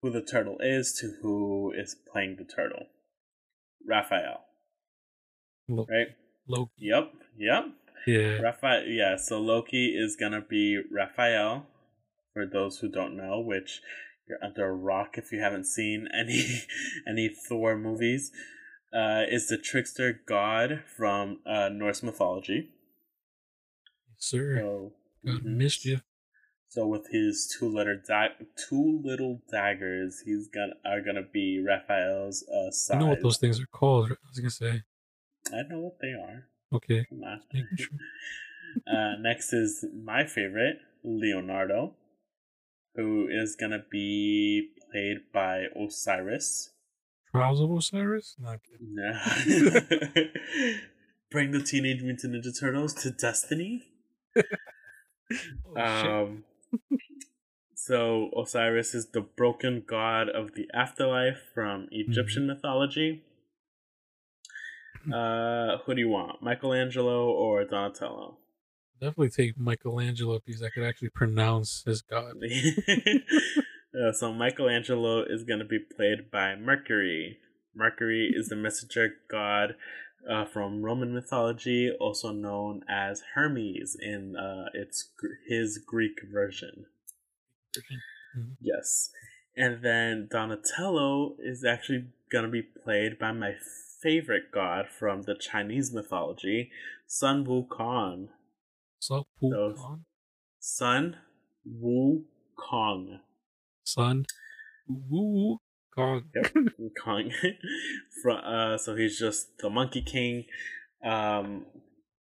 who 0.00 0.10
the 0.10 0.22
turtle 0.22 0.56
is 0.60 0.92
to 1.00 1.14
who 1.22 1.72
is 1.76 1.96
playing 2.12 2.36
the 2.36 2.44
turtle. 2.44 2.86
Raphael, 3.86 4.44
Lo- 5.68 5.86
right? 5.88 6.08
Loki. 6.46 6.70
Yep, 6.78 7.12
yep. 7.36 7.64
Yeah. 8.06 8.40
Raphael, 8.40 8.84
yeah. 8.86 9.16
So 9.16 9.40
Loki 9.40 9.94
is 9.96 10.16
gonna 10.16 10.40
be 10.40 10.80
Raphael. 10.90 11.66
For 12.34 12.46
those 12.46 12.78
who 12.78 12.88
don't 12.88 13.16
know, 13.16 13.40
which 13.40 13.80
you're 14.26 14.42
under 14.42 14.66
a 14.66 14.72
rock 14.72 15.18
if 15.18 15.32
you 15.32 15.40
haven't 15.40 15.66
seen 15.66 16.08
any 16.18 16.62
any 17.06 17.28
Thor 17.28 17.76
movies, 17.76 18.30
uh, 18.94 19.22
is 19.28 19.48
the 19.48 19.58
trickster 19.58 20.20
god 20.26 20.82
from 20.96 21.40
uh, 21.44 21.68
Norse 21.68 22.02
mythology. 22.02 22.70
Sir. 24.18 24.58
So, 24.58 24.92
God 25.26 25.42
mhm. 25.42 25.56
mischief. 25.56 26.02
So 26.72 26.86
with 26.86 27.06
his 27.10 27.54
two 27.54 27.68
little 27.68 27.98
da- 28.08 28.38
two 28.56 29.02
little 29.04 29.42
daggers, 29.50 30.22
he's 30.24 30.48
gonna 30.48 30.72
are 30.86 31.02
gonna 31.02 31.26
be 31.30 31.62
Raphael's 31.62 32.42
uh, 32.50 32.68
I 32.68 32.70
side. 32.70 32.98
know 32.98 33.08
what 33.08 33.20
those 33.20 33.36
things 33.36 33.60
are 33.60 33.66
called. 33.66 34.10
I 34.10 34.14
was 34.30 34.38
gonna 34.38 34.50
say. 34.50 34.82
I 35.52 35.68
know 35.68 35.80
what 35.80 35.98
they 36.00 36.12
are. 36.12 36.48
Okay. 36.72 37.06
Uh, 38.90 39.16
next 39.20 39.52
is 39.52 39.84
my 40.02 40.24
favorite, 40.24 40.78
Leonardo, 41.04 41.94
who 42.94 43.28
is 43.30 43.54
gonna 43.54 43.84
be 43.90 44.70
played 44.90 45.18
by 45.30 45.64
Osiris. 45.78 46.70
Trials 47.32 47.60
of 47.60 47.70
Osiris? 47.70 48.34
Not 48.38 48.60
kidding. 48.64 48.94
No. 48.94 49.12
Bring 51.30 51.50
the 51.50 51.62
Teenage 51.62 52.00
Mutant 52.02 52.32
Ninja 52.34 52.58
Turtles 52.58 52.94
to 52.94 53.10
destiny. 53.10 53.82
Oh. 55.76 56.22
Um, 56.22 56.44
so 57.74 58.30
Osiris 58.36 58.94
is 58.94 59.10
the 59.12 59.20
broken 59.20 59.82
god 59.86 60.28
of 60.28 60.54
the 60.54 60.68
afterlife 60.74 61.40
from 61.54 61.88
Egyptian 61.90 62.46
mythology. 62.46 63.22
Uh, 65.12 65.78
who 65.84 65.94
do 65.94 66.00
you 66.00 66.08
want, 66.08 66.42
Michelangelo 66.42 67.28
or 67.28 67.64
Donatello? 67.64 68.38
Definitely 69.00 69.30
take 69.30 69.58
Michelangelo 69.58 70.40
because 70.46 70.62
I 70.62 70.68
could 70.68 70.84
actually 70.84 71.08
pronounce 71.08 71.82
his 71.84 72.02
god. 72.02 72.34
Uh, 73.94 74.10
so 74.10 74.32
Michelangelo 74.32 75.22
is 75.22 75.44
going 75.44 75.58
to 75.58 75.66
be 75.66 75.78
played 75.78 76.30
by 76.30 76.54
Mercury. 76.56 77.36
Mercury 77.74 78.32
is 78.34 78.48
the 78.48 78.56
messenger 78.56 79.10
god 79.30 79.74
uh, 80.28 80.44
from 80.44 80.82
Roman 80.82 81.12
mythology, 81.14 81.90
also 81.90 82.32
known 82.32 82.82
as 82.88 83.22
Hermes 83.34 83.96
in 84.00 84.36
uh, 84.36 84.66
its 84.74 85.10
his 85.48 85.78
Greek 85.78 86.20
version. 86.30 86.86
Mhm. 88.36 88.56
Yes, 88.60 89.10
and 89.56 89.82
then 89.82 90.28
Donatello 90.30 91.36
is 91.38 91.64
actually 91.64 92.06
going 92.30 92.44
to 92.44 92.50
be 92.50 92.62
played 92.62 93.18
by 93.18 93.32
my 93.32 93.54
favorite 94.00 94.50
god 94.52 94.88
from 94.88 95.22
the 95.22 95.34
Chinese 95.34 95.92
mythology, 95.92 96.70
Sun 97.06 97.44
Wukong. 97.46 98.28
So, 99.00 99.26
Pu 99.40 99.50
Those- 99.50 99.78
Kong? 99.78 100.04
Sun 100.60 101.16
Wukong. 101.66 103.20
Son. 103.84 104.24
Woo. 104.88 105.58
Kong. 105.94 106.24
Yep, 106.34 106.52
Kong. 107.04 107.30
From 108.22 108.38
uh, 108.44 108.78
so 108.78 108.96
he's 108.96 109.18
just 109.18 109.58
the 109.58 109.70
Monkey 109.70 110.02
King, 110.02 110.44
um, 111.04 111.66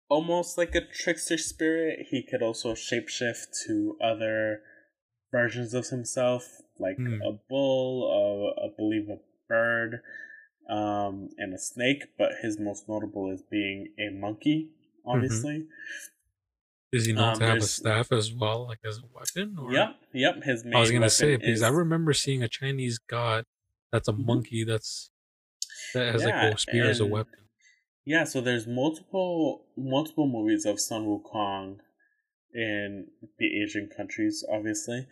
almost 0.09 0.59
like 0.59 0.75
a 0.75 0.81
trickster 0.87 1.39
spirit. 1.39 2.07
He 2.11 2.23
could 2.23 2.43
also 2.43 2.75
shapeshift 2.75 3.47
to 3.67 3.97
other 4.03 4.61
versions 5.33 5.75
of 5.75 5.89
himself, 5.89 6.47
like 6.79 6.97
Hmm. 6.97 7.21
a 7.23 7.33
bull, 7.49 8.55
uh, 8.59 8.65
I 8.67 8.69
believe 8.77 9.09
a 9.09 9.19
bird, 9.49 10.01
um, 10.69 11.29
and 11.39 11.55
a 11.55 11.59
snake. 11.59 12.05
But 12.19 12.33
his 12.43 12.59
most 12.59 12.89
notable 12.89 13.31
is 13.33 13.43
being 13.51 13.95
a 13.99 14.11
monkey. 14.15 14.71
Obviously, 15.07 15.67
Is 16.93 17.07
he 17.07 17.13
known 17.13 17.31
Um, 17.33 17.39
to 17.41 17.45
have 17.47 17.59
a 17.59 17.63
staff 17.63 18.13
as 18.13 18.33
well, 18.33 18.67
like 18.69 18.79
as 18.85 18.99
a 18.99 19.07
weapon? 19.13 19.57
Or? 19.59 19.73
yep, 19.73 19.97
yep. 20.13 20.43
His 20.45 20.65
main 20.65 20.77
I 20.77 20.81
was 20.81 20.93
gonna 20.93 21.11
say 21.11 21.37
because 21.37 21.57
is, 21.57 21.63
I 21.63 21.69
remember 21.71 22.13
seeing 22.13 22.43
a 22.43 22.49
Chinese 22.49 22.99
god 22.99 23.45
that's 23.95 24.09
a 24.09 24.13
Mhm. 24.13 24.27
monkey 24.27 24.65
that's 24.65 25.11
that 25.95 26.13
has 26.13 26.25
Yeah, 26.25 26.47
like 26.47 26.55
a 26.55 26.59
spear 26.59 26.87
as 26.91 26.99
a 26.99 27.07
weapon. 27.07 27.39
Yeah, 28.05 28.25
so 28.25 28.41
there's 28.41 28.67
multiple 28.67 29.67
multiple 29.77 30.27
movies 30.27 30.67
of 30.67 30.81
Sun 30.81 31.07
Wukong 31.07 31.79
in 32.53 33.07
the 33.39 33.63
Asian 33.63 33.89
countries, 33.89 34.45
obviously. 34.51 35.07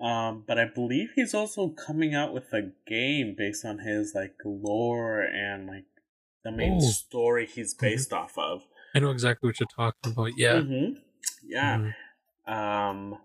Um, 0.00 0.42
but 0.46 0.58
I 0.58 0.64
believe 0.64 1.10
he's 1.14 1.32
also 1.32 1.68
coming 1.68 2.12
out 2.12 2.34
with 2.34 2.52
a 2.52 2.72
game 2.88 3.36
based 3.38 3.64
on 3.64 3.78
his 3.78 4.14
like 4.16 4.34
lore 4.44 5.20
and 5.22 5.68
like 5.68 5.86
the 6.42 6.50
main 6.50 6.78
Oh. 6.82 6.90
story 6.90 7.46
he's 7.46 7.72
based 7.72 8.12
off 8.12 8.36
of. 8.36 8.66
I 8.96 8.98
know 8.98 9.12
exactly 9.12 9.46
what 9.48 9.60
you're 9.60 9.68
talking 9.68 10.10
about. 10.12 10.32
Yeah. 10.36 10.60
hmm 10.60 10.94
Yeah. 11.46 11.92
Mhm. 12.48 12.52
Um, 12.52 13.18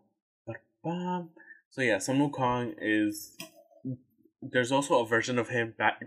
so 1.72 1.82
yeah, 1.82 1.97
Sun 1.97 2.20
Wukong 2.20 2.76
is. 2.80 3.36
There's 4.42 4.72
also 4.72 5.02
a 5.02 5.06
version 5.06 5.38
of 5.38 5.50
him 5.50 5.74
back 5.78 6.02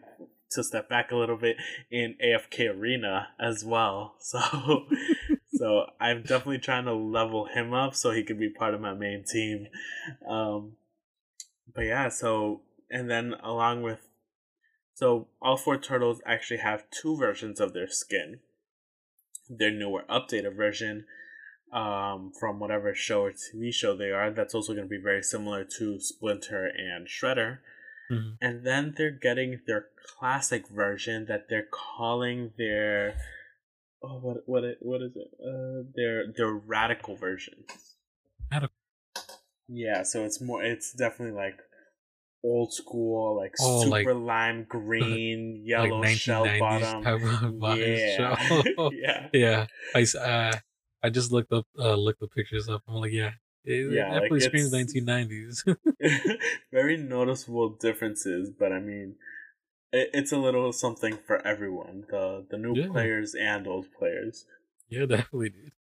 to 0.53 0.63
step 0.63 0.89
back 0.89 1.11
a 1.11 1.17
little 1.17 1.37
bit 1.37 1.57
in 1.91 2.17
AFK 2.25 2.75
Arena 2.75 3.29
as 3.41 3.65
well. 3.65 4.15
So, 4.21 4.87
so 5.53 5.87
I'm 6.01 6.23
definitely 6.23 6.59
trying 6.59 6.87
to 6.87 6.95
level 6.95 7.47
him 7.47 7.75
up 7.75 7.95
so 7.95 8.11
he 8.11 8.23
can 8.23 8.39
be 8.39 8.49
part 8.49 8.75
of 8.75 8.81
my 8.81 8.95
main 8.95 9.25
team. 9.31 9.67
Um, 10.29 10.73
but 11.75 11.83
yeah, 11.83 12.09
so 12.09 12.63
and 12.91 13.11
then 13.11 13.35
along 13.43 13.83
with, 13.83 14.01
so 14.95 15.29
all 15.41 15.57
four 15.57 15.79
turtles 15.79 16.21
actually 16.27 16.59
have 16.59 16.85
two 16.91 17.17
versions 17.17 17.61
of 17.61 17.73
their 17.73 17.89
skin. 17.89 18.41
Their 19.49 19.71
newer, 19.71 20.05
updated 20.09 20.57
version 20.57 21.05
um, 21.73 22.33
from 22.39 22.59
whatever 22.59 22.95
show 22.95 23.23
or 23.23 23.33
TV 23.33 23.73
show 23.73 23.97
they 23.97 24.11
are. 24.11 24.31
That's 24.31 24.55
also 24.55 24.75
going 24.75 24.87
to 24.87 24.91
be 24.91 25.03
very 25.03 25.23
similar 25.23 25.65
to 25.79 25.99
Splinter 26.01 26.67
and 26.67 27.07
Shredder. 27.07 27.59
Mhm. 28.13 28.37
and 28.41 28.67
then 28.67 28.95
they're 28.97 29.11
getting 29.29 29.61
their 29.67 29.87
classic 30.19 30.69
version 30.69 31.27
that 31.27 31.49
they're 31.49 31.69
calling 31.71 32.53
their 32.59 33.17
oh 34.03 34.19
what 34.25 34.39
what 34.47 34.65
it, 34.65 34.79
what 34.81 35.01
is 35.03 35.13
it 35.17 35.31
uh 35.41 35.83
their 35.97 36.27
their 36.37 36.53
radical 36.53 37.17
version. 37.17 37.65
Radical. 38.51 38.75
Yeah, 39.69 40.03
so 40.03 40.25
it's 40.25 40.41
more 40.41 40.63
it's 40.63 40.93
definitely 40.93 41.35
like 41.37 41.59
old 42.45 42.73
school 42.75 43.37
like 43.37 43.55
Oh, 43.61 43.81
like- 43.87 44.03
super 44.03 44.15
lime 44.15 44.65
green 44.69 45.63
yellow 45.65 46.01
like 46.01 46.17
shell 46.19 46.45
1990s 46.47 47.61
bottom. 47.61 47.63
Yeah. 47.89 48.89
yeah. 48.93 49.29
yeah, 49.33 49.67
I 49.95 50.03
uh, 50.19 50.57
I 51.03 51.11
just 51.11 51.33
looked 51.33 51.53
up 51.53 51.67
uh, 51.79 51.95
looked 51.95 52.21
the 52.21 52.29
pictures 52.29 52.69
up. 52.69 52.83
I'm 52.89 52.95
like, 52.97 53.13
yeah, 53.13 53.33
it 53.65 53.87
Yeah, 53.87 54.15
like, 54.15 54.35
definitely 54.35 54.41
screams 54.41 54.73
it's- 54.73 54.73
1990s. 54.73 55.65
very 56.71 56.97
noticeable 56.97 57.71
differences, 57.71 58.51
but 58.51 58.73
I 58.73 58.81
mean, 58.81 59.17
it, 59.93 60.11
it's 60.15 60.33
a 60.33 60.39
little 60.39 60.73
something 60.73 61.19
for 61.19 61.47
everyone 61.47 62.07
the 62.11 62.47
the 62.51 62.59
new 62.59 62.77
Yeah. 62.77 62.89
players 62.93 63.35
and 63.35 63.67
old 63.69 63.93
players. 63.93 64.47
yeah, 64.89 65.07
definitely, 65.07 65.51
dude. 65.51 65.73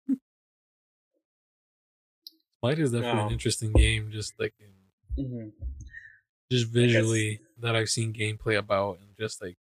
Smite 2.60 2.78
is 2.78 2.92
definitely 2.92 3.20
Um, 3.20 3.28
an 3.28 3.30
interesting 3.30 3.74
game, 3.74 4.10
just 4.10 4.38
like 4.40 4.54
in, 4.58 4.72
hmm 5.16 5.72
just 6.50 6.66
visually 6.68 7.40
that 7.58 7.74
I've 7.76 7.88
seen 7.88 8.12
gameplay 8.12 8.58
about, 8.58 8.98
and 9.00 9.16
just 9.16 9.40
like 9.42 9.56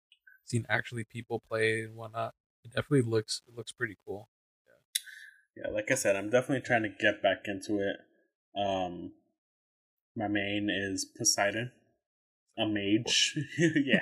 seen 0.46 0.66
actually 0.70 1.04
people 1.04 1.40
play 1.40 1.82
and 1.82 1.96
whatnot. 1.96 2.34
It 2.64 2.70
definitely 2.70 3.04
looks 3.10 3.42
it 3.48 3.56
looks 3.56 3.72
pretty 3.72 3.98
cool. 4.06 4.30
Yeah. 5.56 5.64
Yeah, 5.66 5.70
like 5.72 5.92
I 5.92 5.96
said, 5.96 6.16
I'm 6.16 6.30
definitely 6.30 6.62
trying 6.66 6.84
to 6.84 6.90
get 6.90 7.22
back 7.22 7.48
into 7.48 7.80
it. 7.80 7.98
Um, 8.56 9.12
my 10.16 10.28
main 10.28 10.70
is 10.70 11.06
Poseidon, 11.06 11.72
a 12.58 12.66
mage. 12.66 13.38
yeah, 13.58 14.02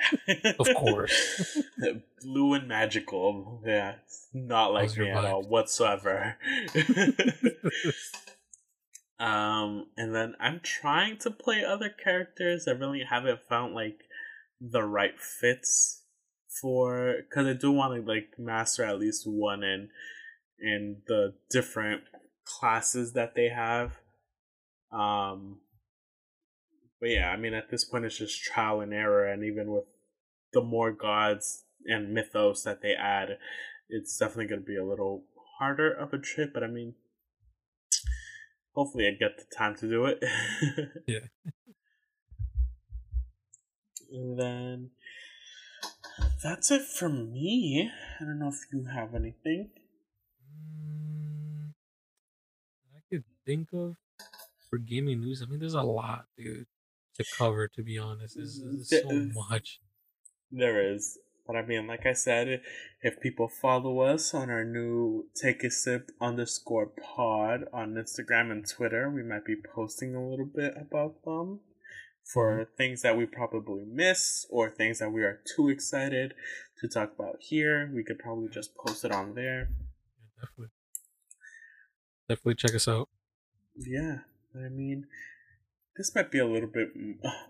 Of 0.58 0.68
course. 0.74 1.58
blue 2.22 2.54
and 2.54 2.68
magical. 2.68 3.62
Yeah, 3.64 3.96
not 4.32 4.72
like 4.72 4.96
me 4.96 5.10
at 5.10 5.24
all 5.24 5.42
whatsoever. 5.42 6.36
um, 9.20 9.86
and 9.96 10.14
then 10.14 10.34
I'm 10.40 10.60
trying 10.62 11.18
to 11.18 11.30
play 11.30 11.64
other 11.64 11.90
characters. 11.90 12.66
I 12.66 12.72
really 12.72 13.04
haven't 13.08 13.40
found 13.48 13.74
like 13.74 14.00
the 14.60 14.82
right 14.82 15.20
fits 15.20 16.02
for 16.60 17.14
because 17.28 17.46
I 17.46 17.52
do 17.52 17.70
want 17.70 17.94
to 17.94 18.10
like 18.10 18.30
master 18.38 18.84
at 18.84 18.98
least 18.98 19.22
one 19.26 19.62
in 19.62 19.90
in 20.60 21.02
the 21.06 21.34
different 21.50 22.02
classes 22.44 23.12
that 23.12 23.34
they 23.34 23.48
have. 23.48 23.98
Um, 24.92 25.60
but 27.00 27.10
yeah, 27.10 27.30
I 27.30 27.36
mean, 27.36 27.54
at 27.54 27.70
this 27.70 27.84
point, 27.84 28.04
it's 28.04 28.18
just 28.18 28.42
trial 28.42 28.80
and 28.80 28.92
error, 28.92 29.26
and 29.26 29.44
even 29.44 29.70
with 29.70 29.84
the 30.52 30.62
more 30.62 30.92
gods 30.92 31.64
and 31.86 32.12
mythos 32.12 32.62
that 32.64 32.82
they 32.82 32.94
add, 32.94 33.38
it's 33.88 34.16
definitely 34.18 34.46
going 34.46 34.62
to 34.62 34.66
be 34.66 34.76
a 34.76 34.84
little 34.84 35.24
harder 35.58 35.92
of 35.92 36.12
a 36.12 36.18
trip. 36.18 36.52
But 36.52 36.64
I 36.64 36.68
mean, 36.68 36.94
hopefully, 38.72 39.06
I 39.06 39.10
get 39.10 39.36
the 39.36 39.56
time 39.56 39.76
to 39.76 39.88
do 39.88 40.06
it. 40.06 40.22
Yeah. 41.06 41.20
And 44.10 44.38
then 44.38 44.90
that's 46.42 46.70
it 46.70 46.82
from 46.82 47.32
me. 47.32 47.90
I 48.18 48.24
don't 48.24 48.38
know 48.38 48.48
if 48.48 48.72
you 48.72 48.86
have 48.86 49.14
anything. 49.14 49.70
Mm, 50.50 51.72
I 52.96 53.00
could 53.10 53.24
think 53.44 53.68
of 53.74 53.96
for 54.68 54.78
gaming 54.78 55.20
news. 55.20 55.42
I 55.42 55.50
mean, 55.50 55.60
there's 55.60 55.74
a 55.74 55.82
lot, 55.82 56.26
dude, 56.36 56.66
to 57.16 57.24
cover. 57.36 57.68
To 57.68 57.82
be 57.82 57.98
honest, 57.98 58.36
there's, 58.36 58.60
there's 58.62 59.02
so 59.02 59.40
much. 59.48 59.80
There 60.50 60.94
is. 60.94 61.18
But 61.46 61.56
I 61.56 61.64
mean, 61.64 61.86
like 61.86 62.04
I 62.04 62.12
said, 62.12 62.60
if 63.00 63.20
people 63.20 63.48
follow 63.48 64.00
us 64.00 64.34
on 64.34 64.50
our 64.50 64.64
new 64.64 65.28
Take 65.34 65.64
a 65.64 65.70
Sip 65.70 66.10
underscore 66.20 66.88
pod 67.16 67.64
on 67.72 67.94
Instagram 67.94 68.50
and 68.50 68.68
Twitter, 68.68 69.10
we 69.10 69.22
might 69.22 69.46
be 69.46 69.56
posting 69.56 70.14
a 70.14 70.28
little 70.28 70.44
bit 70.44 70.74
about 70.78 71.24
them 71.24 71.60
for 72.22 72.52
mm-hmm. 72.52 72.74
things 72.76 73.00
that 73.00 73.16
we 73.16 73.24
probably 73.24 73.84
miss 73.90 74.44
or 74.50 74.70
things 74.70 74.98
that 74.98 75.10
we 75.10 75.22
are 75.22 75.40
too 75.56 75.70
excited 75.70 76.34
to 76.80 76.86
talk 76.86 77.14
about 77.18 77.36
here. 77.40 77.90
We 77.94 78.04
could 78.04 78.18
probably 78.18 78.48
just 78.52 78.76
post 78.76 79.06
it 79.06 79.12
on 79.12 79.34
there. 79.34 79.70
Yeah, 79.70 80.42
definitely, 80.42 80.72
definitely 82.28 82.54
check 82.56 82.74
us 82.74 82.88
out. 82.88 83.08
Yeah, 83.74 84.18
I 84.64 84.68
mean, 84.68 85.06
this 85.96 86.14
might 86.14 86.30
be 86.30 86.38
a 86.38 86.46
little 86.46 86.68
bit 86.68 86.90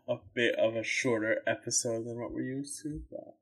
a 0.08 0.16
bit 0.34 0.54
of 0.56 0.76
a 0.76 0.82
shorter 0.82 1.42
episode 1.46 2.04
than 2.06 2.18
what 2.20 2.32
we're 2.32 2.42
used 2.42 2.82
to, 2.82 3.02
but 3.10 3.36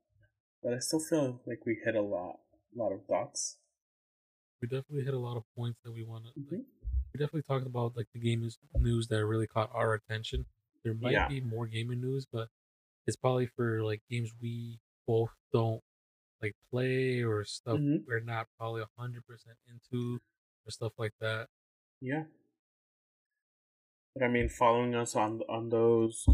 but 0.63 0.75
I 0.75 0.79
still 0.81 1.01
feel 1.01 1.41
like 1.47 1.65
we 1.67 1.79
hit 1.85 1.95
a 1.95 2.03
lot, 2.03 2.41
a 2.75 2.79
lot 2.79 2.93
of 2.93 3.07
dots. 3.07 3.59
We 4.61 4.69
definitely 4.69 5.05
hit 5.05 5.15
a 5.15 5.19
lot 5.19 5.37
of 5.37 5.45
points 5.57 5.79
that 5.85 5.93
we 5.93 6.03
want 6.05 6.25
to. 6.25 6.31
Like, 6.37 6.49
Mhm. 6.61 6.65
we 7.13 7.19
definitely 7.19 7.43
talked 7.43 7.67
about 7.67 7.97
like 7.97 8.09
the 8.13 8.19
game 8.21 8.49
news, 8.79 9.09
that 9.09 9.27
really 9.27 9.47
caught 9.47 9.71
our 9.73 9.95
attention. 9.95 10.47
There 10.83 10.95
might 10.95 11.13
Yeah. 11.13 11.29
be 11.29 11.41
more 11.41 11.67
gaming 11.67 12.01
news, 12.01 12.27
but 12.27 12.49
it's 13.07 13.17
probably 13.17 13.47
for 13.47 13.83
like 13.85 14.03
games 14.09 14.33
we 14.41 14.81
both 15.07 15.31
don't 15.53 15.83
like 16.43 16.57
play 16.71 17.23
or 17.23 17.45
stuff 17.45 17.79
Mhm. 17.79 18.05
we're 18.07 18.21
not 18.21 18.49
probably 18.59 18.85
hundred 18.97 19.25
percent 19.27 19.59
into 19.69 20.21
or 20.67 20.71
stuff 20.71 20.99
like 20.99 21.17
that. 21.21 21.49
Yeah. 22.01 22.27
But 24.17 24.25
I 24.25 24.29
mean, 24.29 24.49
following 24.49 24.95
us 24.95 25.15
on 25.15 25.43
on 25.49 25.69
those 25.69 26.27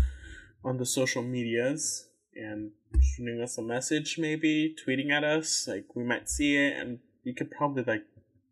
on 0.65 0.77
the 0.77 0.87
social 0.87 1.23
medias 1.23 2.09
and 2.35 2.71
shooting 3.01 3.41
us 3.43 3.59
a 3.59 3.63
message, 3.63 4.19
maybe 4.19 4.75
tweeting 4.87 5.11
at 5.11 5.25
us, 5.25 5.67
like 5.67 5.87
we 5.97 6.05
might 6.05 6.29
see 6.29 6.57
it, 6.57 6.77
and 6.79 7.01
you 7.25 7.35
could 7.35 7.51
probably 7.51 7.83
like 7.83 8.05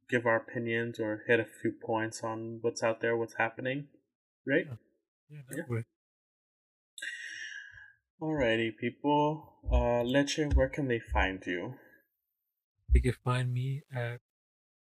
give 0.09 0.27
our 0.27 0.37
opinions 0.37 0.99
or 0.99 1.23
hit 1.29 1.39
a 1.39 1.45
few 1.45 1.71
points 1.71 2.25
on 2.25 2.59
what's 2.61 2.83
out 2.83 3.01
there, 3.01 3.17
what's 3.17 3.35
happening, 3.35 3.87
right? 4.45 4.67
Yeah. 5.31 5.43
Yeah, 5.57 5.65
Yeah. 5.71 5.83
Alrighty, 8.21 8.77
people. 8.77 9.55
Uh, 9.73 10.03
Leche, 10.03 10.41
where 10.55 10.69
can 10.69 10.89
they 10.89 10.99
find 10.99 11.43
you? 11.47 11.75
They 12.93 13.01
can 13.01 13.15
find 13.25 13.53
me 13.53 13.83
at 13.95 14.19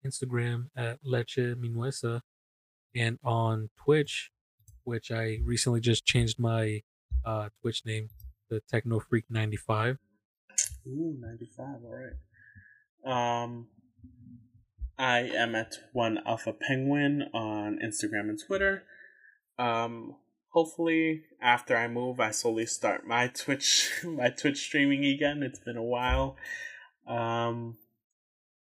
Instagram 0.06 0.66
at 0.76 1.00
Leche 1.04 1.56
Minuesa 1.58 2.22
and 2.96 3.20
on 3.24 3.70
Twitch, 3.78 4.32
which 4.84 5.12
I 5.12 5.40
recently 5.44 5.82
just 5.82 6.06
changed 6.06 6.40
my 6.40 6.82
uh, 7.26 7.50
Twitch 7.62 7.86
name 7.86 8.10
to 8.50 8.62
Techno 8.62 9.00
Freak 9.00 9.26
95. 9.30 9.98
Ooh, 10.88 11.16
95, 11.20 11.68
alright. 11.84 12.14
Um, 13.44 13.68
I 14.98 15.20
am 15.20 15.56
at 15.56 15.76
one 15.94 16.20
alpha 16.26 16.54
penguin 16.54 17.30
on 17.34 17.80
Instagram 17.84 18.30
and 18.30 18.40
Twitter. 18.40 18.84
Um, 19.60 20.16
hopefully 20.50 21.24
after 21.42 21.76
I 21.76 21.88
move, 21.88 22.20
I 22.20 22.32
slowly 22.32 22.66
start 22.66 23.06
my 23.06 23.28
Twitch, 23.28 23.92
my 24.04 24.30
Twitch 24.30 24.58
streaming 24.58 25.06
again. 25.06 25.44
It's 25.44 25.60
been 25.60 25.78
a 25.78 25.84
while. 25.84 26.38
Um, 27.08 27.78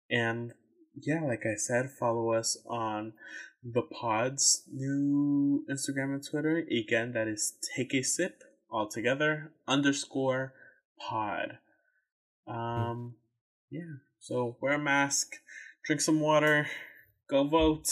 and 0.09 0.53
yeah, 0.95 1.21
like 1.21 1.45
I 1.45 1.55
said, 1.55 1.89
follow 1.89 2.33
us 2.33 2.57
on 2.67 3.13
the 3.63 3.81
pod's 3.81 4.63
new 4.71 5.65
Instagram 5.69 6.13
and 6.13 6.23
Twitter. 6.27 6.63
Again, 6.69 7.11
that 7.13 7.27
is 7.27 7.53
take 7.75 7.93
a 7.93 8.01
sip 8.03 8.43
all 8.69 8.87
together 8.87 9.51
underscore 9.67 10.53
pod. 10.99 11.59
Um, 12.47 13.15
yeah. 13.69 13.81
So 14.19 14.57
wear 14.61 14.73
a 14.73 14.79
mask, 14.79 15.35
drink 15.85 16.01
some 16.01 16.19
water, 16.19 16.67
go 17.29 17.43
vote. 17.47 17.87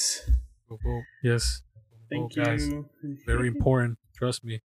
Go 0.69 0.77
vote. 0.83 1.03
Yes. 1.23 1.61
Thank 2.09 2.35
guys. 2.35 2.67
you. 2.67 2.89
Very 3.25 3.47
important. 3.55 3.97
Trust 4.15 4.43
me. 4.43 4.61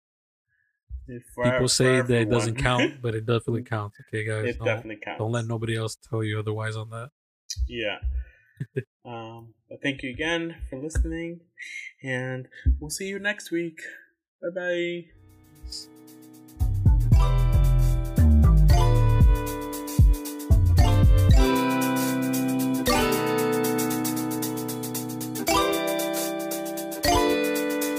For- 1.34 1.44
People 1.44 1.68
say 1.68 2.00
that 2.00 2.10
it 2.10 2.30
doesn't 2.30 2.56
count, 2.56 3.00
but 3.00 3.14
it 3.14 3.20
definitely 3.26 3.62
counts. 3.68 3.96
Okay, 4.08 4.24
guys. 4.26 4.44
it 4.46 4.58
don't, 4.58 4.66
definitely 4.66 5.00
counts. 5.04 5.18
don't 5.20 5.30
let 5.30 5.46
nobody 5.46 5.76
else 5.76 5.96
tell 6.10 6.24
you 6.24 6.38
otherwise 6.40 6.74
on 6.76 6.90
that. 6.90 7.10
Yeah. 7.68 7.98
Um, 9.04 9.54
but 9.68 9.82
thank 9.82 10.02
you 10.02 10.10
again 10.10 10.62
for 10.68 10.78
listening, 10.78 11.40
and 12.02 12.48
we'll 12.80 12.90
see 12.90 13.08
you 13.08 13.18
next 13.18 13.50
week. 13.50 13.80
Bye 14.42 14.50
bye. 14.54 15.15